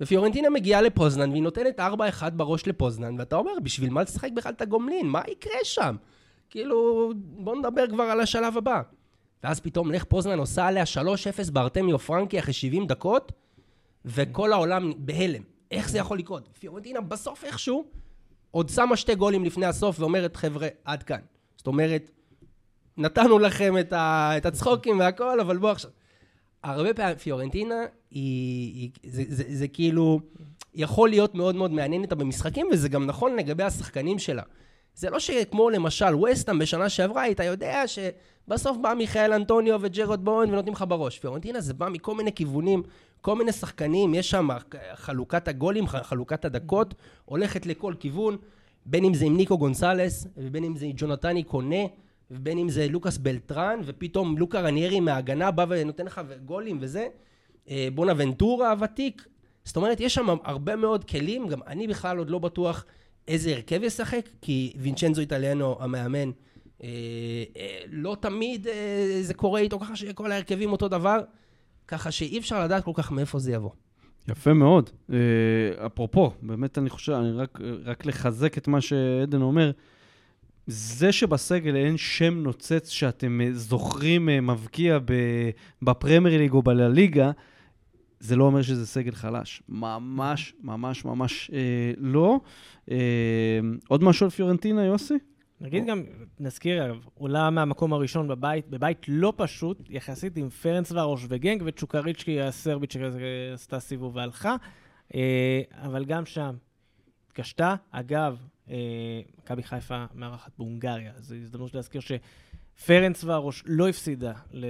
[0.00, 1.82] ופיורנטינה מגיעה לפוזנן, והיא נותנת 4-1
[2.36, 5.06] בראש לפוזנן, ואתה אומר, בשביל מה לשחק בכלל את הגומלין?
[5.06, 5.96] מה יקרה שם?
[6.50, 8.82] כאילו, בוא נדבר כבר על השלב הבא.
[9.44, 10.84] ואז פתאום לך פוזנן עושה עליה
[11.48, 13.32] 3-0 בארטמיו פרנקי אחרי 70 דקות,
[14.04, 15.42] וכל העולם בהלם.
[15.70, 16.48] איך זה יכול לקרות?
[16.58, 17.84] פיורנטינה בסוף איכשהו
[18.50, 21.20] עוד שמה שתי גולים לפני הסוף ואומרת, חבר'ה, עד כאן.
[21.56, 22.10] זאת אומרת,
[22.96, 25.90] נתנו לכם את, ה, את הצחוקים והכל, אבל בואו עכשיו.
[26.62, 27.74] הרבה פעמים פיורנטינה
[28.10, 30.20] היא, היא זה, זה, זה כאילו
[30.74, 34.42] יכול להיות מאוד מאוד מעניין איתה במשחקים, וזה גם נכון לגבי השחקנים שלה.
[34.94, 37.86] זה לא שכמו למשל ווסטהאם בשנה שעברה, היית יודע
[38.46, 41.18] שבסוף בא מיכאל אנטוניו וג'רד בוהן ונותנים לך בראש.
[41.18, 42.82] פיורנטינה זה בא מכל מיני כיוונים,
[43.20, 44.48] כל מיני שחקנים, יש שם
[44.94, 46.94] חלוקת הגולים, חלוקת הדקות,
[47.24, 48.36] הולכת לכל כיוון,
[48.86, 51.84] בין אם זה עם ניקו גונסלס, ובין אם זה עם ג'ונתני קונה,
[52.30, 57.08] ובין אם זה לוקאס בלטרן, ופתאום לוקה רניירי מההגנה בא ונותן לך גולים וזה.
[57.70, 59.26] אה, בונה ונטורה הוותיק.
[59.64, 62.84] זאת אומרת, יש שם הרבה מאוד כלים, גם אני בכלל עוד לא בטוח
[63.28, 66.30] איזה הרכב ישחק, כי וינצ'נזו איטליאנו המאמן,
[67.90, 71.20] לא תמיד אה, זה קורה איתו ככה שכל ההרכבים אותו דבר,
[71.88, 73.70] ככה שאי אפשר לדעת כל כך מאיפה זה יבוא.
[74.28, 74.90] יפה מאוד.
[75.12, 75.16] אה,
[75.86, 79.70] אפרופו, באמת אני חושב, אני רק, רק לחזק את מה שעדן אומר,
[80.66, 84.98] זה שבסגל אין שם נוצץ שאתם אה, זוכרים אה, מבקיע
[85.82, 87.30] בפרמייר ליג או בליגה,
[88.20, 89.62] זה לא אומר שזה סגל חלש.
[89.68, 92.40] ממש, ממש, ממש אה, לא.
[92.90, 92.96] אה,
[93.88, 95.14] עוד משהו על פיורנטינה, יוסי?
[95.60, 96.02] נגיד גם,
[96.40, 102.90] נזכיר, עולה מהמקום הראשון בבית, בבית לא פשוט, יחסית עם פרנס והראש וגנג וצ'וקריצ'קי הסרבית
[102.90, 104.56] שעשתה סיבוב והלכה,
[105.14, 106.56] אה, אבל גם שם
[107.26, 107.74] התקשתה.
[107.90, 108.38] אגב,
[108.70, 108.76] אה,
[109.38, 114.66] מכבי חיפה מארחת בהונגריה, זו הזדמנות להזכיר שפרנס והראש לא הפסידה ל...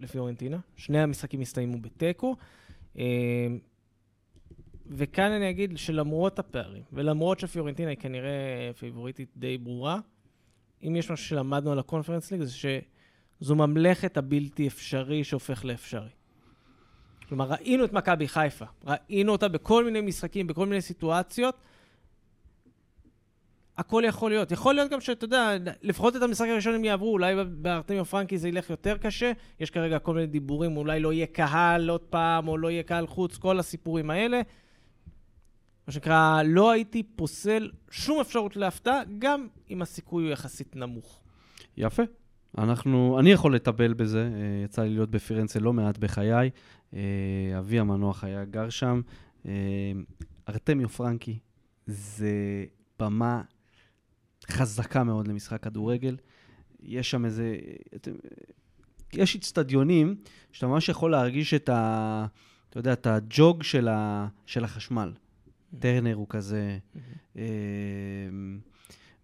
[0.00, 2.36] לפיורנטינה, שני המשחקים הסתיימו בתיקו.
[4.94, 9.98] וכאן אני אגיד שלמרות הפערים, ולמרות שפיורנטינה היא כנראה פיבוריטית די ברורה,
[10.82, 16.10] אם יש משהו שלמדנו על הקונפרנס ליג, זה שזו ממלכת הבלתי אפשרי שהופך לאפשרי.
[17.28, 21.56] כלומר, ראינו את מכבי חיפה, ראינו אותה בכל מיני משחקים, בכל מיני סיטואציות.
[23.76, 24.50] הכל יכול להיות.
[24.50, 28.48] יכול להיות גם שאתה יודע, לפחות את המשחק הראשון הם יעברו, אולי בארטמיו פרנקי זה
[28.48, 29.32] ילך יותר קשה.
[29.60, 33.06] יש כרגע כל מיני דיבורים, אולי לא יהיה קהל עוד פעם, או לא יהיה קהל
[33.06, 34.40] חוץ, כל הסיפורים האלה.
[35.86, 41.20] מה שנקרא, לא הייתי פוסל שום אפשרות להפתעה, גם אם הסיכוי הוא יחסית נמוך.
[41.76, 42.02] יפה.
[42.58, 46.50] אנחנו, אני יכול לטבל בזה, אה, יצא לי להיות בפירנצה לא מעט בחיי.
[46.94, 49.00] אה, אבי המנוח היה גר שם.
[49.46, 49.52] אה,
[50.48, 51.38] ארטמיו פרנקי
[51.86, 52.64] זה
[52.98, 53.42] במה
[54.50, 56.16] חזקה מאוד למשחק כדורגל.
[56.82, 57.56] יש שם איזה...
[59.12, 60.14] יש אצטדיונים
[60.52, 62.26] שאתה ממש יכול להרגיש את ה...
[62.70, 65.12] אתה יודע, את הג'וג של, ה, של החשמל.
[65.78, 66.78] טרנר הוא כזה,
[67.36, 67.42] אה,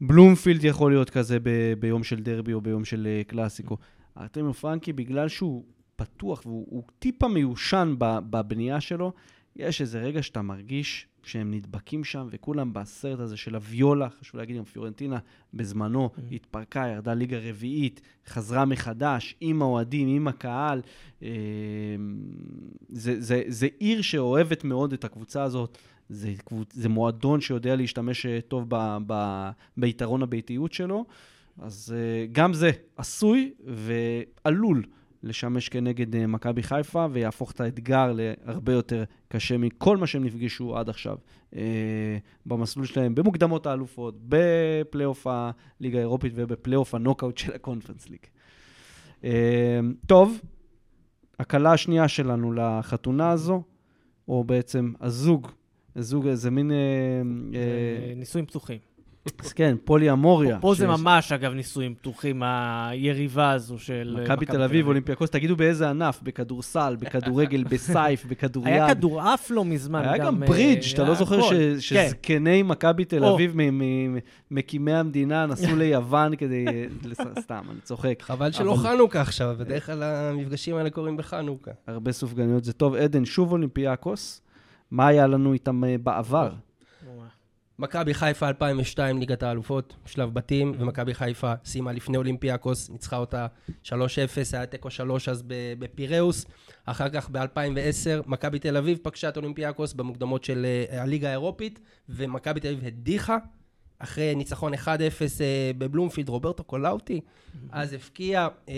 [0.01, 3.77] בלומפילד יכול להיות כזה ב, ביום של דרבי או ביום של אה, קלאסיקו.
[4.19, 5.65] ארטמיו פרנקי, בגלל שהוא
[5.97, 9.13] פתוח והוא הוא טיפה מיושן בבנייה שלו,
[9.57, 14.57] יש איזה רגע שאתה מרגיש שהם נדבקים שם, וכולם בסרט הזה של הוויולה, חשוב להגיד,
[14.57, 15.19] גם פיורנטינה
[15.55, 20.83] בזמנו התפרקה, ירדה ליגה רביעית, חזרה מחדש, עם האוהדים, עם הקהל.
[21.23, 21.29] אה,
[22.89, 25.79] זה, זה, זה עיר שאוהבת מאוד את הקבוצה הזאת.
[26.09, 26.33] זה.
[26.73, 28.97] זה מועדון שיודע להשתמש אה, טוב ב...
[29.07, 29.49] ב...
[29.77, 31.05] ביתרון הביתיות שלו,
[31.59, 34.85] אז uh, גם זה עשוי ועלול
[35.23, 40.77] לשמש כנגד uh, מכבי חיפה ויהפוך את האתגר להרבה יותר קשה מכל מה שהם נפגשו
[40.77, 41.17] עד עכשיו
[42.47, 48.21] במסלול שלהם, במוקדמות האלופות, בפלייאוף הליגה האירופית ובפלייאוף הנוקאוט של הקונפרנס ליג.
[50.07, 50.41] טוב,
[51.39, 53.63] הקלה השנייה שלנו לחתונה הזו,
[54.29, 55.49] או בעצם הזוג
[56.03, 56.71] זוג, איזה מין...
[56.71, 56.77] אה,
[57.55, 58.79] אה, ניסויים פתוחים.
[59.45, 60.59] אז כן, פולי אמוריה.
[60.61, 65.57] פה זה ממש, אגב, ניסויים פתוחים, היריבה הזו של אה, מכבי תל אביב, אולימפיאקוס, תגידו
[65.57, 68.75] באיזה ענף, בכדורסל, בכדורגל, בסייף, בכדוריד.
[68.75, 70.03] היה כדורעף לא מזמן.
[70.03, 71.81] היה גם ברידג', אתה לא זוכר כן.
[71.81, 73.57] שזקני מכבי תל אביב,
[74.51, 76.65] מקימי המדינה, נסעו ליוון כדי...
[77.41, 78.23] סתם, אני צוחק.
[78.23, 81.71] חבל שלא חנוכה עכשיו, בדרך כלל המפגשים האלה קורים בחנוכה.
[81.87, 82.95] הרבה סופגניות זה טוב.
[82.95, 84.43] עדן, שוב אולימפיאקוס.
[84.91, 86.53] מה היה לנו איתם בעבר?
[87.79, 93.47] מכבי חיפה 2002, ליגת האלופות, שלב בתים, ומכבי חיפה סיימה לפני אולימפיאקוס, ניצחה אותה
[93.85, 93.91] 3-0,
[94.53, 95.43] היה תיקו 3 אז
[95.79, 96.47] בפיראוס.
[96.85, 102.61] אחר כך ב-2010, מכבי תל אביב פגשה את אולימפיאקוס במוקדמות של אה, הליגה האירופית, ומכבי
[102.61, 103.37] תל אביב הדיחה,
[103.99, 107.21] אחרי ניצחון 1-0 אה, בבלומפילד, רוברטו קולאוטי,
[107.71, 108.75] אז הבקיע, אה,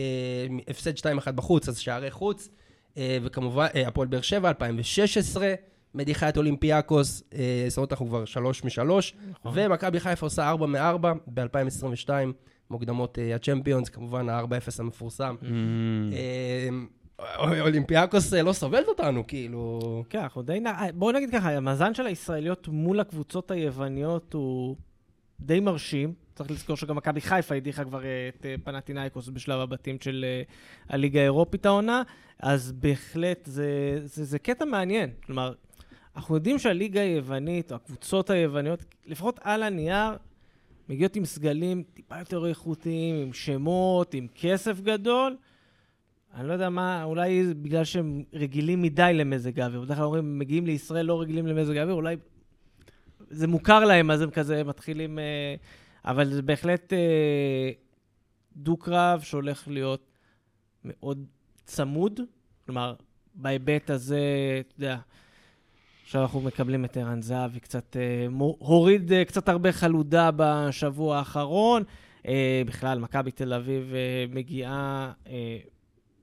[0.68, 2.48] הפסד 2-1 בחוץ, אז שערי חוץ,
[2.96, 5.54] וכמובן, הפועל באר שבע, 2016,
[5.94, 9.52] מדיחה את אולימפיאקוס, אה, זאת אומרת, אנחנו כבר שלוש משלוש, נכון.
[9.54, 12.10] ומכבי חיפה עושה ארבע מארבע ב-2022,
[12.70, 14.44] מוקדמות אה, הצ'מפיונס, כמובן ה-4-0
[14.78, 15.36] המפורסם.
[15.42, 15.44] Mm.
[16.12, 20.04] אה, אולימפיאקוס לא סובלת אותנו, כאילו...
[20.10, 20.60] כן, אנחנו די...
[20.94, 24.76] בואו נגיד ככה, המאזן של הישראליות מול הקבוצות היווניות הוא
[25.40, 26.14] די מרשים.
[26.34, 30.24] צריך לזכור שגם מכבי חיפה הדיחה כבר את פנטינאיקוס בשלב הבתים של
[30.88, 32.02] הליגה האירופית העונה,
[32.38, 35.10] אז בהחלט זה, זה, זה קטע מעניין.
[35.26, 35.52] כלומר,
[36.16, 40.16] אנחנו יודעים שהליגה היוונית, או הקבוצות היווניות, לפחות על הנייר,
[40.88, 45.36] מגיעות עם סגלים טיפה יותר איכותיים, עם שמות, עם כסף גדול.
[46.34, 49.80] אני לא יודע מה, אולי בגלל שהם רגילים מדי למזג האוויר.
[49.80, 52.16] בדרך כלל אומרים, מגיעים לישראל לא רגילים למזג האוויר, אולי
[53.30, 55.18] זה מוכר להם, אז הם כזה מתחילים...
[55.18, 55.54] אה,
[56.04, 57.70] אבל זה בהחלט אה,
[58.56, 60.16] דו-קרב שהולך להיות
[60.84, 61.26] מאוד
[61.64, 62.20] צמוד.
[62.66, 62.94] כלומר,
[63.34, 64.20] בהיבט הזה,
[64.60, 64.98] אתה יודע,
[66.10, 68.26] עכשיו אנחנו מקבלים את ערן זהבי, קצת אה,
[68.58, 71.82] הוריד אה, קצת הרבה חלודה בשבוע האחרון.
[72.28, 75.58] אה, בכלל, מכבי תל אביב אה, מגיעה אה,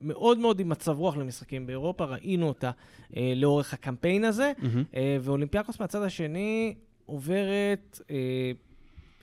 [0.01, 2.71] מאוד מאוד עם מצב רוח למשחקים באירופה, ראינו אותה
[3.17, 4.95] אה, לאורך הקמפיין הזה, mm-hmm.
[4.95, 6.75] אה, ואולימפיאקוס מהצד השני
[7.05, 8.51] עוברת אה,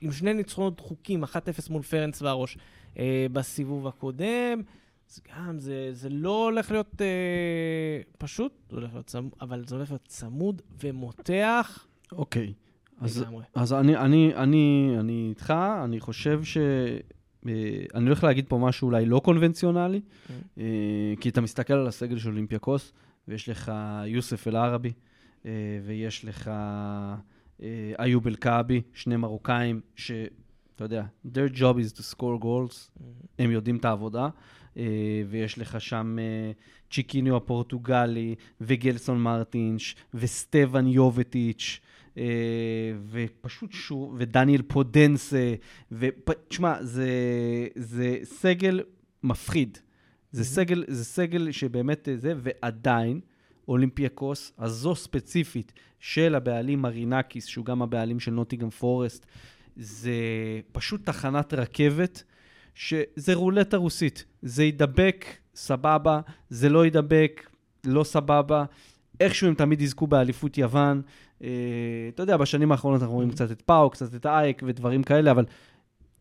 [0.01, 1.27] עם שני ניצחונות דחוקים, 1-0
[1.69, 2.57] מול פרנס והראש
[2.99, 4.61] אה, בסיבוב הקודם.
[5.09, 9.75] אז גם, זה, זה לא הולך להיות אה, פשוט, זה הולך להיות צמוד, אבל זה
[9.75, 11.87] הולך להיות צמוד ומותח.
[12.11, 12.53] אוקיי.
[13.01, 13.25] אז,
[13.55, 15.53] אז אני, אני, אני, אני איתך,
[15.83, 16.57] אני חושב ש...
[17.47, 20.31] אה, אני הולך להגיד פה משהו אולי לא קונבנציונלי, mm.
[20.57, 20.63] אה,
[21.19, 22.93] כי אתה מסתכל על הסגל של אולימפיאקוס,
[23.27, 23.71] ויש לך
[24.05, 24.93] יוסף אל-ערבי,
[25.45, 25.51] אה,
[25.85, 26.51] ויש לך
[27.99, 33.01] איוב אל-כעבי, שני מרוקאים, שאתה יודע, their job is to score goals, mm.
[33.39, 34.29] הם יודעים את העבודה.
[34.77, 34.83] אה,
[35.29, 36.51] ויש לך שם אה,
[36.91, 41.79] צ'יקיניו הפורטוגלי, וגלסון מרטינש, וסטבן יובטיץ',
[42.17, 42.23] אה,
[43.11, 45.55] ופשוט שוב, ודניאל פודנסה,
[45.91, 47.09] ותשמע, זה,
[47.75, 48.83] זה סגל
[49.23, 49.77] מפחיד.
[50.31, 53.19] זה סגל, זה סגל שבאמת זה, ועדיין,
[53.67, 59.25] אולימפיאקוס, הזו ספציפית של הבעלים מרינקיס, שהוא גם הבעלים של נוטיגם פורסט,
[59.77, 60.13] זה
[60.71, 62.23] פשוט תחנת רכבת
[62.75, 64.25] שזה רולטה רוסית.
[64.41, 67.49] זה ידבק, סבבה, זה לא ידבק,
[67.85, 68.65] לא סבבה.
[69.19, 71.01] איכשהו הם תמיד יזכו באליפות יוון.
[71.43, 71.49] אה,
[72.09, 75.45] אתה יודע, בשנים האחרונות אנחנו רואים קצת את פאו, קצת את אייק ודברים כאלה, אבל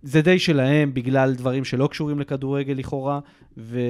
[0.03, 3.21] זה די שלהם בגלל דברים שלא קשורים לכדורגל לכאורה,
[3.57, 3.81] ו...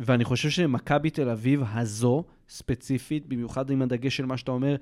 [0.00, 4.76] ואני חושב שמכבי תל אביב הזו, ספציפית, במיוחד עם הדגש של מה שאתה אומר,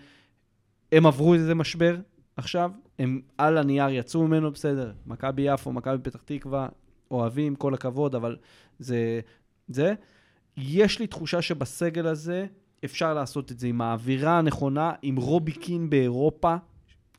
[0.93, 1.97] הם עברו איזה משבר,
[2.37, 4.93] עכשיו, הם על הנייר יצאו ממנו, בסדר.
[5.07, 6.69] מכבי יפו, מכבי פתח תקווה,
[7.11, 8.37] אוהבים, כל הכבוד, אבל
[8.79, 9.21] זה...
[9.69, 9.95] זה.
[10.57, 12.47] יש לי תחושה שבסגל הזה
[12.85, 16.57] אפשר לעשות את זה עם האווירה הנכונה, עם רובי קין באירופה.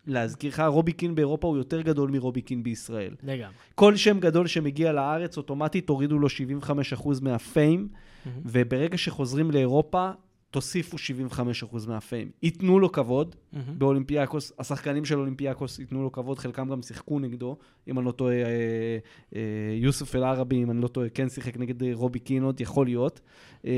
[0.08, 3.16] להזכיר לך, רובי קין באירופה הוא יותר גדול מרובי קין בישראל.
[3.24, 3.54] לגמרי.
[3.76, 8.30] כל שם גדול שמגיע לארץ, אוטומטית תורידו לו 75% מה fame, mm-hmm.
[8.46, 10.12] וברגע שחוזרים לאירופה,
[10.52, 12.32] תוסיפו 75% מה fame.
[12.44, 13.58] ייתנו לו כבוד mm-hmm.
[13.78, 18.36] באולימפיאקוס, השחקנים של אולימפיאקוס ייתנו לו כבוד, חלקם גם שיחקו נגדו, אם אני לא טועה,
[18.36, 18.98] אה,
[19.36, 19.42] אה,
[19.76, 23.22] יוסף אל-ערבי, אם אני לא טועה, כן שיחק נגד רובי קין, יכול להיות.
[23.66, 23.72] אה,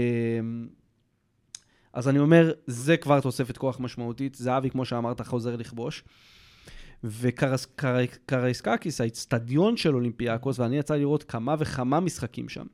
[1.93, 4.35] אז אני אומר, זה כבר תוספת כוח משמעותית.
[4.35, 6.03] זהבי, כמו שאמרת, חוזר לכבוש.
[7.03, 12.65] וקראיסקאקיס, האיצטדיון של אולימפיאקוס, ואני יצא לראות כמה וכמה משחקים שם.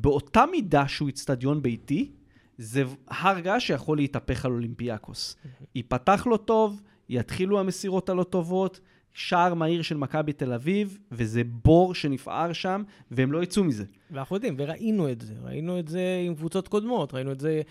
[0.00, 2.10] באותה מידה שהוא איצטדיון ביתי,
[2.58, 5.36] זה הר געש שיכול להתהפך על אולימפיאקוס.
[5.74, 8.80] ייפתח לו טוב, יתחילו המסירות הלא טובות,
[9.12, 13.84] שער מהיר של מכבי תל אביב, וזה בור שנפער שם, והם לא יצאו מזה.
[14.10, 15.34] ואנחנו יודעים, וראינו את זה.
[15.42, 17.62] ראינו את זה עם קבוצות קודמות, ראינו את זה,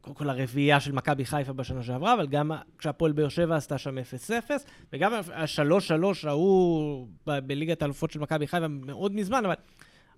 [0.00, 3.98] קודם כל הרביעייה של מכבי חיפה בשנה שעברה, אבל גם כשהפועל באר שבע עשתה שם
[3.98, 4.50] 0-0,
[4.92, 9.54] וגם ה-3-3 ההוא בליגת האלופות של מכבי חיפה מאוד מזמן, אבל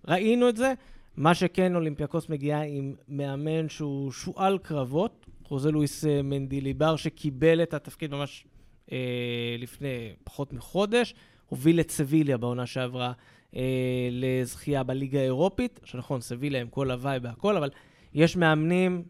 [0.08, 0.74] ראינו את זה.
[1.16, 7.74] מה שכן, אולימפיאקוס מגיעה עם מאמן שהוא שועל קרבות, חוזה לואיס אה, מנדיליבר, שקיבל את
[7.74, 8.44] התפקיד ממש
[8.92, 11.14] אה, לפני פחות מחודש,
[11.46, 13.12] הוביל את סביליה בעונה שעברה
[13.56, 17.70] אה, לזכייה בליגה האירופית, שנכון, סביליה עם כל הוואי והכל, אבל
[18.14, 19.02] יש מאמנים,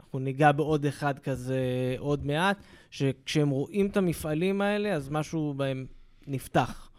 [0.00, 2.58] אנחנו ניגע בעוד אחד כזה עוד מעט,
[2.90, 5.86] שכשהם רואים את המפעלים האלה, אז משהו בהם
[6.26, 6.90] נפתח.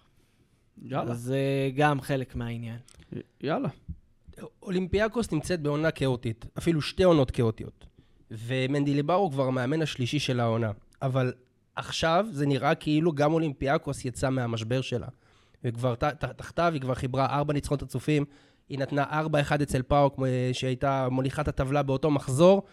[0.82, 1.12] יאללה.
[1.12, 1.40] אז זה
[1.76, 2.78] גם חלק מהעניין.
[3.42, 3.70] יאללה.
[4.64, 7.86] אולימפיאקוס נמצאת בעונה כאוטית, אפילו שתי עונות כאוטיות.
[8.32, 10.72] ומנדיליבר הוא כבר המאמן השלישי של העונה.
[11.02, 11.34] אבל
[11.76, 15.08] עכשיו זה נראה כאילו גם אולימפיאקוס יצא מהמשבר שלה.
[15.64, 15.96] וכבר
[16.36, 18.26] תחתיו היא כבר חיברה ארבע ניצחונות רצופים,
[18.70, 20.20] היא נתנה ארבע אחד אצל פאוק,
[20.54, 22.64] שהייתה מוליכת הטבלה באותו מחזור.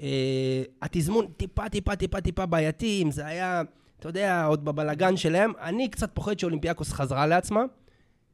[0.00, 3.62] אה, התזמון טיפה טיפה טיפה טיפה בעייתי, אם זה היה,
[3.98, 5.52] אתה יודע, עוד בבלגן שלהם.
[5.60, 7.62] אני קצת פוחד שאולימפיאקוס חזרה לעצמה.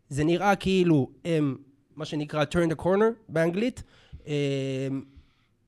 [0.09, 1.57] זה נראה כאילו הם,
[1.97, 3.83] מה שנקרא turn the corner באנגלית.
[4.27, 4.89] אה,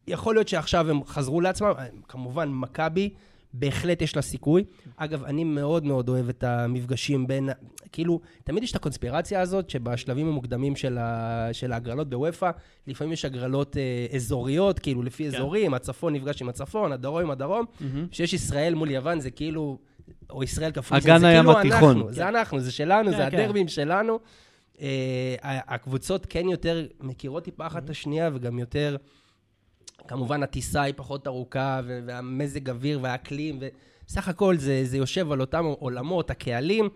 [0.06, 3.10] יכול להיות שעכשיו הם חזרו לעצמם, אה, כמובן מכבי,
[3.52, 4.64] בהחלט יש לה סיכוי.
[4.96, 7.48] אגב, אני מאוד מאוד אוהב את המפגשים בין,
[7.92, 12.50] כאילו, תמיד יש את הקונספירציה הזאת שבשלבים המוקדמים של, ה, של ההגרלות בוופא,
[12.86, 17.64] לפעמים יש הגרלות אה, אזוריות, כאילו לפי אזורים, הצפון נפגש עם הצפון, הדרום עם הדרום.
[18.10, 19.78] כשיש ישראל מול יוון זה כאילו,
[20.30, 21.96] או ישראל כפול, זה, זה כאילו התיכון.
[21.96, 23.38] אנחנו, זה אנחנו, זה שלנו, כן, זה כן.
[23.38, 24.18] הדרבים שלנו.
[24.80, 28.96] אה, הקבוצות כן יותר מכירות טיפה אחת את השנייה, וגם יותר,
[30.08, 33.58] כמובן הטיסה היא פחות ארוכה, והמזג אוויר והאקלים,
[34.06, 36.88] וסך הכל זה, זה יושב על אותם עולמות, הקהלים.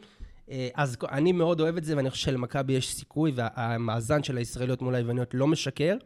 [0.50, 4.82] אה, אז אני מאוד אוהב את זה, ואני חושב שלמכבי יש סיכוי, והמאזן של הישראליות
[4.82, 5.96] מול היווניות לא משקר.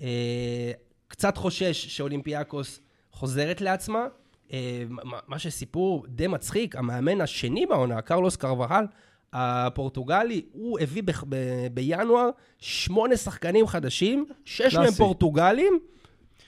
[0.00, 0.72] אה,
[1.08, 2.80] קצת חושש שאולימפיאקוס
[3.12, 4.06] חוזרת לעצמה.
[4.52, 8.84] אה, מה- מה שסיפור די מצחיק, המאמן השני בעונה, קרלוס קרבהל,
[9.32, 14.90] הפורטוגלי, הוא הביא ב- ב- בינואר שמונה שחקנים חדשים, שש מהם.
[14.90, 15.78] פורטוגלים,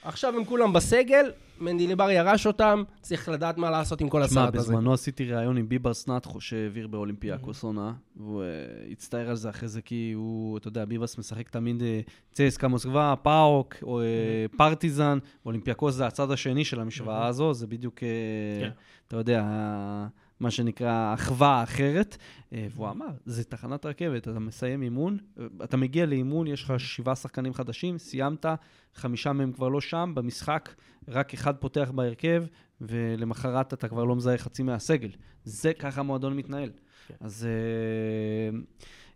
[0.03, 1.31] עכשיו הם כולם בסגל,
[1.61, 4.73] מנדיליבר ירש אותם, צריך לדעת מה לעשות עם כל הסרט הזה.
[4.73, 8.47] בזמנו עשיתי ראיון עם ביברס נאתכו שהעביר באולימפיאקוס עונה, והוא אה,
[8.93, 12.01] הצטער על זה אחרי זה כי הוא, אתה יודע, ביברס משחק תמיד אה,
[12.33, 14.07] צסקה מוסקבה, פאוק, או אה,
[14.57, 18.09] פרטיזן, אולימפיאקוס זה הצד השני של המשוואה הזו, זה בדיוק, אה,
[18.61, 18.71] כן.
[19.09, 19.45] אתה יודע,
[20.41, 22.17] מה שנקרא אחווה האחרת.
[22.53, 26.81] אה, והוא אמר, זה תחנת רכבת, אתה מסיים אימון, אה, אתה מגיע לאימון, יש לך
[26.81, 28.47] שבעה שחקנים חדשים, סיימת,
[28.95, 30.75] חמישה מהם כבר לא שם, במשחק
[31.09, 32.45] רק אחד פותח בהרכב,
[32.81, 35.11] ולמחרת אתה כבר לא מזהה חצי מהסגל.
[35.45, 36.71] זה ככה המועדון מתנהל.
[37.09, 37.15] כן.
[37.21, 38.59] אז אה,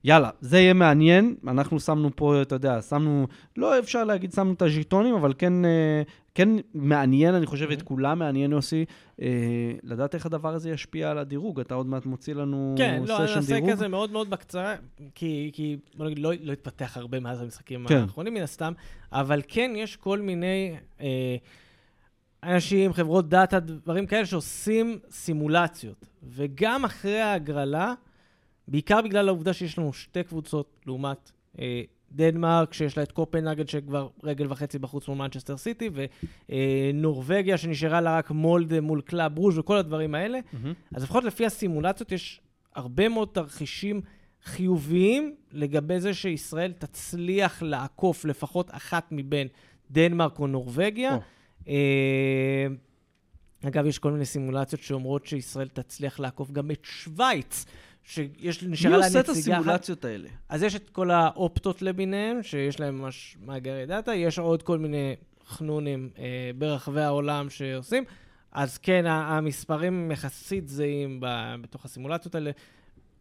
[0.05, 1.35] יאללה, זה יהיה מעניין.
[1.47, 3.27] אנחנו שמנו פה, אתה יודע, שמנו,
[3.57, 6.03] לא אפשר להגיד שמנו את הז'יטונים, אבל כן, אה,
[6.35, 8.85] כן מעניין, אני חושב, את כולם מעניין, יוסי,
[9.23, 9.27] אה,
[9.83, 11.61] לדעת איך הדבר הזה ישפיע על הדירוג.
[11.61, 13.71] אתה עוד מעט מוציא לנו כן, לא, סשן נעשה דירוג.
[13.71, 14.75] כזה מאוד מאוד בקצרה,
[15.15, 17.97] כי, כי בוא נגיד, לא, לא התפתח הרבה מאז המשחקים כן.
[17.97, 18.73] האחרונים מן הסתם,
[19.13, 21.37] אבל כן יש כל מיני אה,
[22.43, 26.07] אנשים, חברות דאטה, דברים כאלה שעושים סימולציות.
[26.23, 27.95] וגם אחרי ההגרלה,
[28.69, 34.09] בעיקר בגלל העובדה שיש לנו שתי קבוצות לעומת אה, דנמרק, שיש לה את קופנהגן שכבר
[34.23, 35.91] רגל וחצי בחוץ מול מנצ'סטר סיטי,
[36.49, 40.39] ונורבגיה שנשארה לה רק מולדה מול קלאב ברוז' וכל הדברים האלה.
[40.53, 40.75] מהמם.
[40.95, 42.41] אז לפחות לפי הסימולציות יש
[42.75, 44.01] הרבה מאוד תרחישים
[44.45, 49.49] חיוביים לגבי זה שישראל תצליח לעקוף לפחות אחת מבין
[49.91, 51.15] דנמרק או נורבגיה.
[51.15, 51.21] או.
[51.69, 52.67] אה,
[53.65, 57.65] אגב, יש כל מיני סימולציות שאומרות שישראל תצליח לעקוף גם את שווייץ,
[58.09, 59.61] שיש, מי נשארה לה עושה את נציגה אחת.
[59.61, 60.29] הסימולציות האלה?
[60.49, 65.17] אז יש את כל האופטות למיניהם, שיש להם ממש מאגרי דאטה, יש עוד כל מיני
[65.47, 68.05] חנונים אה, ברחבי העולם שעושים.
[68.53, 71.21] אז כן, המספרים יחסית זהים
[71.61, 72.51] בתוך הסימולציות האלה.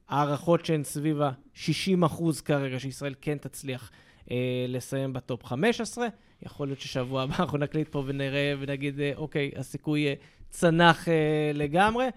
[0.10, 3.92] הערכות שהן סביב ה-60 אחוז כרגע, שישראל כן תצליח
[4.32, 6.08] אה, לסיים ב top 15.
[6.42, 10.14] יכול להיות ששבוע הבא אנחנו נקליט פה ונראה ונגיד, אה, אוקיי, הסיכוי אה,
[10.50, 12.08] צנח אה, לגמרי.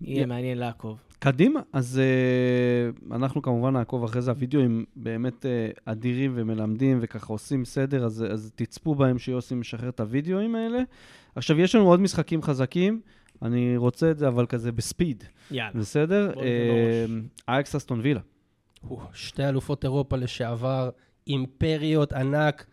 [0.00, 0.98] יהיה י- מעניין לעקוב.
[1.18, 7.64] קדימה, אז uh, אנחנו כמובן נעקוב אחרי זה, הווידאוים באמת uh, אדירים ומלמדים וככה עושים
[7.64, 10.82] סדר, אז, אז תצפו בהם שיוסי משחרר את הווידאוים האלה.
[11.34, 13.00] עכשיו, יש לנו עוד משחקים חזקים,
[13.42, 15.70] אני רוצה את זה אבל כזה בספיד, יאללה.
[15.74, 16.26] בסדר?
[16.26, 16.44] בראש.
[16.44, 17.06] אה,
[17.54, 18.20] אייקס אסטון וילה.
[19.12, 20.90] שתי אלופות אירופה לשעבר,
[21.26, 22.66] אימפריות ענק,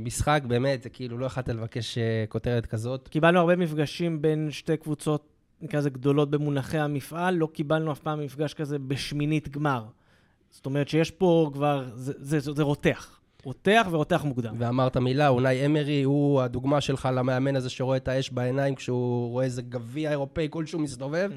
[0.00, 1.98] משחק, באמת, זה כאילו לא יכולת לבקש
[2.28, 3.08] כותרת כזאת.
[3.08, 5.31] קיבלנו הרבה מפגשים בין שתי קבוצות,
[5.62, 9.84] נקרא לזה גדולות במונחי המפעל, לא קיבלנו אף פעם מפגש כזה בשמינית גמר.
[10.50, 13.20] זאת אומרת שיש פה כבר, זה, זה, זה, זה רותח.
[13.44, 14.54] רותח ורותח מוקדם.
[14.58, 19.44] ואמרת מילה, אונאי אמרי הוא הדוגמה שלך למאמן הזה שרואה את האש בעיניים כשהוא רואה
[19.44, 21.30] איזה גביע אירופאי כלשהו מסתובב.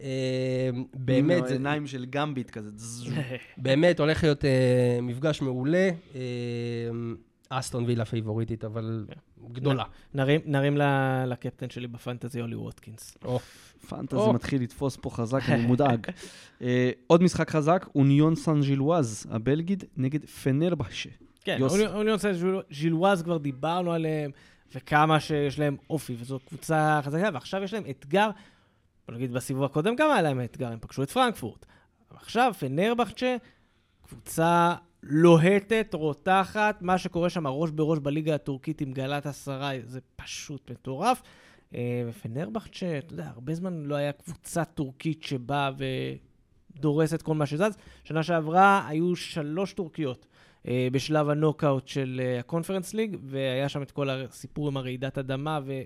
[0.00, 2.70] אה, באמת, זה, עיניים של גמביט כזה.
[3.56, 5.90] באמת הולך להיות אה, מפגש מעולה.
[7.50, 9.06] אסטון וילה פייבוריטית, אבל
[9.52, 9.84] גדולה.
[10.14, 10.76] נרים,
[11.26, 13.18] לקפטן שלי בפנטזי, אולי ווטקינס.
[13.24, 13.38] או,
[13.88, 14.32] פנטזי.
[14.34, 16.06] מתחיל לתפוס פה חזק, אני מודאג.
[16.62, 21.10] אה, עוד משחק חזק, אוניון סן ז'ילואז, הבלגית, נגד פנרבחשה.
[21.44, 21.58] כן.
[21.94, 22.32] אוניון סן
[22.70, 24.30] ז'ילואז כבר דיברנו עליהם,
[24.74, 28.30] וכמה שיש להם אופי, וזו קבוצה חזקה, ועכשיו יש להם אתגר,
[29.08, 31.66] בוא נגיד בסיבוב הקודם גם היה להם אתגר, הם פגשו את פרנקפורט.
[32.10, 33.36] אבל עכשיו, פנרבכצ'ה,
[34.08, 41.22] קבוצה לוהטת, רותחת, מה שקורה שם ראש בראש בליגה הטורקית עם גלאטסראיי, זה פשוט מטורף.
[41.74, 45.70] אה, ופנרבכצ'ה, אתה יודע, הרבה זמן לא היה קבוצה טורקית שבאה
[46.76, 47.76] ודורסת כל מה שזז.
[48.04, 50.26] שנה שעברה היו שלוש טורקיות
[50.68, 55.60] אה, בשלב הנוקאוט של אה, הקונפרנס ליג, והיה שם את כל הסיפור עם הרעידת אדמה,
[55.64, 55.80] ו...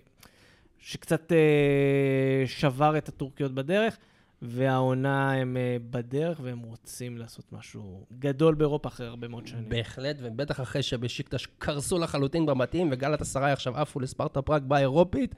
[0.85, 3.99] שקצת אה, שבר את הטורקיות בדרך,
[4.47, 9.69] והעונה הם אה, בדרך, והם רוצים לעשות משהו גדול באירופה אחרי הרבה מאוד שנים.
[9.69, 15.35] בהחלט, ובטח אחרי שבשיקטש קרסו לחלוטין בבתים, וגלת עשרה עכשיו עפו לספרטה פראג באירופית.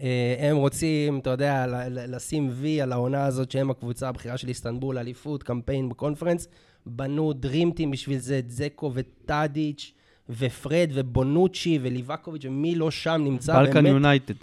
[0.00, 4.98] אה, הם רוצים, אתה יודע, לשים וי על העונה הזאת, שהם הקבוצה הבכירה של איסטנבול,
[4.98, 6.48] אליפות, קמפיין בקונפרנס.
[6.86, 9.92] בנו דרימטים בשביל זה, את זקו וטאדיץ'
[10.28, 13.54] ופרד ובונוצ'י וליבאקוביץ', ומי לא שם נמצא.
[13.62, 14.34] בלקן יונייטד.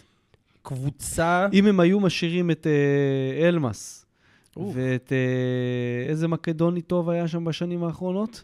[0.62, 1.48] קבוצה...
[1.54, 4.03] אם הם היו משאירים את אה, אלמאס, אוף.
[4.58, 8.44] ואת אה, איזה מקדוני טוב היה שם בשנים האחרונות?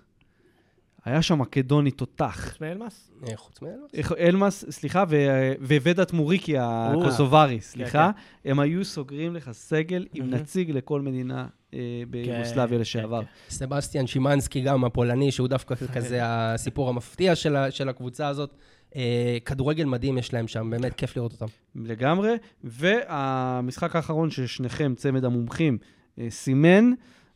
[1.06, 2.48] היה שם מקדוני תותח.
[2.50, 3.12] חוץ מאלמאס?
[3.28, 3.86] אה, חוץ מאלו?
[3.94, 5.52] איך- אלמאס, סליחה, ו-
[5.84, 8.12] וודת מוריקי הקוסוברי, סליחה,
[8.46, 10.30] הם היו סוגרים לך סגל עם.
[10.30, 11.80] נציג לכל מדינה אה,
[12.10, 13.22] ביוגוסלביה כן, לשעבר.
[13.22, 18.54] כן, סבסטיאן שימנסקי גם, הפולני, שהוא דווקא כזה הסיפור המפתיע של, הקבוצה הזאת.
[18.96, 21.46] אה, כדורגל מדהים יש להם שם, באמת כיף לראות אותם.
[21.76, 22.36] לגמרי.
[22.64, 25.99] והמשחק האחרון ששניכם, צמד המומחים, אה,
[26.30, 26.92] סימן,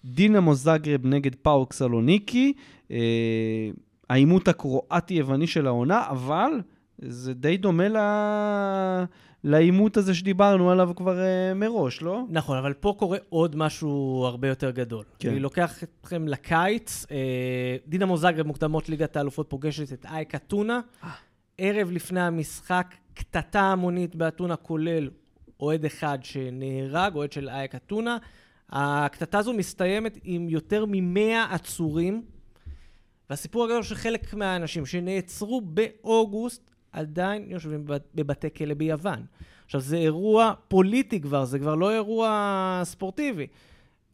[0.05, 2.53] דינמו זאגרב נגד פאוק סלוניקי,
[2.91, 2.97] אה,
[4.09, 6.51] העימות הקרואטי-יווני של העונה, אבל
[6.99, 9.03] זה די דומה ל-
[9.43, 12.23] לעימות הזה שדיברנו עליו כבר אה, מראש, לא?
[12.29, 15.03] נכון, אבל פה קורה עוד משהו הרבה יותר גדול.
[15.19, 15.29] כן.
[15.29, 20.79] אני לוקח אתכם לקיץ, אה, דינמו זאגרב מוקדמות ליגת האלופות פוגשת את אייק אתונה.
[21.57, 25.09] ערב לפני המשחק, קטטה המונית באתונה, כולל
[25.59, 28.17] אוהד אחד שנהרג, אוהד של אייק אתונה.
[28.75, 32.23] הקטטה הזו מסתיימת עם יותר מ-100 עצורים,
[33.29, 36.61] והסיפור הגדול שחלק מהאנשים שנעצרו באוגוסט
[36.91, 39.25] עדיין יושבים בב- בבתי כלא ביוון.
[39.65, 43.47] עכשיו, זה אירוע פוליטי כבר, זה כבר לא אירוע ספורטיבי.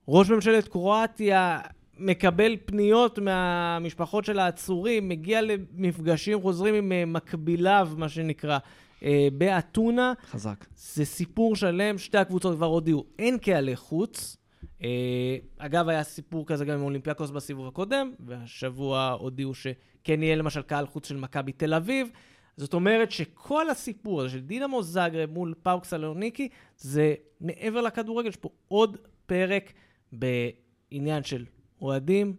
[0.08, 1.60] ראש ממשלת קרואטיה
[1.98, 8.58] מקבל פניות מהמשפחות של העצורים, מגיע למפגשים חוזרים עם אה, מקביליו, מה שנקרא,
[9.04, 10.14] אה, באתונה.
[10.32, 10.66] חזק.
[10.76, 14.39] זה סיפור שלם, שתי הקבוצות כבר הודיעו, אין קהלי חוץ.
[14.84, 20.62] אה, אגב, היה סיפור כזה גם עם אולימפיאקוס בסיבוב הקודם, והשבוע הודיעו שכן יהיה למשל
[20.62, 22.10] קהל חוץ של מכבי תל אביב.
[22.58, 28.36] זאת אומרת שכל הסיפור הזה של דינמו זאגרב מול פאוק סלוניקי, זה מעבר לכדורגל, יש
[28.36, 29.74] פה עוד פרק
[30.12, 31.46] בעניין של
[31.82, 32.36] אוהדים,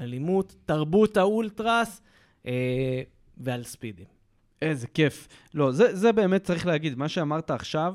[0.00, 2.02] אלימות, תרבות האולטרס
[2.46, 3.02] אה,
[3.38, 4.06] ועל ספידים.
[4.62, 5.28] איזה כיף.
[5.54, 7.94] לא, זה, זה באמת צריך להגיד, מה שאמרת עכשיו,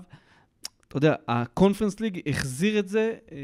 [0.98, 3.38] אתה יודע, הקונפרנס ליג החזיר את זה, אה,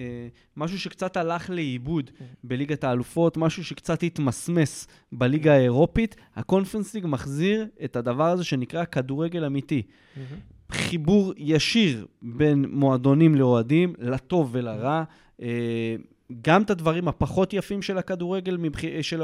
[0.58, 2.12] משהו שקצת הלך לאיבוד
[2.44, 6.16] בליגת האלופות, משהו שקצת התמסמס בליגה האירופית.
[6.36, 9.82] הקונפרנס ליג מחזיר את הדבר הזה שנקרא כדורגל אמיתי.
[10.72, 15.04] חיבור ישיר בין מועדונים לאוהדים, לטוב ולרע.
[15.42, 15.96] אה,
[16.42, 18.80] גם את הדברים הפחות יפים של הכדורגל, מבח...
[19.02, 19.24] של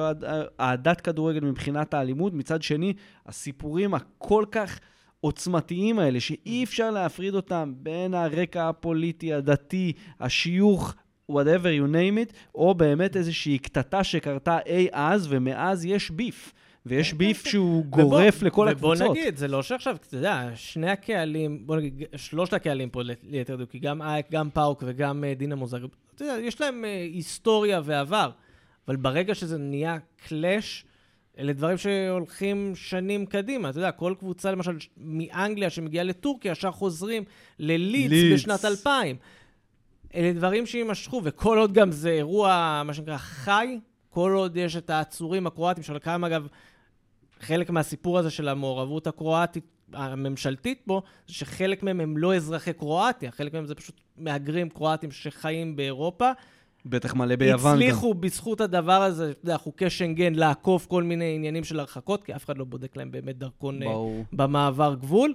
[0.60, 2.94] אהדת כדורגל מבחינת האלימות, מצד שני,
[3.26, 4.80] הסיפורים הכל כך
[5.28, 10.96] עוצמתיים האלה, שאי אפשר להפריד אותם בין הרקע הפוליטי, הדתי, השיוך,
[11.32, 16.54] whatever you name it, או באמת איזושהי קטטה שקרתה אי אז, ומאז יש ביף.
[16.86, 19.02] ויש ביף שהוא גורף לכל הקבוצות.
[19.02, 23.56] ובוא נגיד, זה לא שעכשיו, אתה יודע, שני הקהלים, בוא נגיד, שלושת הקהלים פה ליתר
[23.56, 27.02] דיוק, כי גם אייק, גם פאוק וגם אה, דינמו זאגרב, אתה יודע, יש להם אה,
[27.14, 28.30] היסטוריה ועבר,
[28.88, 29.98] אבל ברגע שזה נהיה
[30.28, 30.86] קלאש,
[31.40, 33.70] אלה דברים שהולכים שנים קדימה.
[33.70, 37.24] אתה יודע, כל קבוצה, למשל, מאנגליה שמגיעה לטורקיה, ישר חוזרים
[37.60, 38.42] ללידס לידס.
[38.42, 39.16] בשנת 2000.
[40.16, 43.80] אלה דברים שיימשכו, וכל עוד גם זה אירוע, מה שנקרא, חי,
[44.10, 46.48] כל עוד יש את העצורים הקרואטים, שחלקם, אגב,
[47.40, 49.64] חלק מהסיפור הזה של המעורבות הקרואטית,
[49.94, 55.12] הממשלתית פה, זה שחלק מהם הם לא אזרחי קרואטיה, חלק מהם זה פשוט מהגרים קרואטים
[55.12, 56.32] שחיים באירופה.
[56.90, 57.82] בטח מלא ביוון גם.
[57.82, 62.36] הצליחו בזכות הדבר הזה, אתה יודע, חוקי שנגן, לעקוף כל מיני עניינים של הרחקות, כי
[62.36, 64.26] אף אחד לא בודק להם באמת דרכון אה, ברור.
[64.34, 65.34] במעבר גבול,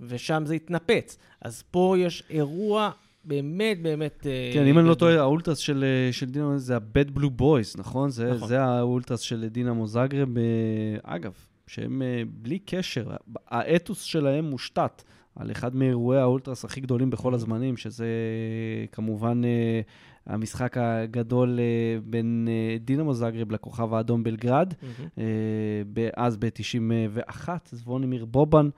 [0.00, 1.18] ושם זה התנפץ.
[1.40, 2.90] אז פה יש אירוע
[3.24, 4.26] באמת באמת...
[4.26, 4.94] אה, כן, אם אני לא.
[4.94, 8.10] טועה, האולטרס של, אה, של דינמו זה ה-Bad Blue Boys, נכון?
[8.10, 8.48] זה, נכון.
[8.48, 10.28] זה האולטרס של דינמו זאגרב.
[11.02, 11.32] אגב,
[11.66, 13.10] שהם בלי קשר,
[13.48, 15.02] האתוס שלהם מושתת
[15.36, 18.06] על אחד מאירועי האולטרס הכי גדולים בכל הזמנים, שזה
[18.92, 19.42] כמובן
[20.26, 24.74] המשחק הגדול אה, בין אה, דינמו זאגרב לכוכב האדום בלגרד.
[25.18, 25.24] אה,
[26.16, 28.68] אז ב-91, זבונימיר בובן,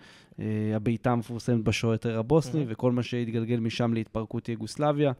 [0.75, 2.65] הבעיטה המפורסמת בשועטר הבוסני.
[2.69, 5.13] וכל מה שהתגלגל משם להתפרקות יוגוסלביה.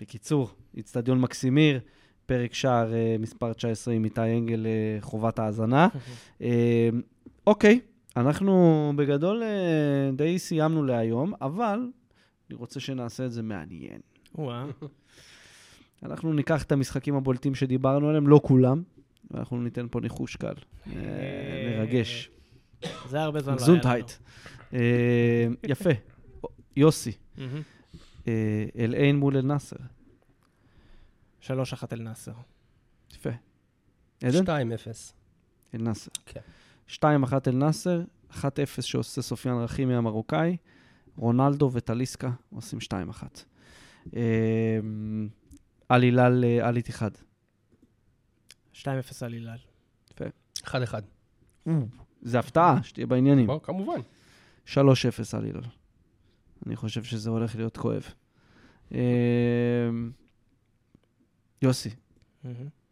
[0.00, 1.80] בקיצור, איצטדיון מקסימיר,
[2.26, 4.66] פרק שער מספר 19 עם איתי אנגל,
[5.00, 5.88] חובת האזנה.
[7.46, 7.80] אוקיי,
[8.16, 9.42] אנחנו בגדול
[10.16, 11.78] די סיימנו להיום, אבל
[12.50, 14.00] אני רוצה שנעשה את זה מעניין.
[16.02, 18.82] אנחנו ניקח את המשחקים הבולטים שדיברנו עליהם, לא כולם,
[19.30, 20.54] ואנחנו ניתן פה ניחוש קל.
[20.86, 22.30] אה, מרגש.
[23.08, 23.58] זה הרבה זמן לא.
[23.58, 24.12] גזונטהייט.
[24.72, 25.90] אה, יפה.
[26.76, 27.12] יוסי.
[28.28, 29.76] אה, אל-עין מול אל-נאסר.
[31.40, 32.32] שלוש אחת אל נאסר.
[33.12, 33.30] יפה.
[34.24, 34.44] עדן?
[34.44, 35.12] 2-0.
[35.74, 36.10] אל-נאסר.
[36.26, 36.40] כן.
[36.88, 37.02] 2-1
[37.46, 38.44] אל-נאסר, 1-0
[38.80, 40.56] שעושה סופיאן רחימי המרוקאי,
[41.16, 43.22] רונלדו וטליסקה עושים 2-1.
[44.16, 44.78] אה,
[45.90, 47.10] אל הילל, אה, אל איתיחד.
[48.72, 48.86] 2-0
[49.22, 49.58] על הילל.
[50.64, 50.94] 1-1.
[52.22, 53.46] זה הפתעה, שתהיה בעניינים.
[53.46, 54.00] בוא, כמובן.
[54.66, 54.76] 3-0
[55.36, 55.64] על הילל.
[56.66, 58.04] אני חושב שזה הולך להיות כואב.
[58.94, 59.90] אה,
[61.62, 61.90] יוסי.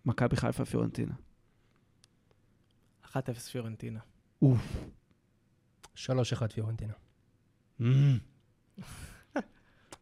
[0.04, 1.14] מכבי חיפה פיורנטינה.
[3.04, 3.16] 1-0
[3.52, 4.00] פיורנטינה.
[5.94, 6.92] 3-1 פיורנטינה.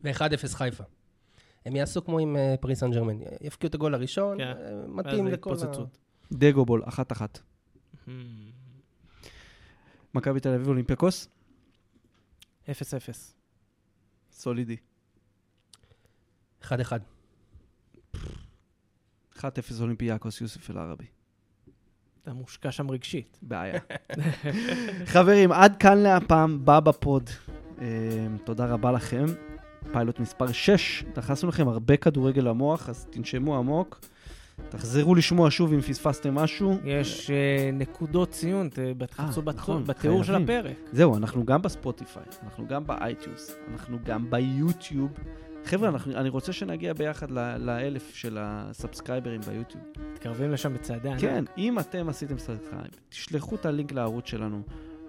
[0.04, 0.84] ו-1-0 חיפה.
[1.66, 3.18] הם יעשו כמו עם אה, פריס סן ג'רמן.
[3.40, 4.44] יבקיעו את הגול הראשון, כן.
[4.44, 5.52] אה, מתאים לכל ה...
[5.52, 5.98] התפוצצות.
[6.32, 6.88] דגו בול, 1-1.
[8.06, 8.50] מהמם.
[10.14, 11.28] מכבי תל אביב אולימפיאקוס,
[12.66, 12.70] 0-0.
[14.32, 14.76] סולידי.
[16.62, 16.68] 1-1.
[19.36, 19.42] 1-0
[19.80, 21.06] אולימפיאקוס, יוסף אל-ערבי.
[22.22, 23.38] אתה מושקע שם רגשית.
[23.42, 23.80] בעיה.
[25.12, 27.30] חברים, עד כאן לפעם, הבא בפוד.
[27.80, 29.24] אה, תודה רבה לכם.
[29.92, 34.00] פיילוט מספר 6, דחסנו לכם הרבה כדורגל למוח, אז תנשמו עמוק.
[34.68, 36.78] תחזרו לשמוע שוב אם פספסתם משהו.
[36.84, 38.68] יש אה, נקודות ציון,
[39.08, 40.34] תחפשו אה, נכון, בתיאור של.
[40.34, 40.76] הפרק.
[40.92, 45.10] זהו, אנחנו גם בספוטיפיי, אנחנו גם באייטיונס, אנחנו גם ביוטיוב.
[45.64, 49.84] חבר'ה, אנחנו, אני רוצה שנגיע ביחד לאלף של הסאבסקרייברים ביוטיוב.
[50.12, 51.20] מתקרבים לשם בצעדי ענק.
[51.20, 54.62] כן, אם אתם עשיתם סאבסקרייב, תשלחו את הלינק לערוץ שלנו,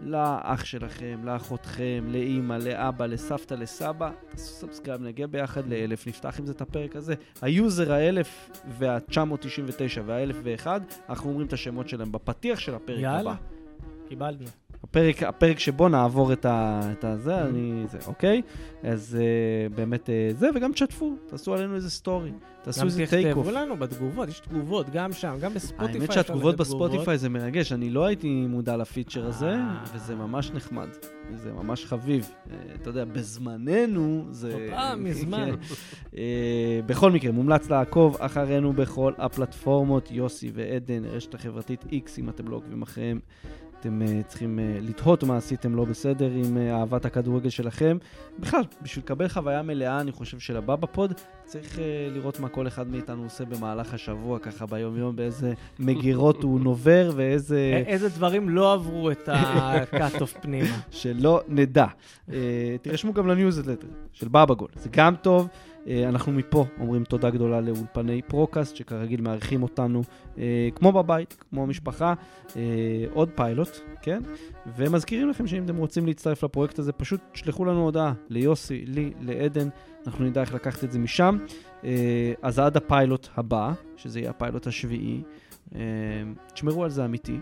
[0.04, 6.52] לאח שלכם, לאחותכם, לאימא, לאבא, לסבתא, לסבא, תעשו סאבסקרייב, נגיע ביחד לאלף, נפתח עם זה
[6.52, 7.14] את הפרק הזה.
[7.42, 13.20] היוזר האלף וה-999 והאלף ואחד, אנחנו אומרים את השמות שלהם בפתיח של הפרק יאללה.
[13.20, 13.36] הבא.
[14.10, 14.46] קיבלנו.
[14.84, 18.42] הפרק, הפרק שבו נעבור את, ה, את הזה, אני, זה, אוקיי?
[18.84, 22.32] אז אה, באמת אה, זה, וגם תשתפו, תעשו עלינו איזה סטורי,
[22.62, 23.46] תעשו גם איזה טייק אוף.
[23.46, 26.02] תכתבו לנו בתגובות, יש תגובות גם שם, גם בספוטיפיי.
[26.02, 26.56] האמת שהתגובות.
[26.56, 29.84] בספוטיפיי זה מרגש, אני לא הייתי מודע לפיצ'ר הזה, אה.
[29.94, 30.88] וזה ממש נחמד,
[31.36, 32.30] זה ממש חביב.
[32.76, 34.70] אתה יודע, בזמננו זה...
[34.98, 35.52] מזמן.
[35.52, 35.76] כן.
[36.18, 42.48] אה, בכל מקרה, מומלץ לעקוב אחרינו בכל הפלטפורמות, יוסי ועדן, רשת החברתית X, אם אתם
[42.48, 43.20] לא עוקבים אחריהם.
[43.82, 47.98] אתם uh, צריכים uh, לתהות מה עשיתם לא בסדר עם uh, אהבת הכדורגל שלכם.
[48.40, 51.14] בכלל, בשביל לקבל חוויה מלאה, אני חושב, של הבא בפוד,
[51.46, 51.80] צריך אה,
[52.14, 57.84] לראות מה כל אחד מאיתנו עושה במהלך השבוע, ככה ביום-יום, באיזה מגירות הוא נובר ואיזה...
[57.86, 60.78] איזה דברים לא עברו את ה-cut-off פנימה.
[60.92, 61.86] שלא נדע.
[62.30, 62.32] אה,
[62.82, 65.48] תירשמו גם לניוזלטר של באבאגול, זה גם טוב.
[65.86, 70.02] אה, אנחנו מפה אומרים תודה גדולה לאולפני פרוקאסט, שכרגיל מארחים אותנו
[70.36, 70.40] אה,
[70.76, 72.14] כמו בבית, כמו משפחה.
[72.48, 72.54] אה,
[73.14, 73.70] עוד פיילוט,
[74.02, 74.22] כן?
[74.78, 79.68] ומזכירים לכם שאם אתם רוצים להצטרף לפרויקט הזה, פשוט תשלחו לנו הודעה ליוסי, לי, לעדן,
[80.08, 81.38] אנחנו נדע איך לקחת את זה משם.
[82.42, 85.22] אז עד הפיילוט הבא, שזה יהיה הפיילוט השביעי,
[86.54, 87.40] תשמרו על זה אמיתי.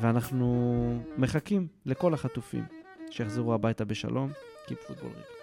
[0.00, 2.64] ואנחנו מחכים לכל החטופים
[3.10, 4.30] שיחזרו הביתה בשלום.
[4.68, 5.37] Football real.